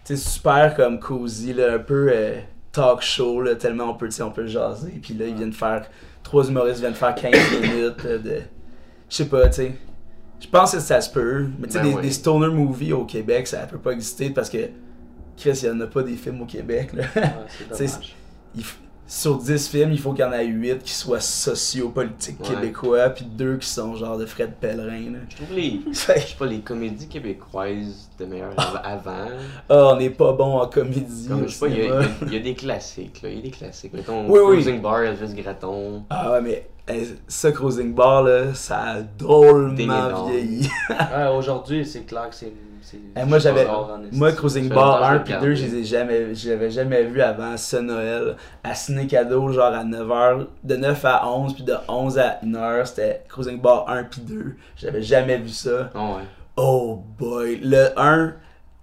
sais, 0.04 0.16
super 0.18 0.76
comme 0.76 1.00
cozy, 1.00 1.54
là, 1.54 1.74
un 1.76 1.80
peu 1.80 2.10
euh, 2.14 2.40
talk 2.72 3.02
show, 3.02 3.42
là, 3.42 3.56
tellement 3.56 3.92
on 3.92 3.94
peut, 3.96 4.10
on 4.22 4.32
peut 4.32 4.48
jaser. 4.48 4.92
Puis 5.02 5.14
là, 5.14 5.26
ils 5.28 5.36
viennent 5.36 5.54
faire, 5.54 5.88
trois 6.24 6.48
humoristes 6.48 6.80
viennent 6.80 6.94
faire 6.94 7.16
15 7.16 7.34
minutes 7.62 8.04
là, 8.04 8.18
de... 8.18 8.42
Je 9.10 9.16
sais 9.16 9.26
pas, 9.26 9.48
tu 9.50 9.54
sais. 9.56 9.72
Je 10.40 10.48
pense 10.48 10.72
que 10.72 10.80
ça 10.80 11.00
se 11.02 11.10
peut, 11.12 11.46
mais 11.60 11.68
tu 11.68 11.74
sais, 11.74 11.80
Ben 11.80 11.90
des, 11.90 11.96
oui. 11.96 12.02
des 12.02 12.12
stoner 12.12 12.48
movies 12.48 12.94
au 12.94 13.06
Québec, 13.06 13.46
ça 13.46 13.60
peut 13.68 13.78
pas 13.78 13.92
exister 13.92 14.30
parce 14.32 14.50
que, 14.50 14.58
Chris, 15.38 15.60
il 15.62 15.68
y 15.68 15.70
en 15.70 15.80
a 15.82 15.88
pas 15.88 16.02
des 16.02 16.16
films 16.16 16.42
au 16.42 16.46
Québec, 16.46 16.94
là. 16.94 17.04
Ouais, 17.16 17.30
c'est 17.48 17.76
C'est- 17.76 17.86
dommage. 17.98 18.16
il 18.56 18.64
sur 19.14 19.38
10 19.38 19.68
films, 19.68 19.92
il 19.92 20.00
faut 20.00 20.14
qu'il 20.14 20.24
y 20.24 20.28
en 20.28 20.32
ait 20.32 20.46
8 20.46 20.84
qui 20.84 20.94
soient 20.94 21.20
sociopolitiques 21.20 22.40
Ouais. 22.40 22.56
québécois, 22.56 23.10
puis 23.10 23.26
2 23.26 23.58
qui 23.58 23.68
sont 23.68 23.94
genre 23.96 24.18
de 24.18 24.26
Fred 24.26 24.54
Pellerin. 24.60 25.12
Là. 25.12 25.20
Je 25.30 25.36
trouve 25.36 25.54
les. 25.54 25.82
Je 25.92 25.94
sais 25.98 26.36
pas, 26.40 26.46
les 26.46 26.60
comédies 26.60 27.10
québécoises 27.10 28.10
de 28.18 28.26
meilleures 28.26 28.54
av- 28.58 28.80
avant. 28.84 29.28
Ah, 29.70 29.92
on 29.94 29.98
n'est 29.98 30.12
pas 30.12 30.32
bon 30.32 30.60
en 30.60 30.68
comédie. 30.68 31.28
Comme, 31.28 31.46
je 31.46 31.52
sais 31.54 31.60
pas, 31.60 31.68
il 31.68 31.78
y, 31.84 31.88
a- 31.90 32.02
il 32.28 32.34
y 32.36 32.40
des 32.40 32.56
classiques, 32.56 33.22
là. 33.22 33.30
Il 33.30 33.36
y 33.36 33.40
a 33.40 33.42
des 33.42 33.52
classiques. 33.52 33.94
Mettons, 33.94 34.30
Oui, 34.30 34.40
oui. 34.40 34.54
Cruising 34.62 34.82
Bar, 34.82 35.02
Elvis 35.04 35.34
Gratton. 35.34 36.04
Ah 36.10 36.32
ouais, 36.32 36.42
mais 36.42 36.68
eh, 36.88 37.04
ça, 37.28 37.52
Cruising 37.52 37.94
Bar, 37.94 38.24
là, 38.24 38.54
ça 38.54 38.80
a 38.80 39.02
drôlement 39.02 40.28
vieilli. 40.30 40.70
Ouais, 40.90 41.28
aujourd'hui, 41.38 41.86
c'est 41.86 42.06
clair 42.06 42.30
que 42.30 42.36
c'est. 42.36 42.54
C'est- 42.82 42.98
Eh, 43.16 43.26
moi, 43.26 43.38
j'avais-. 43.40 43.66
Moi, 44.12 44.32
Cruising 44.34 44.70
Bar 44.70 44.98
fait 45.00 45.04
1 45.06 45.14
longtemps 45.14 45.24
puis 45.24 45.34
que 45.34 45.40
2, 45.42 45.56
je 45.56 45.64
les 45.66 45.76
ai 45.76 45.84
jamais, 45.84 46.36
je 46.36 46.50
l'avais 46.50 46.70
jamais 46.72 47.04
vu 47.04 47.22
avant 47.22 47.56
ce 47.58 47.78
Noël. 47.78 48.36
À 48.64 48.74
Ciné 48.76 49.08
Cadeau, 49.08 49.52
genre 49.52 49.74
à 49.74 49.84
9h, 49.84 50.48
de 50.64 50.76
9 50.76 51.06
à 51.06 51.28
11, 51.30 51.54
puis 51.54 51.64
de 51.64 51.74
11 51.88 52.18
à 52.20 52.40
1h, 52.44 52.86
c'était 52.88 53.24
Cruising 53.30 53.60
Bar 53.62 53.86
1 53.88 54.04
puis 54.06 54.22
2. 54.22 54.56
J'avais 54.76 55.02
jamais 55.02 55.38
vu 55.38 55.50
ça. 55.50 55.90
Ah 55.96 56.00
ouais. 56.00 56.24
Oh 56.58 57.02
boy, 57.18 57.60
le 57.64 57.88
1 57.98 58.34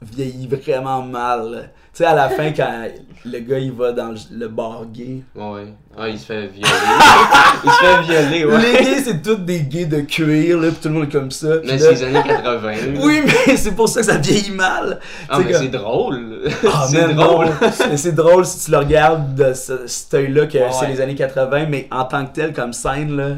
vieillit 0.03 0.47
vraiment 0.49 1.03
mal. 1.03 1.71
Tu 1.93 2.05
sais, 2.05 2.05
à 2.05 2.15
la 2.15 2.29
fin, 2.29 2.53
quand 2.53 2.87
le 3.25 3.39
gars 3.41 3.59
il 3.59 3.73
va 3.73 3.91
dans 3.93 4.09
le, 4.13 4.19
le 4.31 4.47
bar 4.49 4.83
gay. 4.93 5.23
Ouais. 5.35 5.73
Ah, 5.99 6.09
il 6.09 6.17
se 6.19 6.27
fait 6.27 6.47
violer. 6.47 6.63
il 7.65 7.71
se 7.71 7.77
fait 7.77 8.03
violer, 8.03 8.45
ouais. 8.45 8.63
Les 8.63 8.85
gays, 8.85 9.03
c'est 9.03 9.21
tous 9.21 9.35
des 9.35 9.63
gays 9.63 9.87
de 9.87 10.03
cuir, 10.03 10.59
là, 10.61 10.69
pis 10.69 10.77
tout 10.77 10.89
le 10.89 10.95
monde 10.95 11.05
est 11.05 11.13
comme 11.13 11.33
ça. 11.33 11.49
Mais 11.65 11.77
c'est 11.79 11.91
les 11.93 12.05
années 12.05 12.23
80. 12.25 12.73
Oui, 13.03 13.23
mais 13.27 13.57
c'est 13.57 13.73
pour 13.75 13.89
ça 13.89 14.01
que 14.01 14.07
ça 14.07 14.19
vieillit 14.19 14.53
mal. 14.53 15.01
Ah, 15.29 15.39
c'est 15.39 15.45
mais 15.45 15.53
comme- 15.53 15.63
c'est 15.63 15.69
drôle. 15.69 16.43
Ah, 16.73 16.87
c'est 16.89 17.15
drôle. 17.15 17.47
Mais 17.91 17.97
c'est 17.97 18.13
drôle 18.15 18.45
si 18.47 18.65
tu 18.67 18.71
le 18.71 18.79
regardes 18.79 19.35
de 19.35 19.53
ce, 19.53 19.87
cet 19.89 20.15
œil-là 20.15 20.47
que 20.47 20.59
Ouais. 20.59 20.69
c'est 20.79 20.87
les 20.87 21.01
années 21.01 21.17
80, 21.17 21.67
mais 21.69 21.89
en 21.91 22.05
tant 22.05 22.25
que 22.27 22.33
tel, 22.35 22.53
comme 22.53 22.73
scène, 22.73 23.17
là. 23.17 23.29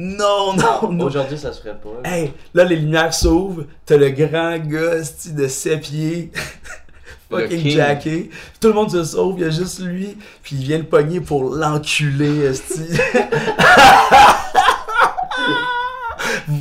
Non, 0.00 0.54
non, 0.56 0.92
non. 0.92 1.06
Aujourd'hui, 1.06 1.36
ça 1.36 1.52
se 1.52 1.60
ferait 1.60 1.76
pas. 1.76 2.08
Hey, 2.08 2.32
là, 2.54 2.62
les 2.64 2.76
lumières 2.76 3.12
s'ouvrent, 3.12 3.64
t'as 3.84 3.96
le 3.96 4.10
grand 4.10 4.56
gars, 4.58 5.00
de 5.26 5.48
7 5.48 5.80
pieds, 5.80 6.30
fucking 7.30 7.62
king. 7.62 7.70
jacké. 7.72 8.30
Tout 8.60 8.68
le 8.68 8.74
monde 8.74 8.90
se 8.92 9.02
sauve, 9.02 9.34
il 9.38 9.42
y 9.42 9.44
a 9.44 9.50
juste 9.50 9.80
lui, 9.80 10.16
puis 10.42 10.54
il 10.54 10.62
vient 10.62 10.78
le 10.78 10.84
pogner 10.84 11.20
pour 11.20 11.52
l'enculer, 11.52 12.44
esti. 12.44 12.82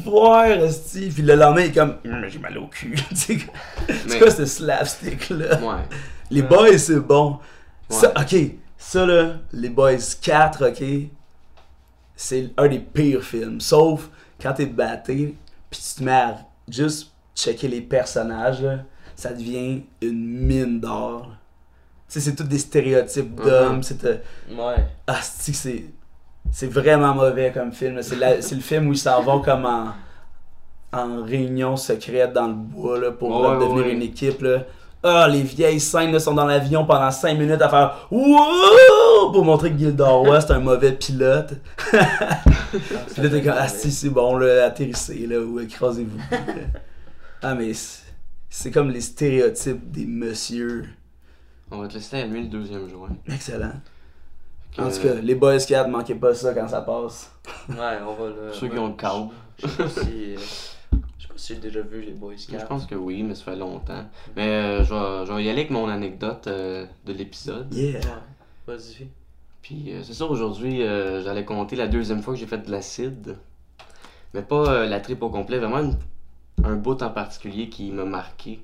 Voir, 0.05 0.45
esti. 0.45 1.09
Puis 1.13 1.21
le 1.23 1.35
lendemain, 1.35 1.61
il 1.61 1.67
est 1.67 1.73
comme, 1.73 1.95
Hum, 2.05 2.25
j'ai 2.27 2.39
mal 2.39 2.57
au 2.57 2.67
cul. 2.67 2.95
Tu 3.09 3.15
sais, 3.15 3.37
c'est 4.07 4.19
quoi 4.19 4.31
ce 4.31 4.45
slapstick-là? 4.45 5.59
Ouais. 5.61 5.83
Les 6.31 6.41
boys, 6.41 6.77
c'est 6.77 6.99
bon. 6.99 7.37
Ça, 7.89 8.11
ok, 8.19 8.35
ça 8.77 9.05
là, 9.05 9.35
les 9.53 9.69
boys 9.69 9.93
4, 10.21 10.69
ok, 10.69 10.83
c'est 12.17 12.49
un 12.57 12.67
des 12.67 12.79
pires 12.79 13.23
films. 13.23 13.61
Sauf 13.61 14.09
quand 14.41 14.53
t'es 14.53 14.65
batté, 14.65 15.35
puis 15.69 15.79
tu 15.79 15.99
te 15.99 16.03
mets 16.03 16.11
à 16.11 16.37
juste 16.67 17.11
checker 17.35 17.67
les 17.67 17.81
personnages, 17.81 18.61
là, 18.61 18.79
ça 19.15 19.31
devient 19.31 19.83
une 20.01 20.25
mine 20.25 20.79
d'or. 20.81 21.29
Tu 22.09 22.13
sais, 22.13 22.19
c'est 22.19 22.35
tous 22.35 22.43
des 22.43 22.57
stéréotypes 22.59 23.35
d'hommes. 23.35 23.77
Mhm. 23.77 23.83
c'est 23.83 24.03
euh, 24.05 24.17
Ouais. 24.51 24.83
ah, 25.07 25.19
c'est 25.21 25.53
c'est. 25.53 25.85
C'est 26.49 26.67
vraiment 26.71 27.13
mauvais 27.13 27.51
comme 27.51 27.73
film. 27.73 28.01
C'est 28.01 28.15
le 28.55 28.61
film 28.61 28.87
où 28.87 28.93
ils 28.93 28.97
s'en 28.97 29.21
vont 29.21 29.41
comme 29.41 29.65
en, 29.65 29.93
en 30.93 31.23
réunion 31.23 31.75
secrète 31.75 32.31
dans 32.31 32.47
le 32.47 32.53
bois 32.53 32.97
là, 32.97 33.11
pour 33.11 33.43
là, 33.43 33.55
devenir 33.59 33.85
ouais. 33.85 33.91
une 33.91 34.01
équipe. 34.01 34.41
Là. 34.41 34.63
Ah, 35.09 35.27
les 35.27 35.41
vieilles 35.43 35.79
scènes 35.79 36.11
là, 36.11 36.19
sont 36.19 36.33
dans 36.33 36.45
l'avion 36.45 36.85
pendant 36.85 37.09
5 37.11 37.37
minutes 37.37 37.61
à 37.61 37.69
faire 37.69 38.07
Wow! 38.11 38.37
Oh, 39.19 39.31
pour 39.31 39.45
montrer 39.45 39.71
que 39.71 39.77
Gilderoy 39.77 40.41
c'est 40.41 40.51
un 40.51 40.59
mauvais 40.59 40.91
pilote. 40.91 41.53
Puis 42.71 43.21
là, 43.23 43.29
t'es 43.29 43.41
comme, 43.41 43.53
ah, 43.57 43.67
si, 43.67 43.91
c'est 43.91 44.09
bon, 44.09 44.37
là, 44.37 44.65
atterrissez, 44.65 45.25
là, 45.25 45.39
ou 45.39 45.59
écrasez-vous. 45.59 46.19
ah, 47.41 47.55
mais 47.55 47.71
c'est- 48.49 48.71
comme 48.71 48.89
les 48.91 49.01
stéréotypes 49.01 49.91
des 49.91 50.05
messieurs. 50.05 50.85
On 51.71 51.79
va 51.79 51.87
te 51.87 51.93
laisser 51.95 52.17
allumer 52.21 52.41
le 52.43 52.47
deuxième 52.49 52.87
joint. 52.89 53.09
Excellent. 53.31 53.73
Que- 54.75 54.81
En 54.81 54.89
tout 54.91 54.99
cas, 55.01 55.13
les 55.21 55.35
Boys 55.35 55.59
Scouts, 55.59 55.87
manquez 55.89 56.15
pas 56.15 56.33
ça 56.33 56.53
quand 56.53 56.67
ça 56.67 56.81
passe. 56.81 57.31
Ouais, 57.69 57.75
on 58.05 58.13
va 58.21 58.29
le. 58.29 58.53
Ceux 58.53 58.67
qui 58.67 58.77
ont 58.77 58.87
le 58.87 58.93
câble. 58.93 59.29
Je 59.61 59.67
sais 59.67 59.77
pas 59.83 59.89
si. 59.89 59.99
euh, 60.03 60.37
Je 61.19 61.23
sais 61.23 61.26
pas 61.26 61.26
si 61.37 61.53
j'ai 61.55 61.59
déjà 61.59 61.81
vu 61.81 62.01
les 62.01 62.11
Boys 62.11 62.37
Scouts. 62.37 62.57
Je 62.59 62.65
pense 62.65 62.85
que 62.85 62.95
oui, 62.95 63.23
mais 63.23 63.35
ça 63.35 63.43
fait 63.45 63.55
longtemps. 63.55 64.05
Mais 64.35 64.47
euh, 64.47 64.83
je, 64.83 64.93
vais, 64.93 65.25
je 65.25 65.33
vais 65.33 65.43
y 65.43 65.49
aller 65.49 65.59
avec 65.61 65.69
mon 65.71 65.87
anecdote 65.87 66.47
euh, 66.47 66.85
de 67.05 67.13
l'épisode. 67.13 67.73
Yeah. 67.73 67.99
Vas-y. 68.67 69.07
Puis 69.61 69.91
euh, 69.93 70.01
c'est 70.03 70.13
ça, 70.13 70.25
aujourd'hui, 70.25 70.81
euh, 70.83 71.23
j'allais 71.23 71.45
compter 71.45 71.75
la 71.75 71.87
deuxième 71.87 72.21
fois 72.21 72.33
que 72.33 72.39
j'ai 72.39 72.45
fait 72.47 72.59
de 72.65 72.71
l'acide. 72.71 73.37
Mais 74.33 74.41
pas 74.41 74.65
euh, 74.69 74.85
la 74.87 74.99
trip 74.99 75.21
au 75.23 75.29
complet, 75.29 75.57
vraiment 75.59 75.79
une- 75.79 75.97
un 76.63 76.75
bout 76.75 77.01
en 77.01 77.09
particulier 77.09 77.69
qui 77.69 77.91
m'a 77.91 78.05
marqué. 78.05 78.59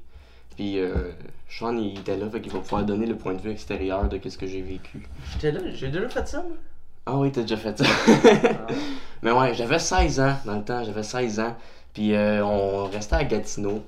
Puis 0.55 0.79
euh, 0.79 1.11
Sean, 1.49 1.75
il 1.77 1.99
était 1.99 2.17
là, 2.17 2.29
fait 2.29 2.41
qu'il 2.41 2.51
va 2.51 2.59
pouvoir 2.59 2.83
donner 2.83 3.05
le 3.05 3.15
point 3.15 3.33
de 3.33 3.41
vue 3.41 3.51
extérieur 3.51 4.07
de 4.09 4.19
ce 4.29 4.37
que 4.37 4.45
j'ai 4.47 4.61
vécu. 4.61 5.07
J'étais 5.31 5.51
là, 5.51 5.59
j'ai 5.73 5.89
déjà 5.89 6.07
fait 6.09 6.27
ça, 6.27 6.37
moi. 6.43 6.57
Ah 7.05 7.17
oui, 7.17 7.31
t'as 7.31 7.41
déjà 7.41 7.57
fait 7.57 7.77
ça. 7.77 7.85
Ah. 7.87 8.67
Mais 9.23 9.31
ouais, 9.31 9.53
j'avais 9.53 9.79
16 9.79 10.19
ans 10.19 10.35
dans 10.45 10.57
le 10.57 10.63
temps, 10.63 10.83
j'avais 10.83 11.03
16 11.03 11.39
ans. 11.39 11.55
Puis 11.93 12.13
euh, 12.15 12.43
on 12.43 12.85
restait 12.85 13.15
à 13.15 13.23
Gatineau. 13.23 13.83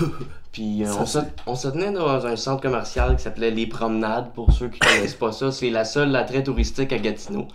Puis 0.52 0.84
euh, 0.84 0.88
on, 0.98 1.06
se, 1.06 1.20
c'est- 1.20 1.26
on 1.46 1.54
se 1.54 1.68
tenait 1.68 1.92
dans 1.92 2.26
un 2.26 2.36
centre 2.36 2.62
commercial 2.62 3.16
qui 3.16 3.22
s'appelait 3.22 3.50
Les 3.50 3.66
Promenades, 3.66 4.32
pour 4.34 4.52
ceux 4.52 4.68
qui 4.68 4.78
connaissent 4.78 5.14
pas 5.14 5.30
ça. 5.32 5.52
C'est 5.52 5.70
la 5.70 5.84
seule 5.84 6.14
attrait 6.16 6.42
touristique 6.42 6.92
à 6.92 6.98
Gatineau. 6.98 7.46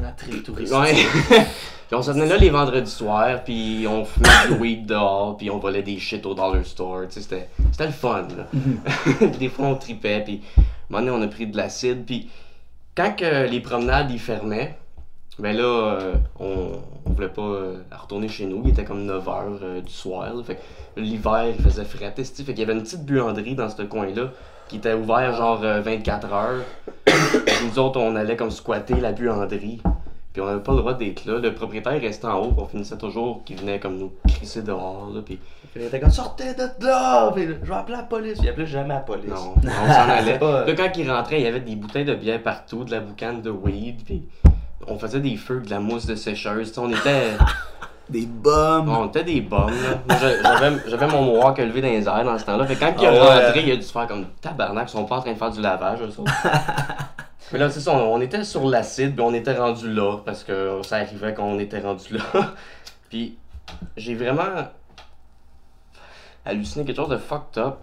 La 0.00 0.10
trip 0.10 0.42
touristique. 0.42 0.78
Ouais. 0.78 0.94
puis 1.30 1.94
on 1.94 2.02
se 2.02 2.12
tenait 2.12 2.26
là 2.26 2.36
les 2.36 2.50
vendredis 2.50 2.90
soirs, 2.90 3.42
puis 3.44 3.84
on 3.88 4.04
fumait 4.04 4.28
du 4.48 4.54
weed 4.54 4.86
dehors, 4.86 5.36
puis 5.36 5.50
on 5.50 5.58
volait 5.58 5.82
des 5.82 5.98
shit 5.98 6.24
au 6.24 6.34
dollar 6.34 6.64
store. 6.64 7.02
Tu 7.08 7.14
sais, 7.14 7.20
c'était, 7.20 7.48
c'était 7.72 7.86
le 7.86 7.92
fun, 7.92 8.26
là. 8.36 9.26
des 9.38 9.48
fois, 9.48 9.66
on 9.66 9.74
tripait, 9.74 10.22
puis 10.24 10.40
à 10.56 10.60
un 10.60 10.64
moment 11.00 11.12
donné, 11.12 11.24
on 11.24 11.28
a 11.28 11.30
pris 11.30 11.46
de 11.46 11.56
l'acide, 11.56 12.04
puis 12.04 12.28
quand 12.96 13.14
que 13.16 13.46
les 13.48 13.60
promenades, 13.60 14.10
ils 14.10 14.18
fermaient, 14.20 14.78
ben 15.38 15.56
là, 15.56 15.62
euh, 15.64 16.14
on, 16.40 16.80
on 17.04 17.10
voulait 17.10 17.28
pas 17.28 17.42
euh, 17.42 17.76
retourner 17.90 18.28
chez 18.28 18.46
nous. 18.46 18.62
Il 18.64 18.70
était 18.70 18.84
comme 18.84 19.06
9h 19.06 19.82
du 19.82 19.92
soir, 19.92 20.32
là. 20.34 20.42
Fait 20.42 20.56
que 20.56 21.00
l'hiver, 21.00 21.46
il 21.56 21.62
faisait 21.62 21.84
frais, 21.84 22.14
esti. 22.16 22.42
Fait 22.44 22.52
qu'il 22.54 22.60
y 22.60 22.64
avait 22.64 22.72
une 22.72 22.82
petite 22.82 23.04
buanderie 23.04 23.54
dans 23.54 23.68
ce 23.68 23.82
coin-là 23.82 24.30
qui 24.68 24.76
était 24.76 24.94
ouvert 24.94 25.34
genre 25.36 25.60
euh, 25.62 25.80
24 25.80 26.32
heures. 26.32 26.62
Puis 27.04 27.54
nous 27.70 27.78
autres, 27.78 28.00
on 28.00 28.16
allait 28.16 28.36
comme 28.36 28.50
squatter 28.50 28.94
la 28.94 29.12
buanderie. 29.12 29.80
Puis 30.32 30.42
on 30.42 30.48
avait 30.48 30.62
pas 30.62 30.72
le 30.72 30.78
droit 30.78 30.94
d'être 30.94 31.24
là. 31.24 31.38
Le 31.38 31.54
propriétaire 31.54 32.00
restait 32.00 32.26
en 32.26 32.40
haut. 32.40 32.50
puis 32.52 32.60
On 32.62 32.66
finissait 32.66 32.98
toujours 32.98 33.42
qu'il 33.44 33.56
venait 33.58 33.78
comme 33.78 33.96
nous 33.98 34.12
crisser 34.28 34.62
dehors. 34.62 35.10
Là, 35.14 35.20
puis 35.24 35.38
Il 35.76 35.82
était 35.82 36.00
comme 36.00 36.10
sortez 36.10 36.52
de 36.54 36.84
là! 36.84 37.30
Puis 37.34 37.46
je 37.62 37.68
vais 37.68 37.74
appeler 37.74 37.96
la 37.98 38.02
police. 38.02 38.38
Il 38.42 38.48
appelait 38.48 38.66
jamais 38.66 38.94
la 38.94 39.00
police. 39.00 39.30
non, 39.30 39.54
on 39.56 39.62
s'en 39.62 40.10
allait. 40.10 40.38
Pas- 40.38 40.64
Là, 40.66 40.74
quand 40.74 40.90
il 40.96 41.10
rentrait, 41.10 41.40
il 41.40 41.44
y 41.44 41.46
avait 41.46 41.60
des 41.60 41.76
bouteilles 41.76 42.04
de 42.04 42.14
bière 42.14 42.42
partout, 42.42 42.84
de 42.84 42.90
la 42.90 43.00
boucane 43.00 43.40
de 43.42 43.50
weed. 43.50 44.02
Puis 44.04 44.24
on 44.86 44.98
faisait 44.98 45.20
des 45.20 45.36
feux, 45.36 45.60
de 45.60 45.70
la 45.70 45.80
mousse 45.80 46.06
de 46.06 46.14
sécheuse. 46.14 46.68
Tu 46.68 46.74
sais, 46.74 46.80
on 46.80 46.90
était, 46.90 47.32
Des 48.08 48.24
bombes. 48.26 48.88
on 48.88 49.08
était 49.08 49.24
des 49.24 49.40
bombes. 49.40 49.72
J'avais, 50.88 51.06
mon 51.08 51.22
mohawk 51.22 51.58
levé 51.58 51.80
dans 51.82 51.88
les 51.88 52.06
airs 52.06 52.24
dans 52.24 52.38
ce 52.38 52.44
temps-là. 52.44 52.64
Fait 52.66 52.76
que 52.76 52.80
quand 52.80 52.94
il 52.98 53.04
est 53.04 53.08
Ah 53.08 53.12
ouais. 53.12 53.46
rentré, 53.46 53.62
il 53.66 53.72
a 53.72 53.76
dû 53.76 53.82
se 53.82 53.90
faire 53.92 54.06
comme 54.06 54.26
tabarnak. 54.40 54.88
Ils 54.88 54.92
sont 54.92 55.04
pas 55.06 55.16
en 55.16 55.20
train 55.22 55.32
de 55.32 55.38
faire 55.38 55.50
du 55.50 55.60
lavage, 55.60 56.00
eux 56.02 56.20
autres. 56.20 56.32
Mais 57.52 57.58
là, 57.58 57.68
c'est 57.70 57.80
ça, 57.80 57.92
on, 57.92 58.14
on 58.14 58.20
était 58.20 58.44
sur 58.44 58.64
l'acide, 58.68 59.14
puis 59.16 59.24
on 59.24 59.34
était 59.34 59.54
rendu 59.56 59.92
là, 59.92 60.18
parce 60.24 60.44
que 60.44 60.80
ça 60.84 60.96
arrivait 60.96 61.34
qu'on 61.34 61.58
était 61.58 61.80
rendu 61.80 62.14
là. 62.14 62.22
puis 63.10 63.36
j'ai 63.96 64.14
vraiment 64.14 64.68
halluciné 66.44 66.84
quelque 66.84 66.96
chose 66.96 67.08
de 67.08 67.16
fucked 67.16 67.58
up. 67.58 67.76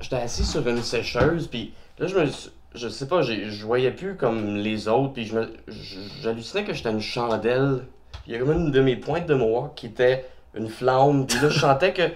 J'étais 0.00 0.16
assis 0.16 0.44
sur 0.44 0.66
une 0.68 0.82
sécheuse, 0.82 1.46
puis 1.48 1.72
là, 1.98 2.06
je 2.06 2.16
me 2.18 2.26
suis- 2.26 2.50
Je 2.74 2.88
sais 2.88 3.06
pas, 3.06 3.22
je 3.22 3.64
voyais 3.64 3.92
plus 3.92 4.16
comme 4.16 4.56
les 4.56 4.88
autres, 4.88 5.12
puis 5.12 5.32
j'hallucinais 6.22 6.64
que 6.64 6.72
j'étais 6.72 6.90
une 6.90 7.00
chandelle. 7.00 7.84
Il 8.26 8.32
y 8.32 8.36
a 8.36 8.38
comme 8.40 8.52
une 8.52 8.70
de 8.70 8.80
mes 8.80 8.96
pointes 8.96 9.26
de 9.26 9.34
mohawk 9.34 9.74
qui 9.76 9.86
était 9.86 10.24
une 10.54 10.68
flamme, 10.68 11.26
puis 11.26 11.38
là, 11.40 11.48
je 11.50 11.60
sentais 11.60 11.92
que 11.92 12.10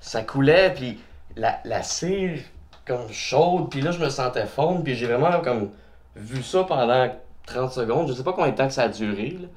ça 0.00 0.22
coulait, 0.22 0.74
puis 0.74 0.98
la, 1.36 1.58
la 1.64 1.82
cire 1.82 2.40
comme 2.86 3.10
chaude, 3.10 3.70
puis 3.70 3.80
là, 3.80 3.90
je 3.90 4.00
me 4.00 4.10
sentais 4.10 4.46
fondre, 4.46 4.82
puis 4.82 4.96
j'ai 4.96 5.06
vraiment 5.06 5.40
comme 5.40 5.70
vu 6.16 6.42
ça 6.42 6.64
pendant 6.64 7.08
30 7.46 7.72
secondes. 7.72 8.08
Je 8.08 8.12
sais 8.12 8.24
pas 8.24 8.32
combien 8.32 8.50
de 8.50 8.56
temps 8.56 8.66
que 8.66 8.74
ça 8.74 8.82
a 8.82 8.88
duré, 8.88 9.38
là. 9.40 9.48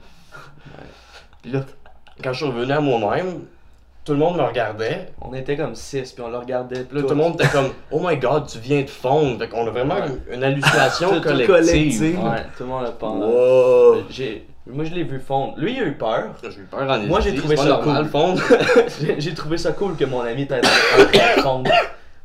Puis 1.42 1.52
là, 1.52 1.62
quand 2.24 2.34
je 2.34 2.38
suis 2.38 2.46
revenu 2.46 2.72
à 2.72 2.80
moi-même, 2.80 3.46
tout 4.06 4.12
le 4.14 4.20
monde 4.20 4.38
me 4.38 4.44
regardait. 4.44 5.08
On 5.20 5.34
était 5.34 5.58
comme 5.58 5.74
six, 5.76 6.12
puis 6.14 6.24
on 6.24 6.30
le 6.30 6.38
regardait. 6.38 6.84
Puis 6.84 6.96
là, 6.98 7.04
tout 7.04 7.10
le 7.10 7.16
monde 7.16 7.34
était 7.36 7.50
comme 7.50 7.70
Oh 7.92 8.00
my 8.04 8.16
god, 8.18 8.48
tu 8.48 8.60
viens 8.60 8.82
de 8.84 8.90
fondre. 8.90 9.40
Fait 9.40 9.50
qu'on 9.50 9.66
a 9.68 9.72
vraiment 9.72 9.96
une, 9.98 10.36
une 10.36 10.44
hallucination 10.44 11.10
Tout- 11.10 11.16
tout 11.22 11.22
collective. 11.24 11.48
collectif. 11.48 12.02
Ouais, 12.24 12.44
tout 12.56 12.64
le 12.64 12.70
monde 12.70 12.86
a 12.86 12.92
pendant. 12.92 13.28
Wow. 13.28 13.96
Moi, 14.68 14.84
je 14.86 14.94
l'ai 14.96 15.04
vu 15.04 15.20
fondre. 15.20 15.54
Lui, 15.58 15.74
il 15.76 15.80
a 15.84 15.86
eu 15.86 15.94
peur. 15.94 16.30
J'ai 16.42 16.62
eu 16.62 16.64
peur 16.70 16.90
en 16.90 17.00
Moi, 17.00 17.20
j'ai 17.20 17.36
trouvé 17.36 17.56
ça 17.56 17.66
normal, 17.66 18.04
cool. 18.04 18.12
fondre. 18.12 18.42
J'ai 19.20 19.34
trouvé 19.34 19.58
ça 19.60 19.72
cool 19.74 19.96
que 19.96 20.06
mon 20.06 20.22
ami 20.22 20.44
était 20.44 20.62
fondre. 21.44 21.70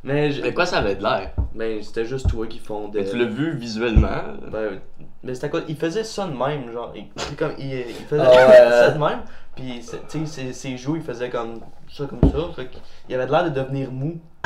Mais, 0.02 0.30
je- 0.32 0.40
Mais 0.42 0.54
quoi, 0.54 0.64
ça 0.66 0.78
avait 0.78 0.94
de 0.96 1.02
l'air? 1.02 1.32
Ben, 1.54 1.82
c'était 1.82 2.04
juste 2.06 2.28
toi 2.28 2.46
qui 2.46 2.58
fondais. 2.58 3.04
Tu 3.04 3.18
l'as 3.18 3.26
vu 3.26 3.56
visuellement? 3.56 4.22
Ben, 4.50 4.80
mais 5.22 5.34
c'était 5.34 5.50
quoi? 5.50 5.60
Il 5.68 5.76
faisait 5.76 6.04
ça 6.04 6.26
de 6.26 6.32
même, 6.32 6.72
genre. 6.72 6.92
Il, 6.96 7.08
comme, 7.36 7.52
il, 7.58 7.66
il 7.70 8.06
faisait 8.06 8.22
Ah 8.24 8.70
ça 8.70 8.90
de 8.92 8.98
même. 8.98 9.20
Puis, 9.54 9.80
tu 10.08 10.24
sais, 10.24 10.26
ses, 10.26 10.52
ses 10.54 10.76
joues, 10.78 10.96
il 10.96 11.02
faisait 11.02 11.28
comme 11.28 11.60
ça, 11.92 12.06
comme 12.06 12.30
ça. 12.30 12.38
Fait 12.56 12.68
qu'il 13.06 13.14
avait 13.14 13.26
l'air 13.30 13.44
de 13.44 13.50
devenir 13.50 13.90
mou. 13.90 14.18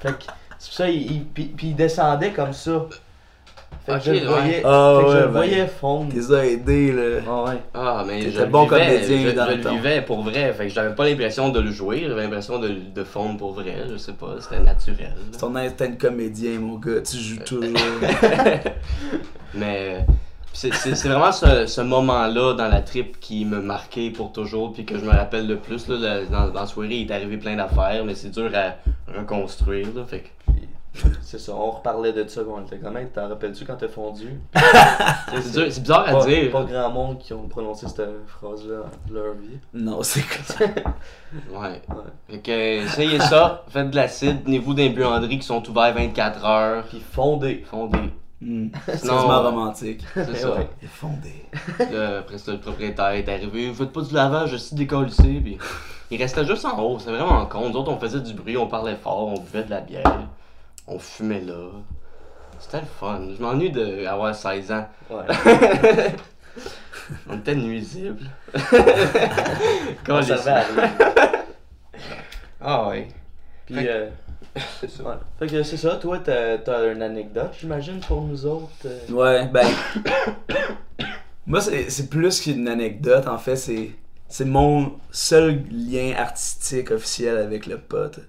fait 0.00 0.12
que, 0.18 0.24
c'est 0.58 0.68
pour 0.68 0.74
ça, 0.76 0.88
il, 0.88 1.10
il- 1.12 1.24
puis, 1.24 1.44
puis 1.56 1.68
il 1.68 1.76
descendait 1.76 2.32
comme 2.32 2.52
ça. 2.52 2.86
Fait 3.86 3.92
que 3.92 3.96
Ok, 3.98 4.02
je 4.04 4.10
le 4.10 4.16
ouais. 4.18 4.24
voyais, 4.26 4.62
Ah 4.64 4.96
fait 4.98 5.04
que 5.06 5.10
je 5.12 5.16
le 5.16 5.22
ben, 5.26 5.30
voyais 5.30 5.66
fondre. 5.68 6.12
T'es 6.12 6.34
a 6.34 6.44
aidé, 6.46 6.92
là. 6.92 7.20
Ah 7.28 7.44
ouais. 7.44 7.58
Ah, 7.72 8.04
mais 8.06 8.30
je 8.30 8.40
le 8.40 8.46
bon 8.46 8.64
vivais, 8.64 8.78
comédien 8.84 9.30
je, 9.30 9.36
dans 9.36 9.46
je 9.46 9.52
le 9.54 9.60
temps. 9.62 9.74
vivais 9.74 10.02
pour 10.02 10.22
vrai. 10.22 10.52
Fait 10.54 10.66
que 10.66 10.72
j'avais 10.72 10.94
pas 10.94 11.04
l'impression 11.08 11.48
de 11.50 11.60
le 11.60 11.70
jouer, 11.70 12.04
j'avais 12.08 12.22
l'impression 12.24 12.58
de, 12.58 12.68
de 12.94 13.04
fondre 13.04 13.38
pour 13.38 13.52
vrai. 13.52 13.84
Je 13.90 13.96
sais 13.96 14.12
pas, 14.14 14.34
c'était 14.40 14.60
naturel. 14.60 15.14
C'est 15.30 15.38
ton 15.38 15.54
instinct 15.54 15.88
de 15.90 15.96
comédien, 15.96 16.58
mon 16.58 16.78
gars. 16.78 17.00
Tu 17.02 17.16
joues 17.16 17.38
toujours. 17.44 17.70
Mais 19.54 20.04
c'est 20.52 20.70
vraiment 21.06 21.32
ce, 21.32 21.66
ce 21.66 21.80
moment-là 21.82 22.54
dans 22.54 22.68
la 22.68 22.80
trip 22.80 23.20
qui 23.20 23.44
me 23.44 23.60
marquait 23.60 24.10
pour 24.10 24.32
toujours, 24.32 24.72
puis 24.72 24.84
que 24.84 24.98
je 24.98 25.04
me 25.04 25.10
rappelle 25.10 25.46
le 25.46 25.56
plus. 25.58 25.86
Là, 25.88 25.96
Le- 26.20 26.26
dans, 26.26 26.48
dans 26.48 26.60
la 26.60 26.66
soirée, 26.66 26.94
il 26.96 27.10
est 27.10 27.14
arrivé 27.14 27.36
plein 27.36 27.56
d'affaires, 27.56 28.04
mais 28.04 28.14
c'est 28.14 28.30
dur 28.30 28.50
à 28.54 28.74
reconstruire. 29.18 29.86
Là, 29.94 30.04
fait 30.06 30.20
que 30.20 30.28
C'est 31.22 31.38
ça, 31.38 31.52
on 31.54 31.70
reparlait 31.70 32.12
de 32.12 32.26
ça 32.28 32.42
quand 32.44 32.58
on 32.58 32.64
était 32.66 32.78
comme, 32.78 32.96
Hey, 32.96 33.06
t'en 33.08 33.28
rappelles-tu 33.28 33.64
quand 33.64 33.76
t'as 33.76 33.88
fondu? 33.88 34.40
C'est 35.42 35.52
dur- 35.52 35.66
c'est 35.72 35.80
bizarre 35.80 36.08
à 36.08 36.12
pas, 36.12 36.26
dire. 36.26 36.50
Pas 36.50 36.64
grand 36.64 36.90
monde 36.90 37.18
qui 37.18 37.32
ont 37.32 37.46
prononcé 37.48 37.86
cette 37.88 38.02
phrase-là 38.26 38.84
de 39.08 39.14
leur 39.14 39.34
vie. 39.34 39.58
non, 39.74 40.02
c'est 40.02 40.22
quoi? 40.56 40.66
Ouais. 41.60 41.82
Fait 42.28 42.38
que 42.38 42.50
essayez 42.84 43.18
ça, 43.20 43.64
faites 43.68 43.90
de 43.90 43.96
l'acide, 43.96 44.44
tenez-vous 44.44 44.72
dans 44.74 44.82
les 44.82 44.90
buanderies 44.90 45.38
qui 45.38 45.46
sont 45.46 45.68
ouverts 45.68 45.94
24 45.94 46.44
heures, 46.44 46.84
Puis 46.88 47.00
fondé. 47.12 47.64
fondez. 47.68 47.98
Hmm. 48.40 48.68
C'est 48.86 49.08
ouais. 49.10 49.16
romantique. 49.18 50.04
C'est 50.14 50.36
ça. 50.36 50.54
Ouais. 50.56 50.68
Fondé. 50.88 51.32
Après 52.18 52.38
ça, 52.38 52.52
le 52.52 52.58
propriétaire 52.60 53.10
est 53.10 53.28
arrivé, 53.28 53.72
faites 53.72 53.92
pas 53.92 54.02
du 54.02 54.14
lavage, 54.14 54.50
je 54.50 54.56
suis 54.56 54.76
décollissé, 54.76 55.40
puis 55.42 55.56
il 56.10 56.18
restait 56.22 56.44
juste 56.44 56.64
en 56.66 56.78
haut, 56.80 56.98
c'est 56.98 57.10
vraiment 57.10 57.44
con. 57.46 57.68
Nous 57.70 57.76
autres, 57.76 57.90
on 57.90 57.98
faisait 57.98 58.20
du 58.20 58.34
bruit, 58.34 58.56
on 58.56 58.66
parlait 58.68 58.94
fort, 58.96 59.28
on 59.28 59.40
buvait 59.40 59.64
de 59.64 59.70
la 59.70 59.80
bière, 59.80 60.28
on 60.86 60.98
fumait 60.98 61.40
là. 61.40 61.70
C'était 62.58 62.80
le 62.80 62.86
fun. 62.86 63.20
Je 63.36 63.42
m'ennuie 63.42 63.70
d'avoir 63.70 64.34
16 64.34 64.72
ans. 64.72 64.88
Ouais. 65.10 65.24
On 67.28 67.36
était 67.38 67.54
nuisibles. 67.54 68.24
À 70.08 70.20
rien. 70.20 70.90
Ah 72.60 72.88
ouais. 72.88 73.08
Puis, 73.66 73.74
Fait 73.76 73.88
euh, 73.88 74.08
ouais. 75.04 75.14
Fait 75.38 75.46
que 75.46 75.62
c'est 75.62 75.76
ça, 75.76 75.96
toi, 75.96 76.18
t'as 76.18 76.58
t'as 76.58 76.92
une 76.92 77.02
anecdote, 77.02 77.52
j'imagine, 77.60 78.00
pour 78.00 78.22
nous 78.22 78.46
autres. 78.46 78.70
euh? 78.86 79.12
Ouais, 79.12 79.46
ben. 79.46 79.66
Moi, 81.46 81.60
c'est 81.60 81.90
c'est 81.90 82.08
plus 82.08 82.40
qu'une 82.40 82.66
anecdote, 82.68 83.26
en 83.28 83.38
fait. 83.38 83.56
C'est 83.56 83.90
c'est 84.28 84.44
mon 84.44 84.98
seul 85.12 85.62
lien 85.70 86.14
artistique 86.16 86.90
officiel 86.90 87.36
avec 87.36 87.66
le 87.66 87.78
pote. 87.78 88.20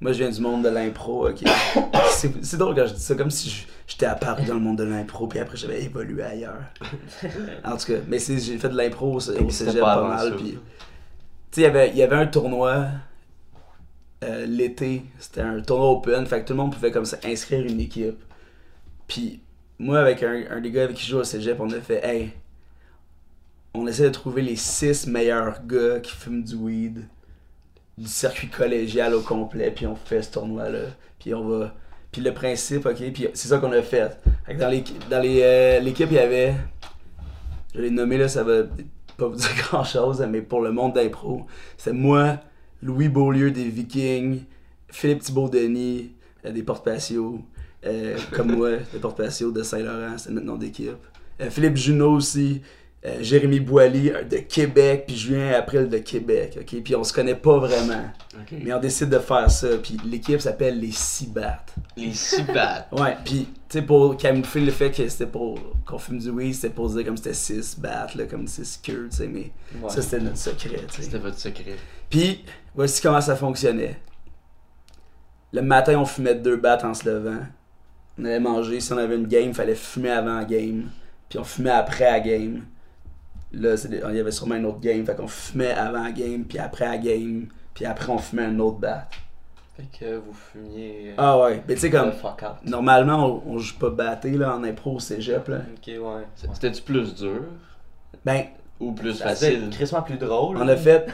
Moi, 0.00 0.12
je 0.12 0.18
viens 0.18 0.30
du 0.30 0.40
monde 0.40 0.64
de 0.64 0.68
l'impro, 0.68 1.28
ok? 1.28 1.42
C'est 2.42 2.56
drôle 2.56 2.74
quand 2.74 2.86
je 2.86 2.94
dis 2.94 3.00
ça, 3.00 3.14
comme 3.14 3.30
si 3.30 3.66
j'étais 3.86 4.06
apparu 4.06 4.44
dans 4.44 4.54
le 4.54 4.60
monde 4.60 4.78
de 4.78 4.84
l'impro, 4.84 5.26
puis 5.26 5.38
après 5.38 5.56
j'avais 5.56 5.82
évolué 5.82 6.22
ailleurs. 6.22 6.62
En 7.64 7.76
tout 7.76 7.86
cas, 7.86 7.98
mais 8.08 8.18
j'ai 8.18 8.58
fait 8.58 8.68
de 8.68 8.76
l'impro 8.76 9.14
au 9.14 9.20
cégep 9.20 9.80
pas 9.80 10.02
mal, 10.08 10.36
puis... 10.36 10.50
Tu 10.52 10.58
sais, 11.52 11.60
il 11.60 11.64
y 11.64 11.66
avait- 11.66 11.90
il 11.90 11.96
y 11.96 12.02
avait 12.02 12.16
un 12.16 12.26
tournoi 12.26 12.86
euh, 14.24 14.46
l'été, 14.46 15.02
c'était 15.18 15.40
un 15.40 15.60
tournoi 15.60 15.90
open, 15.90 16.26
fait 16.26 16.42
que 16.42 16.46
tout 16.46 16.52
le 16.52 16.58
monde 16.58 16.72
pouvait 16.72 16.92
comme 16.92 17.04
ça 17.04 17.18
inscrire 17.24 17.64
une 17.66 17.80
équipe. 17.80 18.22
Puis 19.08 19.40
moi, 19.78 19.98
avec 19.98 20.22
un, 20.22 20.44
un 20.50 20.60
des 20.60 20.70
gars 20.70 20.84
avec 20.84 20.96
qui 20.96 21.04
je 21.04 21.10
joue 21.10 21.18
au 21.18 21.24
cégep, 21.24 21.58
on 21.60 21.68
a 21.70 21.80
fait, 21.80 22.04
hey, 22.04 22.30
on 23.74 23.86
essaie 23.86 24.04
de 24.04 24.08
trouver 24.10 24.42
les 24.42 24.56
six 24.56 25.06
meilleurs 25.06 25.64
gars 25.66 25.98
qui 26.00 26.12
fument 26.12 26.44
du 26.44 26.54
weed 26.54 27.04
du 27.98 28.08
circuit 28.08 28.48
collégial 28.48 29.14
au 29.14 29.20
complet, 29.20 29.70
puis 29.70 29.86
on 29.86 29.96
fait 29.96 30.22
ce 30.22 30.32
tournoi-là. 30.32 30.86
Puis 31.18 31.34
on 31.34 31.46
va. 31.46 31.74
Puis 32.10 32.20
le 32.20 32.34
principe, 32.34 32.86
ok, 32.86 33.12
puis 33.12 33.28
c'est 33.32 33.48
ça 33.48 33.58
qu'on 33.58 33.72
a 33.72 33.82
fait. 33.82 34.18
Fait 34.44 34.54
dans 34.54 34.68
l'équipe, 34.68 35.08
dans 35.08 35.20
les, 35.20 35.40
euh, 35.42 35.80
l'équipe, 35.80 36.08
il 36.10 36.16
y 36.16 36.18
avait. 36.18 36.54
Je 37.74 37.80
les 37.80 37.90
nommer 37.90 38.18
là, 38.18 38.28
ça 38.28 38.42
va 38.42 38.64
pas 39.16 39.28
vous 39.28 39.36
dire 39.36 39.54
grand 39.68 39.84
chose, 39.84 40.24
mais 40.28 40.42
pour 40.42 40.60
le 40.60 40.72
monde 40.72 40.94
d'impro, 40.94 41.46
c'est 41.76 41.92
moi, 41.92 42.38
Louis 42.82 43.08
Beaulieu 43.08 43.50
des 43.50 43.68
Vikings, 43.68 44.42
Philippe 44.88 45.22
Thibault-Denis 45.22 46.10
euh, 46.44 46.52
des 46.52 46.62
Porte-Patio, 46.62 47.40
euh, 47.86 48.16
comme 48.32 48.52
moi, 48.56 48.70
des 48.92 48.98
Porte-Patio 48.98 49.52
de 49.52 49.62
Saint-Laurent, 49.62 50.18
c'est 50.18 50.30
notre 50.30 50.46
nom 50.46 50.56
d'équipe. 50.56 50.90
Euh, 51.40 51.50
Philippe 51.50 51.76
Junot 51.76 52.16
aussi, 52.16 52.62
euh, 53.04 53.16
Jérémy 53.20 53.58
Boily 53.60 54.10
euh, 54.10 54.22
de 54.22 54.36
Québec, 54.38 55.04
puis 55.08 55.16
Julien 55.16 55.52
April 55.54 55.88
de 55.88 55.98
Québec, 55.98 56.56
ok? 56.60 56.82
Puis 56.82 56.94
on 56.94 57.02
se 57.02 57.12
connaît 57.12 57.34
pas 57.34 57.58
vraiment, 57.58 58.04
mais 58.52 58.72
on 58.72 58.78
décide 58.78 59.08
de 59.08 59.18
faire 59.18 59.50
ça, 59.50 59.68
puis 59.82 59.96
l'équipe 60.04 60.40
s'appelle 60.40 60.78
les 60.78 60.92
Cibats. 60.92 61.64
Les 61.96 62.12
Cibats. 62.12 62.88
Ouais, 62.92 63.16
puis 63.24 63.48
tu 63.68 63.78
sais, 63.78 63.82
pour 63.82 64.16
camoufler 64.16 64.60
le 64.66 64.70
fait 64.70 64.90
que 64.92 65.08
c'était 65.08 65.26
pour 65.26 65.58
qu'on 65.84 65.98
fume 65.98 66.18
du 66.18 66.30
weed, 66.30 66.54
c'était 66.54 66.70
pour 66.72 66.88
dire 66.90 67.04
comme 67.04 67.16
c'était 67.16 67.34
6 67.34 67.80
bats, 67.80 68.06
là, 68.14 68.24
comme 68.26 68.46
6 68.46 68.80
queues, 68.84 69.08
tu 69.10 69.16
sais, 69.16 69.26
mais 69.26 69.50
Ouais. 69.82 69.88
ça 69.90 70.00
c'était 70.02 70.20
notre 70.20 70.36
secret, 70.36 70.82
tu 70.88 70.96
sais. 70.96 71.02
C'était 71.02 71.18
votre 71.18 71.38
secret. 71.38 71.76
Puis, 72.08 72.44
voici 72.74 73.00
comment 73.02 73.20
ça 73.20 73.34
fonctionnait. 73.34 73.96
Le 75.52 75.62
matin, 75.62 75.98
on 75.98 76.04
fumait 76.06 76.34
deux 76.34 76.56
battes 76.56 76.84
en 76.84 76.94
se 76.94 77.08
levant. 77.08 77.40
On 78.18 78.24
allait 78.24 78.40
manger. 78.40 78.80
Si 78.80 78.92
on 78.92 78.98
avait 78.98 79.16
une 79.16 79.26
game, 79.26 79.48
il 79.48 79.54
fallait 79.54 79.74
fumer 79.74 80.10
avant 80.10 80.36
la 80.38 80.44
game. 80.44 80.90
Puis 81.28 81.38
on 81.38 81.44
fumait 81.44 81.70
après 81.70 82.04
la 82.04 82.20
game. 82.20 82.62
Là, 83.52 83.74
il 84.10 84.16
y 84.16 84.20
avait 84.20 84.30
sûrement 84.30 84.54
une 84.56 84.66
autre 84.66 84.80
game. 84.80 85.04
Fait 85.04 85.14
qu'on 85.14 85.28
fumait 85.28 85.72
avant 85.72 86.04
la 86.04 86.12
game, 86.12 86.44
puis 86.44 86.58
après 86.58 86.86
la 86.86 86.98
game. 86.98 87.46
Puis 87.74 87.84
après, 87.84 88.10
on 88.12 88.18
fumait 88.18 88.44
un 88.44 88.58
autre 88.58 88.78
bat. 88.78 89.08
Fait 89.76 89.86
que 89.98 90.16
vous 90.16 90.32
fumiez. 90.34 91.10
euh, 91.10 91.14
Ah 91.18 91.38
ouais. 91.40 91.62
Mais 91.66 91.74
tu 91.74 91.80
sais, 91.80 91.90
comme, 91.90 92.12
fuck 92.12 92.42
out. 92.42 92.68
normalement, 92.68 93.42
on, 93.46 93.54
on 93.54 93.58
joue 93.58 93.78
pas 93.78 93.90
batté 93.90 94.32
là, 94.32 94.54
en 94.56 94.64
impro 94.64 94.96
au 94.96 95.00
cégep. 95.00 95.48
Là. 95.48 95.58
Ok, 95.76 95.86
ouais. 95.86 96.22
C'était-tu 96.34 96.82
plus 96.82 97.14
dur? 97.14 97.42
Ben, 98.24 98.44
ou 98.80 98.92
plus 98.92 99.18
facile? 99.18 99.68
crissement 99.70 100.02
plus 100.02 100.18
drôle. 100.18 100.56
On 100.58 100.68
a 100.68 100.76
fait, 100.76 101.06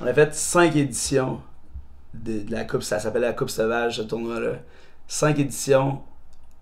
on 0.00 0.06
a 0.06 0.14
fait 0.14 0.34
cinq 0.34 0.74
éditions 0.76 1.40
de, 2.14 2.40
de 2.40 2.50
la 2.50 2.64
Coupe, 2.64 2.82
ça 2.82 2.98
s'appelle 2.98 3.22
la 3.22 3.32
Coupe 3.34 3.50
Sauvage, 3.50 3.96
ce 3.98 4.02
tournoi-là. 4.02 4.52
Cinq 5.06 5.38
éditions. 5.38 6.00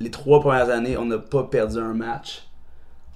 Les 0.01 0.11
trois 0.11 0.41
premières 0.41 0.69
années, 0.71 0.97
on 0.97 1.05
n'a 1.07 1.19
pas 1.19 1.45
perdu 1.45 1.79
un 1.79 1.95
match. 1.95 2.47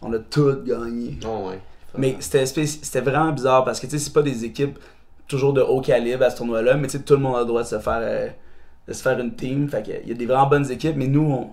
On 0.03 0.13
a 0.13 0.19
tout 0.19 0.55
gagné. 0.65 1.19
Oh, 1.27 1.49
ouais. 1.49 1.61
Mais 1.99 2.17
c'était 2.21 2.47
c'était 2.47 3.01
vraiment 3.01 3.33
bizarre 3.33 3.65
parce 3.65 3.81
que 3.81 3.87
tu 3.87 3.93
sais, 3.93 4.05
c'est 4.05 4.13
pas 4.13 4.23
des 4.23 4.45
équipes 4.45 4.79
toujours 5.27 5.53
de 5.53 5.61
haut 5.61 5.81
calibre 5.81 6.25
à 6.25 6.31
ce 6.31 6.37
tournoi-là, 6.39 6.75
mais 6.77 6.87
tu 6.89 6.99
sais, 6.99 7.03
tout 7.05 7.15
le 7.15 7.21
monde 7.21 7.37
a 7.37 7.41
le 7.41 7.47
droit 7.47 7.63
de 7.63 7.67
se 7.69 7.79
faire, 7.79 8.01
euh, 8.01 8.29
de 8.89 8.93
se 8.93 9.03
faire 9.03 9.19
une 9.19 9.35
team. 9.35 9.69
Fait 9.69 9.83
que, 9.85 9.91
il 10.03 10.09
y 10.09 10.13
a 10.13 10.15
des 10.15 10.27
vraiment 10.27 10.47
bonnes 10.49 10.69
équipes, 10.71 10.97
mais 10.97 11.07
nous, 11.07 11.23
on, 11.31 11.51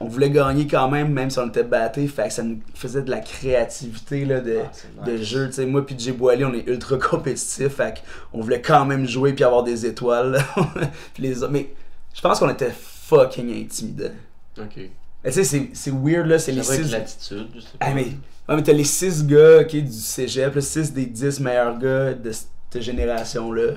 on 0.00 0.08
voulait 0.08 0.30
gagner 0.30 0.66
quand 0.66 0.88
même, 0.88 1.12
même 1.12 1.30
si 1.30 1.38
on 1.38 1.46
était 1.48 1.62
battés. 1.62 2.08
Fait 2.08 2.24
que 2.28 2.32
ça 2.32 2.42
nous 2.42 2.58
faisait 2.74 3.02
de 3.02 3.10
la 3.10 3.20
créativité 3.20 4.24
là, 4.24 4.40
de, 4.40 4.58
Ah, 5.00 5.04
de 5.04 5.16
jeu. 5.18 5.46
Tu 5.48 5.52
sais, 5.54 5.66
moi 5.66 5.86
puis 5.86 5.94
Jay 5.98 6.10
Boilly, 6.12 6.44
on 6.44 6.52
est 6.54 6.66
ultra 6.68 6.96
compétitifs. 6.98 7.68
Fait 7.76 8.02
on 8.32 8.40
voulait 8.40 8.60
quand 8.62 8.84
même 8.84 9.06
jouer 9.06 9.32
puis 9.32 9.44
avoir 9.44 9.62
des 9.62 9.86
étoiles. 9.86 10.38
Puis 11.14 11.22
les 11.22 11.42
autres- 11.44 11.52
mais 11.52 11.72
je 12.14 12.20
pense 12.20 12.40
qu'on 12.40 12.48
était 12.50 12.72
fucking 12.72 13.62
intimidants. 13.64 14.10
Ok. 14.58 14.76
Mais 15.24 15.30
tu 15.30 15.32
sais, 15.36 15.44
c'est- 15.44 15.70
c'est 15.72 15.92
weird 15.92 16.26
là, 16.26 16.38
c'est 16.40 16.50
les 16.50 16.62
six. 16.64 16.90
l'attitude, 16.90 17.48
je 17.54 17.60
sais 17.60 17.66
pas. 17.78 17.86
Ah, 17.86 17.94
mais, 17.94 18.08
ouais, 18.48 18.56
mais 18.56 18.62
t'as 18.62 18.72
les 18.72 18.84
6 18.84 19.26
gars 19.26 19.60
ok, 19.60 19.76
du 19.76 19.92
cégep, 19.92 20.60
6 20.60 20.92
des 20.92 21.06
10 21.06 21.40
meilleurs 21.40 21.78
gars 21.78 22.14
de 22.14 22.32
cette 22.32 22.82
génération-là. 22.82 23.74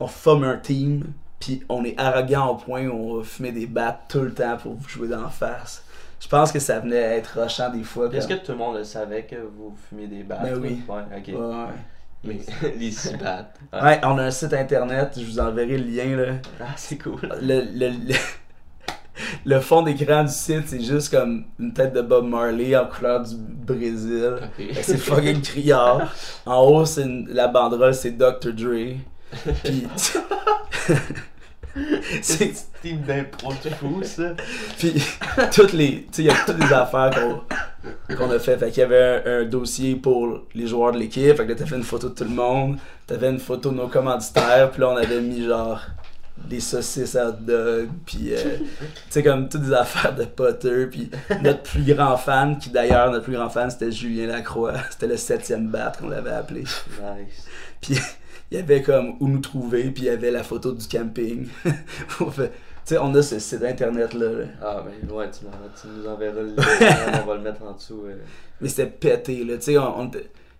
On 0.00 0.06
forme 0.06 0.44
un 0.44 0.56
team, 0.56 1.04
puis 1.40 1.62
on 1.68 1.84
est 1.84 1.98
arrogant 1.98 2.48
au 2.48 2.54
point 2.56 2.86
où 2.86 2.92
on 2.92 3.18
va 3.18 3.24
fumer 3.24 3.52
des 3.52 3.66
battes 3.66 4.02
tout 4.08 4.20
le 4.20 4.34
temps 4.34 4.56
pour 4.56 4.74
vous 4.74 4.88
jouer 4.88 5.08
d'en 5.08 5.28
face. 5.28 5.84
Je 6.20 6.28
pense 6.28 6.50
que 6.52 6.58
ça 6.58 6.80
venait 6.80 6.96
être 6.96 7.38
rochant 7.38 7.70
des 7.70 7.82
fois. 7.82 8.12
Est-ce 8.12 8.26
que 8.26 8.34
tout 8.34 8.52
le 8.52 8.58
monde 8.58 8.76
le 8.78 8.84
savait 8.84 9.24
que 9.24 9.36
vous 9.36 9.76
fumiez 9.88 10.06
des 10.06 10.22
battes? 10.22 10.42
Ben 10.42 10.58
oui. 10.58 10.80
Ouais, 10.88 11.02
ok. 11.16 11.28
Ouais, 11.28 12.40
les 12.78 12.90
Cibats. 12.90 13.52
Ouais, 13.72 14.00
on 14.04 14.16
a 14.18 14.24
un 14.24 14.30
site 14.30 14.54
internet, 14.54 15.12
je 15.16 15.24
vous 15.24 15.38
enverrai 15.38 15.76
le 15.76 15.84
lien 15.84 16.16
là. 16.16 16.34
Ah, 16.60 16.72
c'est 16.76 16.96
cool. 16.96 17.20
Le, 17.42 17.60
le, 17.74 17.88
le, 17.88 18.14
le 19.44 19.60
fond 19.60 19.82
d'écran 19.82 20.24
du 20.24 20.32
site, 20.32 20.64
c'est 20.66 20.80
juste 20.82 21.10
comme 21.10 21.44
une 21.58 21.72
tête 21.72 21.92
de 21.92 22.00
Bob 22.02 22.26
Marley 22.26 22.76
en 22.76 22.86
couleur 22.86 23.22
du 23.22 23.34
Brésil. 23.36 24.34
Ok. 24.42 24.48
Fait 24.56 24.66
que 24.80 24.82
C'est 24.82 24.96
fucking 24.98 25.40
criard. 25.42 26.12
En 26.46 26.60
haut, 26.62 26.84
c'est 26.84 27.02
une- 27.02 27.28
la 27.30 27.48
banderole, 27.48 27.94
c'est 27.94 28.12
Dr. 28.12 28.52
Dre. 28.52 28.96
Puis. 29.64 29.86
C'est 32.22 32.22
c'est- 32.22 32.44
un 32.44 32.80
team 32.82 33.00
d'impro 33.02 33.52
de 33.64 33.70
fou, 33.70 34.00
ça. 34.04 34.34
puis 34.78 34.94
toutes 35.52 35.72
les. 35.72 36.02
Tu 36.04 36.08
sais, 36.12 36.22
il 36.22 36.26
y 36.26 36.30
a 36.30 36.34
toutes 36.46 36.62
les 36.62 36.72
affaires 36.72 37.10
qu'on 37.10 38.14
qu'on 38.14 38.30
a 38.30 38.38
fait. 38.38 38.56
Fait 38.56 38.70
qu'il 38.70 38.80
y 38.82 38.84
avait 38.84 39.22
un, 39.26 39.40
un 39.40 39.44
dossier 39.44 39.96
pour 39.96 40.42
les 40.54 40.68
joueurs 40.68 40.92
de 40.92 40.98
l'équipe. 40.98 41.36
Fait 41.36 41.44
que 41.44 41.48
là, 41.50 41.54
t'as 41.56 41.66
fait 41.66 41.74
une 41.74 41.82
photo 41.82 42.10
de 42.10 42.14
tout 42.14 42.22
le 42.22 42.30
monde. 42.30 42.76
T'avais 43.08 43.28
une 43.28 43.40
photo 43.40 43.70
de 43.70 43.74
nos 43.74 43.88
commanditaires. 43.88 44.70
Puis 44.70 44.82
là, 44.82 44.90
on 44.90 44.96
avait 44.96 45.20
mis 45.20 45.44
genre 45.44 45.80
des 46.36 46.60
saucisses 46.60 47.16
à 47.16 47.28
hot 47.28 47.32
dog. 47.40 47.88
Puis, 48.04 48.34
euh, 48.34 48.56
tu 48.58 48.64
sais, 49.10 49.22
comme 49.22 49.48
toutes 49.48 49.62
des 49.62 49.72
affaires 49.72 50.14
de 50.14 50.24
Potter. 50.24 50.86
Puis 50.86 51.10
notre 51.42 51.62
plus 51.62 51.82
grand 51.94 52.16
fan, 52.16 52.58
qui 52.58 52.70
d'ailleurs, 52.70 53.10
notre 53.10 53.24
plus 53.24 53.34
grand 53.34 53.48
fan, 53.48 53.70
c'était 53.70 53.92
Julien 53.92 54.26
Lacroix. 54.26 54.74
C'était 54.90 55.06
le 55.06 55.16
septième 55.16 55.68
bat 55.68 55.92
qu'on 55.98 56.08
l'avait 56.08 56.32
appelé. 56.32 56.60
Nice. 56.62 57.46
Puis 57.80 57.98
il 58.50 58.58
y 58.58 58.60
avait 58.60 58.82
comme 58.82 59.14
où 59.20 59.28
nous 59.28 59.38
trouver, 59.40 59.84
puis 59.90 60.04
il 60.04 60.06
y 60.06 60.10
avait 60.10 60.30
la 60.30 60.42
photo 60.42 60.72
du 60.72 60.86
camping. 60.86 61.46
On 62.20 62.30
fait- 62.30 62.52
tu 62.86 62.92
sais, 62.92 62.98
on 62.98 63.14
a 63.14 63.22
ce 63.22 63.38
site 63.38 63.62
internet 63.64 64.12
là. 64.12 64.26
là. 64.30 64.44
Ah, 64.62 64.84
ben 64.84 65.10
ouais, 65.10 65.30
tu, 65.30 65.46
m'en- 65.46 65.50
tu 65.80 65.86
nous 65.88 66.06
enverras 66.06 66.42
le 66.42 66.48
lien, 66.48 67.22
on 67.22 67.26
va 67.26 67.34
le 67.36 67.40
mettre 67.40 67.62
en 67.62 67.72
dessous. 67.72 68.02
euh. 68.06 68.16
Mais 68.60 68.68
c'était 68.68 68.90
pété 68.90 69.42
là. 69.42 69.54
Tu 69.56 69.62
sais, 69.62 69.78
on, 69.78 70.10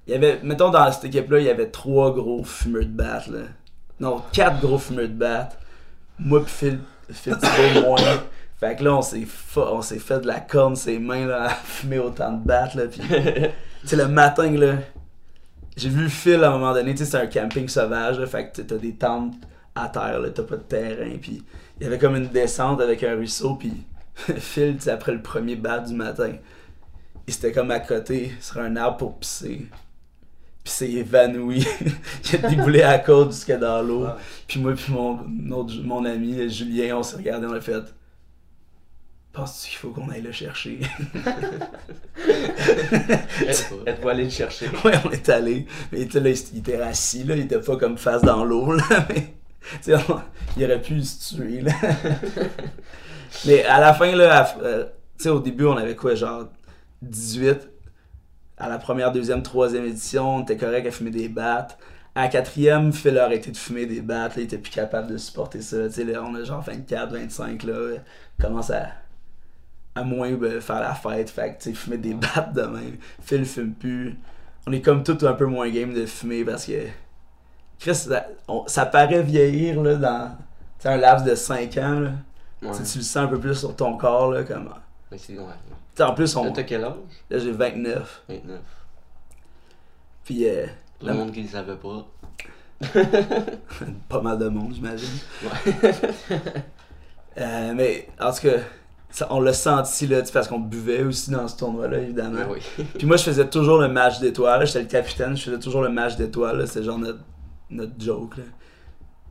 il 0.06 0.10
y 0.10 0.16
avait, 0.16 0.40
mettons 0.42 0.70
dans 0.70 0.90
cette 0.90 1.04
équipe 1.04 1.30
là, 1.30 1.38
il 1.38 1.44
y 1.44 1.50
avait 1.50 1.68
trois 1.68 2.14
gros 2.14 2.42
fumeurs 2.42 2.84
de 2.84 2.88
batte 2.88 3.26
là. 3.26 3.40
Non, 4.00 4.22
quatre 4.32 4.58
gros 4.60 4.78
fumeurs 4.78 5.08
de 5.08 5.12
batte. 5.12 5.58
Moi 6.18 6.42
puis 6.44 6.52
Phil, 6.52 6.78
Phil 7.10 7.36
Thibault 7.36 7.88
moins. 7.88 7.98
Fait 8.58 8.76
que 8.76 8.84
là, 8.84 8.96
on 8.96 9.02
s'est, 9.02 9.26
on 9.56 9.82
s'est 9.82 9.98
fait 9.98 10.20
de 10.20 10.26
la 10.26 10.40
corne 10.40 10.76
ses 10.76 10.98
mains 10.98 11.26
là, 11.26 11.44
à 11.44 11.48
fumer 11.50 11.98
autant 11.98 12.32
de 12.32 12.44
battes 12.44 12.74
là. 12.74 12.86
Puis, 12.86 13.00
tu 13.08 13.88
sais, 13.88 13.96
le 13.96 14.08
matin 14.08 14.50
là, 14.50 14.76
j'ai 15.76 15.88
vu 15.88 16.08
Phil 16.08 16.42
à 16.44 16.48
un 16.48 16.52
moment 16.52 16.72
donné, 16.72 16.92
tu 16.92 17.04
sais, 17.04 17.10
c'est 17.10 17.16
un 17.16 17.26
camping 17.26 17.68
sauvage 17.68 18.18
là, 18.18 18.26
fait 18.26 18.50
que 18.50 18.62
t'as 18.62 18.76
des 18.76 18.94
tentes 18.94 19.34
à 19.74 19.88
terre 19.88 20.20
là, 20.20 20.30
t'as 20.30 20.44
pas 20.44 20.56
de 20.56 20.62
terrain. 20.62 21.10
Puis 21.20 21.42
il 21.80 21.84
y 21.84 21.86
avait 21.86 21.98
comme 21.98 22.16
une 22.16 22.28
descente 22.28 22.80
avec 22.80 23.02
un 23.02 23.16
ruisseau, 23.16 23.56
puis 23.56 23.72
Phil, 24.14 24.76
tu 24.76 24.84
sais, 24.84 24.90
après 24.90 25.12
le 25.12 25.20
premier 25.20 25.56
bat 25.56 25.80
du 25.80 25.94
matin, 25.94 26.32
il 27.26 27.34
s'était 27.34 27.52
comme 27.52 27.70
à 27.70 27.80
côté 27.80 28.32
sur 28.40 28.60
un 28.60 28.76
arbre 28.76 28.98
pour 28.98 29.18
pisser. 29.18 29.66
Puis 30.64 30.72
c'est 30.72 30.90
évanoui. 30.90 31.66
il 32.32 32.44
a 32.44 32.48
déboulé 32.48 32.82
à 32.82 32.92
la 32.92 32.98
côte 32.98 33.32
jusque 33.32 33.52
dans 33.58 33.82
l'eau. 33.82 34.04
Ah. 34.06 34.16
Puis 34.48 34.58
moi 34.60 34.72
puis 34.74 34.92
mon, 34.92 35.18
autre- 35.54 35.74
mon 35.84 36.04
ami 36.06 36.48
Julien, 36.50 36.96
on 36.96 37.02
s'est 37.02 37.16
regardé, 37.16 37.46
on 37.46 37.52
a 37.52 37.60
fait 37.60 37.82
Penses-tu 39.32 39.68
qu'il 39.70 39.78
faut 39.78 39.88
qu'on 39.90 40.08
aille 40.10 40.22
le 40.22 40.30
chercher? 40.32 40.78
Êtes- 43.46 43.72
Êtes-vous 43.86 44.08
allé 44.08 44.24
le 44.24 44.30
chercher? 44.30 44.66
ouais, 44.84 44.92
on 45.04 45.10
est 45.10 45.28
allé. 45.28 45.66
Mais 45.92 46.04
tu 46.06 46.12
sais, 46.12 46.20
là, 46.20 46.30
il 46.30 46.58
était 46.58 46.80
assis, 46.80 47.24
là, 47.24 47.34
il 47.34 47.42
était 47.42 47.60
pas 47.60 47.76
comme 47.76 47.98
face 47.98 48.22
dans 48.22 48.44
l'eau, 48.44 48.72
là. 48.74 48.84
Mais, 49.08 49.34
tu 49.82 49.92
sais, 49.92 49.94
on- 50.08 50.20
il 50.56 50.64
aurait 50.64 50.80
pu 50.80 51.02
se 51.02 51.34
tuer, 51.34 51.62
là. 51.62 51.72
mais 53.46 53.64
à 53.64 53.80
la 53.80 53.92
fin, 53.94 54.14
là, 54.14 54.42
à- 54.44 54.58
euh, 54.62 54.84
tu 55.18 55.24
sais, 55.24 55.28
au 55.30 55.40
début, 55.40 55.64
on 55.66 55.76
avait 55.76 55.96
quoi, 55.96 56.14
genre 56.14 56.44
18. 57.02 57.68
À 58.58 58.68
la 58.68 58.78
première, 58.78 59.12
deuxième, 59.12 59.42
troisième 59.42 59.84
édition, 59.84 60.36
on 60.36 60.42
était 60.42 60.56
correct 60.56 60.86
à 60.86 60.90
fumer 60.90 61.10
des 61.10 61.28
battes. 61.28 61.78
À 62.14 62.22
la 62.22 62.28
quatrième, 62.28 62.92
Phil 62.92 63.18
a 63.18 63.24
arrêté 63.24 63.50
de 63.50 63.56
fumer 63.56 63.86
des 63.86 64.00
battes, 64.00 64.36
là, 64.36 64.42
il 64.42 64.44
était 64.44 64.58
plus 64.58 64.70
capable 64.70 65.08
de 65.08 65.16
supporter 65.16 65.60
ça. 65.60 65.78
Là, 65.78 66.22
on 66.24 66.34
a 66.36 66.44
genre 66.44 66.62
24, 66.62 67.12
25, 67.12 67.64
là, 67.64 67.98
commence 68.40 68.70
à, 68.70 68.88
à 69.96 70.04
moins 70.04 70.32
ben, 70.32 70.60
faire 70.60 70.80
la 70.80 70.94
fête, 70.94 71.30
fait 71.30 71.54
que, 71.54 71.62
tu 71.62 71.70
sais, 71.70 71.74
fumer 71.74 71.98
des 71.98 72.14
battes 72.14 72.52
de 72.52 72.62
même. 72.62 72.96
Phil 73.22 73.44
fume 73.44 73.74
plus. 73.74 74.16
On 74.66 74.72
est 74.72 74.80
comme 74.80 75.02
tout 75.02 75.18
un 75.26 75.32
peu 75.34 75.46
moins 75.46 75.68
game 75.70 75.92
de 75.92 76.06
fumer 76.06 76.44
parce 76.44 76.66
que, 76.66 76.86
Chris, 77.78 77.94
ça, 77.94 78.26
on- 78.48 78.66
ça 78.66 78.86
paraît 78.86 79.22
vieillir, 79.22 79.82
là, 79.82 79.96
dans 79.96 80.36
un 80.84 80.96
laps 80.96 81.24
de 81.28 81.34
5 81.34 81.76
ans, 81.78 82.00
là. 82.00 82.10
Ouais. 82.62 82.70
Tu 82.72 82.98
le 82.98 83.04
sens 83.04 83.16
un 83.16 83.26
peu 83.26 83.38
plus 83.38 83.54
sur 83.56 83.76
ton 83.76 83.96
corps, 83.96 84.32
là, 84.32 84.42
comme... 84.44 84.70
Mais 85.10 85.18
c'est 85.18 85.34
ouais. 85.38 85.44
En 86.00 86.12
plus, 86.14 86.34
on, 86.36 86.44
Là, 86.44 86.50
t'as 86.50 86.62
quel 86.64 86.84
âge? 86.84 86.92
là, 87.30 87.38
j'ai 87.38 87.52
29. 87.52 88.22
29. 88.28 88.60
Puis, 90.24 90.48
euh, 90.48 90.66
La- 91.00 91.12
le 91.12 91.18
monde 91.18 91.32
qui 91.32 91.42
ne 91.42 91.48
savait 91.48 91.76
pas. 91.76 92.06
pas 94.08 94.20
mal 94.20 94.38
de 94.38 94.48
monde, 94.48 94.72
j'imagine. 94.74 95.08
Ouais. 95.44 95.74
Euh, 97.38 97.72
mais 97.74 98.08
en 98.20 98.32
tout 98.32 98.42
cas, 98.42 98.58
ça- 99.10 99.26
on 99.30 99.40
l'a 99.40 99.52
senti, 99.52 100.06
là, 100.06 100.20
tu 100.20 100.26
sais, 100.28 100.32
parce 100.32 100.48
qu'on 100.48 100.60
buvait 100.60 101.02
aussi 101.02 101.30
dans 101.30 101.46
ce 101.48 101.56
tournoi-là, 101.56 101.98
évidemment. 101.98 102.38
Ben 102.38 102.48
oui. 102.50 102.84
Puis 102.98 103.06
moi, 103.06 103.16
je 103.16 103.24
faisais 103.24 103.48
toujours 103.48 103.78
le 103.78 103.88
match 103.88 104.20
d'étoiles. 104.20 104.66
J'étais 104.66 104.82
le 104.82 104.86
capitaine, 104.88 105.36
je 105.36 105.42
faisais 105.44 105.58
toujours 105.58 105.82
le 105.82 105.88
match 105.88 106.16
d'étoiles. 106.16 106.66
C'était 106.68 106.84
genre 106.84 106.98
notre, 106.98 107.20
notre 107.70 107.92
joke. 107.98 108.36
Là. 108.36 108.44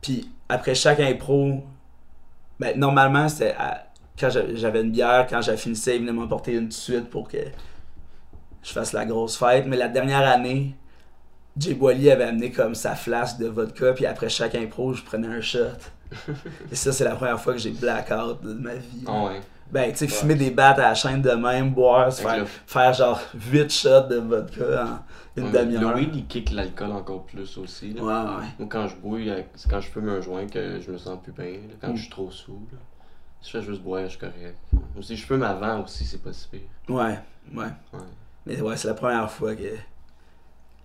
Puis 0.02 0.28
après 0.48 0.74
chaque 0.74 1.00
impro, 1.00 1.64
ben, 2.60 2.78
normalement, 2.78 3.28
c'était 3.28 3.54
à- 3.58 3.86
quand 4.18 4.30
j'a- 4.30 4.54
j'avais 4.54 4.80
une 4.82 4.90
bière, 4.92 5.26
quand 5.28 5.40
j'avais 5.42 5.58
finissé, 5.58 5.94
ils 5.96 6.00
venaient 6.00 6.12
m'emporter 6.12 6.52
une 6.54 6.68
de 6.68 6.72
suite 6.72 7.10
pour 7.10 7.28
que 7.28 7.38
je 8.62 8.72
fasse 8.72 8.92
la 8.92 9.04
grosse 9.04 9.36
fête. 9.36 9.66
Mais 9.66 9.76
la 9.76 9.88
dernière 9.88 10.26
année, 10.28 10.74
Jay 11.56 11.74
Boily 11.74 12.10
avait 12.10 12.24
amené 12.24 12.50
comme 12.50 12.74
sa 12.74 12.94
flasque 12.94 13.38
de 13.38 13.46
vodka, 13.46 13.92
puis 13.92 14.06
après 14.06 14.28
chaque 14.28 14.54
impro, 14.54 14.92
je 14.94 15.02
prenais 15.02 15.28
un 15.28 15.40
shot. 15.40 15.58
Et 16.70 16.74
ça, 16.74 16.92
c'est 16.92 17.04
la 17.04 17.14
première 17.16 17.40
fois 17.40 17.52
que 17.54 17.58
j'ai 17.58 17.70
blackout 17.70 18.42
de 18.42 18.54
ma 18.54 18.74
vie. 18.74 19.04
Ah 19.06 19.24
ouais. 19.24 19.40
Ben, 19.72 19.90
tu 19.90 19.98
sais, 19.98 20.08
fumer 20.08 20.34
des 20.36 20.50
battes 20.50 20.78
à 20.78 20.82
la 20.90 20.94
chaîne 20.94 21.20
de 21.22 21.30
même, 21.32 21.70
boire, 21.70 22.12
faire, 22.12 22.46
faire 22.66 22.92
genre 22.92 23.20
8 23.50 23.72
shots 23.72 24.06
de 24.08 24.16
vodka 24.16 24.84
en 25.36 25.40
une 25.40 25.46
Ouais, 25.46 25.50
demi-heure. 25.64 25.90
Le 25.90 25.96
weed, 25.96 26.14
il 26.14 26.26
kick 26.26 26.50
l'alcool 26.52 26.92
encore 26.92 27.24
plus 27.24 27.56
aussi. 27.58 27.92
là. 27.94 28.02
Ouais, 28.02 28.12
ouais. 28.40 28.46
Moi, 28.58 28.68
quand 28.70 28.86
je 28.86 28.94
bouille, 28.96 29.30
euh, 29.30 29.40
c'est 29.56 29.68
quand 29.68 29.80
je 29.80 29.88
fume 29.90 30.08
un 30.10 30.20
joint 30.20 30.46
que 30.46 30.80
je 30.80 30.90
me 30.92 30.98
sens 30.98 31.18
plus 31.20 31.32
bien. 31.32 31.46
là. 31.46 31.74
Quand 31.80 31.88
Mm. 31.92 31.96
je 31.96 32.02
suis 32.02 32.10
trop 32.10 32.30
saoul. 32.30 32.58
là. 32.72 32.78
Si 33.44 33.50
je 33.50 33.58
fais 33.58 33.64
juste 33.66 33.82
boire, 33.82 34.04
je 34.04 34.08
suis 34.08 34.18
correct. 34.18 34.56
Si 35.02 35.16
je 35.18 35.26
fume 35.26 35.42
avant 35.42 35.82
aussi, 35.84 36.06
c'est 36.06 36.22
pas 36.22 36.32
si 36.32 36.48
pire. 36.48 36.60
Ouais, 36.88 37.18
ouais. 37.54 37.64
Ouais. 37.92 38.00
Mais 38.46 38.58
ouais, 38.62 38.74
c'est 38.78 38.88
la 38.88 38.94
première 38.94 39.30
fois 39.30 39.54
que. 39.54 39.62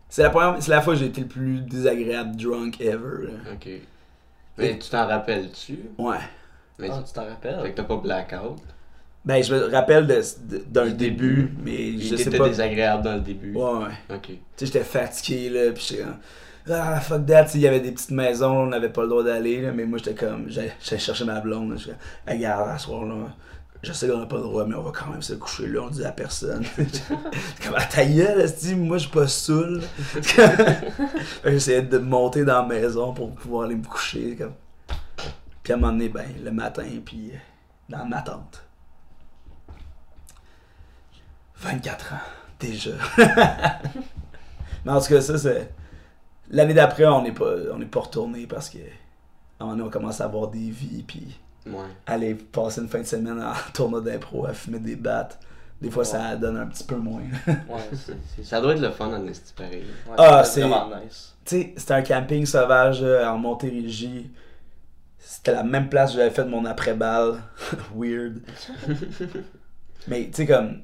C'est 0.10 0.24
la, 0.24 0.30
première... 0.30 0.62
c'est 0.62 0.72
la 0.72 0.82
fois 0.82 0.93
que 0.93 0.99
j'ai 0.99 1.05
été 1.05 1.22
le 1.22 1.28
plus 1.28 1.62
désagréable 1.62 2.36
drunk 2.36 2.82
ever. 2.82 3.28
là. 3.28 3.53
Ok. 3.53 3.70
Mais 4.57 4.78
tu 4.78 4.89
t'en 4.89 5.07
rappelles-tu? 5.07 5.80
Ouais. 5.97 6.18
Mais 6.80 6.89
Ah, 6.91 7.01
tu 7.05 7.14
t'en 7.14 7.24
Fait 7.24 7.30
rappelles? 7.30 7.72
que 7.72 7.78
t'as 7.78 7.84
pas 7.84 7.95
blackout? 7.95 8.57
Ben, 9.24 9.41
je 9.41 9.53
me 9.55 9.66
rappelle 9.72 10.05
de- 10.07 10.22
de- 10.49 10.57
d'un 10.68 10.88
Du 10.88 10.93
début, 10.95 11.36
début. 11.43 11.53
mais 11.64 11.76
Il 11.91 12.01
je 12.03 12.16
sais 12.18 12.24
était 12.28 12.38
pas. 12.38 12.47
désagréable 12.49 13.03
dans 13.03 13.16
le 13.16 13.22
début. 13.22 13.53
Ouais, 13.53 13.72
ouais. 13.86 14.16
Ok. 14.16 14.22
Tu 14.28 14.36
sais, 14.57 14.66
j'étais 14.66 14.84
fatigué, 14.84 15.49
là, 15.49 15.72
pis 15.72 15.88
j'étais. 15.91 16.03
Ah, 16.72 16.99
fuck 16.99 17.26
that, 17.26 17.47
il 17.55 17.61
y 17.61 17.67
avait 17.67 17.80
des 17.80 17.91
petites 17.91 18.11
maisons, 18.11 18.63
on 18.63 18.67
n'avait 18.67 18.89
pas 18.89 19.03
le 19.03 19.09
droit 19.09 19.24
d'aller, 19.24 19.72
mais 19.74 19.86
moi, 19.86 19.97
j'étais 19.97 20.13
comme. 20.13 20.49
J'allais 20.49 20.74
chercher 20.82 21.26
ma 21.26 21.39
blonde, 21.39 21.78
Hey, 22.28 22.38
regarde, 22.38 22.70
à 22.70 22.78
ce 22.78 22.86
soir, 22.86 23.05
là, 23.05 23.15
je 23.82 23.93
sais 23.93 24.07
qu'on 24.09 24.17
n'a 24.17 24.26
pas 24.26 24.36
le 24.36 24.43
droit, 24.43 24.65
mais 24.65 24.76
on 24.76 24.82
va 24.82 24.91
quand 24.91 25.09
même 25.09 25.22
se 25.22 25.34
coucher 25.34 25.67
là, 25.67 25.82
on 25.84 25.89
dit 25.89 26.03
à 26.03 26.11
personne. 26.11 26.65
Comme, 27.63 27.76
à 27.76 27.86
ta 27.86 28.05
gueule, 28.05 28.45
moi, 28.76 28.97
je 28.97 29.03
suis 29.03 29.11
pas 29.11 29.28
saoul? 29.28 29.82
J'essayais 31.45 31.84
de 31.84 31.97
monter 31.97 32.43
dans 32.43 32.61
la 32.61 32.67
maison 32.67 33.13
pour 33.13 33.34
pouvoir 33.34 33.65
aller 33.65 33.76
me 33.76 33.86
coucher, 33.86 34.36
comme. 34.36 34.53
Puis 35.63 35.74
à 35.74 35.76
un 35.78 35.80
moment 35.80 35.93
donné, 35.93 36.09
ben, 36.09 36.26
le 36.43 36.51
matin, 36.51 36.88
puis 37.05 37.32
euh, 37.34 37.38
dans 37.88 38.05
ma 38.05 38.22
tente. 38.22 38.65
24 41.57 42.13
ans, 42.13 42.17
déjà. 42.59 42.91
Mais 44.86 44.91
en 44.91 44.99
tout 44.99 45.07
cas, 45.07 45.22
ça, 45.22 45.38
c'est. 45.38 45.72
L'année 46.49 46.73
d'après, 46.73 47.05
on 47.05 47.21
n'est 47.21 47.31
pas, 47.33 47.53
on 47.73 47.79
pas 47.85 47.99
retourné 47.99 48.45
parce 48.47 48.69
que. 48.69 48.77
À 48.79 49.63
un 49.63 49.65
moment 49.65 49.71
donné, 49.77 49.87
on 49.89 49.91
commence 49.91 50.21
à 50.21 50.25
avoir 50.25 50.47
des 50.49 50.69
vies, 50.69 51.03
puis 51.05 51.37
Ouais. 51.65 51.83
aller 52.07 52.33
passer 52.35 52.79
une 52.81 52.87
fin 52.87 52.99
de 52.99 53.03
semaine 53.05 53.41
en 53.41 53.51
tournoi 53.73 53.99
d'impro 54.01 54.45
à 54.45 54.53
fumer 54.53 54.79
des 54.79 54.95
battes. 54.95 55.37
Des 55.81 55.89
fois, 55.91 56.03
ça 56.03 56.35
donne 56.35 56.57
un 56.57 56.65
petit 56.67 56.83
peu 56.83 56.95
moins. 56.95 57.21
Ouais, 57.47 57.53
Ça 58.43 58.59
doit 58.59 58.73
être 58.73 58.81
le 58.81 58.89
fun 58.91 59.07
en 59.07 59.25
esti 59.27 59.53
pareil. 59.53 59.83
Ouais, 60.07 60.15
Ah, 60.17 60.43
c'est 60.43 60.61
vraiment 60.61 60.89
nice. 61.03 61.35
tu 61.45 61.55
sais, 61.61 61.73
c'était 61.77 61.93
un 61.93 62.01
camping 62.01 62.45
sauvage 62.45 62.99
euh, 63.03 63.25
en 63.25 63.37
Montérégie. 63.37 64.29
C'était 65.17 65.53
la 65.53 65.63
même 65.63 65.87
place 65.89 66.13
où 66.13 66.17
j'avais 66.17 66.31
fait 66.31 66.45
mon 66.45 66.65
après-balle. 66.65 67.41
Weird. 67.95 68.41
mais 70.07 70.25
tu 70.27 70.33
sais, 70.33 70.45
comme. 70.47 70.81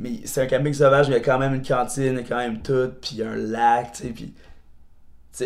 Mais 0.00 0.20
c'est 0.24 0.42
un 0.42 0.46
camping 0.46 0.72
sauvage, 0.72 1.08
mais 1.08 1.16
il 1.16 1.18
y 1.18 1.20
a 1.20 1.24
quand 1.24 1.38
même 1.38 1.54
une 1.54 1.62
cantine, 1.66 2.04
il 2.04 2.14
y 2.16 2.18
a 2.18 2.22
quand 2.22 2.38
même 2.38 2.62
tout, 2.62 2.90
puis 3.00 3.10
il 3.12 3.18
y 3.18 3.22
a 3.22 3.30
un 3.30 3.36
lac, 3.36 3.92
tu 3.92 4.02
sais, 4.04 4.08
puis. 4.10 4.32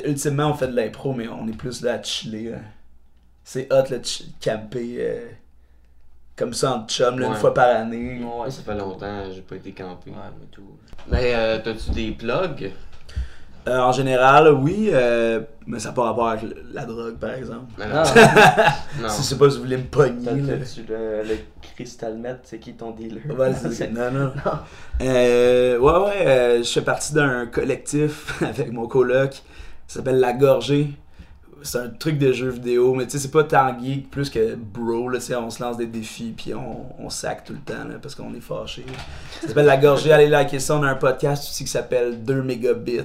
Ultimement, 0.05 0.49
on 0.51 0.55
fait 0.55 0.69
de 0.69 0.75
l'impro, 0.77 1.13
mais 1.13 1.29
on 1.29 1.47
est 1.47 1.57
plus 1.57 1.83
là 1.83 1.95
à 1.95 2.03
chiller. 2.03 2.51
là. 2.51 2.59
C'est 3.45 3.67
hot, 3.73 3.85
là, 3.91 3.99
de 3.99 4.05
ch- 4.07 4.25
camper 4.43 4.97
euh, 5.01 5.27
comme 6.37 6.55
ça 6.55 6.73
en 6.77 6.87
chum, 6.89 7.19
là, 7.21 7.27
une 7.27 7.35
fois 7.35 7.53
par 7.55 7.69
année. 7.77 8.25
Ouais, 8.25 8.51
ça 8.51 8.63
fait 8.63 8.75
longtemps, 8.75 9.31
j'ai 9.33 9.43
pas 9.43 9.57
été 9.57 9.73
campé. 9.73 10.11
Ouais, 10.11 10.17
mais 10.41 10.47
tout. 10.51 10.77
Mais 11.09 11.35
euh, 11.35 11.59
t'as-tu 11.63 11.91
des 11.91 12.11
plugs? 12.13 12.73
Euh, 13.67 13.79
en 13.79 13.93
général, 13.93 14.53
oui, 14.53 14.91
euh, 14.93 15.41
mais 15.67 15.79
ça 15.79 15.89
n'a 15.89 15.95
pas 15.95 16.03
rapport 16.05 16.29
avec 16.29 16.43
le- 16.43 16.57
la 16.73 16.85
drogue, 16.85 17.17
par 17.17 17.31
exemple. 17.33 17.65
Mais 17.79 17.87
Non, 17.89 17.95
non. 19.03 19.09
Si 19.09 19.23
je 19.23 19.27
sais 19.29 19.39
pas 19.39 19.49
si 19.49 19.57
vous 19.57 19.63
voulez 19.63 19.79
me 19.79 19.85
pogner. 19.85 20.23
T'as- 20.25 20.33
là. 20.37 20.59
t'as-tu 20.59 20.83
le, 20.87 21.23
le 21.23 21.37
Crystal 21.75 22.15
Met, 22.19 22.37
c'est 22.43 22.59
qui 22.59 22.75
ton 22.75 22.91
dealer? 22.91 23.23
Ouais, 23.39 23.53
c'est- 23.55 23.91
non, 23.91 24.11
non. 24.13 24.33
Euh, 25.01 25.79
ouais, 25.79 25.93
ouais, 26.05 26.27
euh, 26.27 26.63
je 26.63 26.69
fais 26.71 26.83
partie 26.83 27.15
d'un 27.15 27.47
collectif 27.47 28.43
avec 28.43 28.71
mon 28.71 28.87
coloc. 28.87 29.33
Ça 29.87 29.97
s'appelle 30.01 30.21
La 30.21 30.33
Gorgée. 30.35 30.91
C'est 31.63 31.79
un 31.79 31.89
truc 31.89 32.19
de 32.19 32.31
jeu 32.31 32.51
vidéo, 32.51 32.93
mais 32.93 33.05
tu 33.07 33.13
sais, 33.13 33.19
c'est 33.21 33.31
pas 33.31 33.45
tant 33.45 33.75
geek, 33.83 34.11
plus 34.11 34.29
que 34.29 34.55
bro, 34.55 35.09
là, 35.09 35.19
tu 35.19 35.25
sais, 35.25 35.35
on 35.37 35.49
se 35.49 35.63
lance 35.63 35.79
des 35.79 35.87
défis, 35.87 36.35
puis 36.37 36.53
on, 36.53 36.85
on 37.03 37.09
sac 37.09 37.45
tout 37.45 37.55
le 37.55 37.61
temps, 37.61 37.89
là, 37.89 37.95
parce 38.03 38.15
qu'on 38.15 38.35
est 38.35 38.41
fâché. 38.43 38.85
Ça 39.41 39.49
s'appelle 39.49 39.65
La 39.65 39.79
Gorgée, 39.79 40.13
allez 40.13 40.27
liker 40.29 40.59
ça. 40.59 40.77
On 40.77 40.83
a 40.83 40.89
un 40.91 40.95
podcast 40.97 41.45
aussi 41.45 41.65
qui 41.65 41.71
s'appelle 41.71 42.23
2 42.23 42.43
mégabits. 42.43 43.01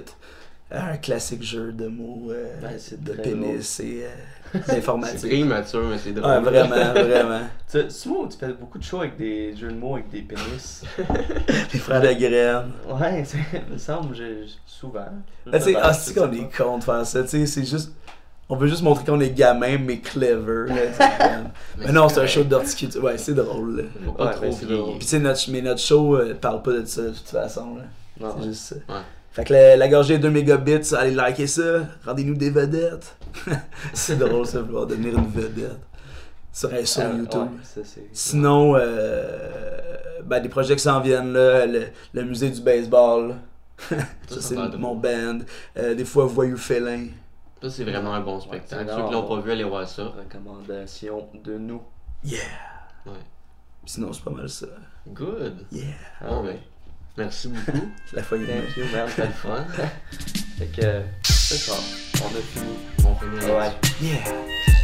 Un 0.71 0.97
classique 0.97 1.41
jeu 1.41 1.71
de 1.71 1.87
mots, 1.87 2.27
euh, 2.29 2.61
Ouais, 2.61 2.75
c'est 2.77 3.03
de 3.03 3.13
pénis 3.13 3.79
et 3.79 4.03
euh, 4.05 4.09
C'est 4.65 4.75
d'informatique. 4.75 5.31
immature, 5.33 5.81
mais 5.89 5.97
c'est 5.97 6.11
drôle. 6.11 6.29
Ouais, 6.29 6.39
vraiment, 6.41 6.93
vraiment. 6.93 7.41
Tu 7.71 7.89
souvent, 7.89 8.27
tu 8.27 8.37
fais 8.37 8.53
beaucoup 8.53 8.77
de 8.77 8.83
shows 8.83 8.99
avec 8.99 9.17
des 9.17 9.55
jeux 9.55 9.69
de 9.71 9.77
mots 9.77 9.95
avec 9.95 10.09
des 10.09 10.21
pénis. 10.21 10.83
Les 11.73 11.79
frères 11.79 12.01
de 12.01 12.13
graines. 12.13 12.71
Ouais, 12.87 13.23
c'est- 13.25 13.37
il 13.67 13.73
me 13.73 13.77
semble, 13.79 14.15
j'ai 14.15 14.45
souvent. 14.65 15.05
Ben, 15.45 15.57
tu 15.57 15.65
sais, 15.65 15.71
Je 15.73 15.77
ah, 15.81 15.93
sais 15.93 16.13
c'est 16.13 16.19
qu'on 16.19 16.31
est 16.31 16.55
con 16.55 16.77
de 16.77 16.83
faire 16.83 17.05
ça, 17.05 17.23
tu 17.23 17.29
sais, 17.29 17.45
c'est 17.47 17.65
juste. 17.65 17.91
On 18.51 18.55
veut 18.55 18.67
juste 18.67 18.81
montrer 18.81 19.05
qu'on 19.05 19.19
est 19.19 19.29
gamin, 19.29 19.77
mais 19.77 19.99
clever. 19.99 20.65
Là, 20.73 21.41
mais 21.77 21.91
non, 21.91 22.09
c'est 22.09 22.19
un 22.21 22.25
show 22.27 22.43
d'horticulture. 22.43 23.03
Ouais, 23.03 23.17
c'est 23.19 23.35
drôle. 23.35 23.85
Pas 24.17 24.25
Ouais, 24.25 24.31
trop 24.33 24.41
ben, 24.41 24.51
c'est 24.51 24.65
drôle. 24.67 24.89
Puis, 24.97 24.99
tu 25.01 25.05
sais, 25.05 25.19
notre, 25.19 25.51
mais 25.51 25.61
notre 25.61 25.81
show 25.81 26.15
euh, 26.17 26.33
parle 26.33 26.63
pas 26.63 26.71
de 26.73 26.85
ça 26.85 27.03
de 27.03 27.09
toute 27.09 27.27
façon. 27.27 27.75
Là. 27.75 27.83
Non, 28.19 28.35
c'est 28.39 28.47
juste 28.47 28.61
ça. 28.63 28.75
Ouais. 28.75 29.01
Fait 29.31 29.43
que 29.45 29.53
la, 29.53 29.77
la 29.77 29.87
gorgée 29.87 30.17
de 30.17 30.23
2 30.23 30.29
mégabits, 30.31 30.93
allez 30.97 31.11
liker 31.11 31.47
ça. 31.47 31.81
Rendez-nous 32.05 32.35
des 32.35 32.49
vedettes. 32.49 33.15
c'est 33.93 34.17
drôle 34.17 34.45
ça, 34.45 34.61
vouloir 34.61 34.87
devenir 34.87 35.17
une 35.17 35.29
vedette. 35.29 35.79
Sur, 36.51 36.69
sur 36.87 37.03
Euh, 37.03 37.13
YouTube. 37.17 37.41
ouais, 37.41 37.47
ça, 37.63 37.81
c'est- 37.83 38.07
Sinon, 38.11 38.75
euh, 38.75 39.97
ben, 40.25 40.39
des 40.41 40.49
projets 40.49 40.75
qui 40.75 40.81
s'en 40.81 40.99
viennent, 40.99 41.31
là, 41.31 41.65
le, 41.65 41.83
le 42.13 42.23
musée 42.23 42.49
du 42.49 42.59
baseball. 42.61 43.35
ça, 43.89 43.95
ça 44.29 44.41
c'est 44.41 44.55
mon 44.55 44.95
band. 44.95 45.39
Euh, 45.77 45.93
des 45.93 46.05
fois, 46.05 46.25
Voyou 46.25 46.57
Félin. 46.57 47.07
Ça, 47.61 47.69
c'est 47.69 47.83
vraiment 47.83 48.13
un 48.13 48.21
bon 48.21 48.39
spectacle. 48.39 48.89
Ceux 48.89 49.05
qui 49.05 49.13
l'ont 49.13 49.27
pas 49.27 49.39
vu, 49.41 49.51
allez 49.51 49.63
voir 49.63 49.87
ça. 49.87 50.05
Recommandation 50.05 51.27
de 51.43 51.57
nous. 51.57 51.81
Yeah! 52.23 52.39
Ouais. 53.05 53.11
Sinon, 53.85 54.11
c'est 54.11 54.23
pas 54.23 54.31
mal 54.31 54.49
ça. 54.49 54.67
Good. 55.07 55.65
Yeah! 55.71 55.83
Ah 56.21 56.41
ouais. 56.41 56.59
Merci 57.19 57.49
beaucoup. 57.49 57.91
La 58.13 58.23
folie. 58.23 58.45
Thank 58.45 58.77
you, 58.77 58.85
man. 58.93 59.07
C'était 59.09 59.27
le 59.27 59.33
fun. 59.33 59.67
Fait 60.57 60.65
que, 60.67 61.01
c'est 61.23 61.57
ça. 61.57 61.73
On 62.23 62.27
a 62.27 62.41
fini. 62.41 62.77
On 63.05 63.15
finit. 63.15 63.51
Ouais. 63.51 63.71
Yeah! 64.01 64.78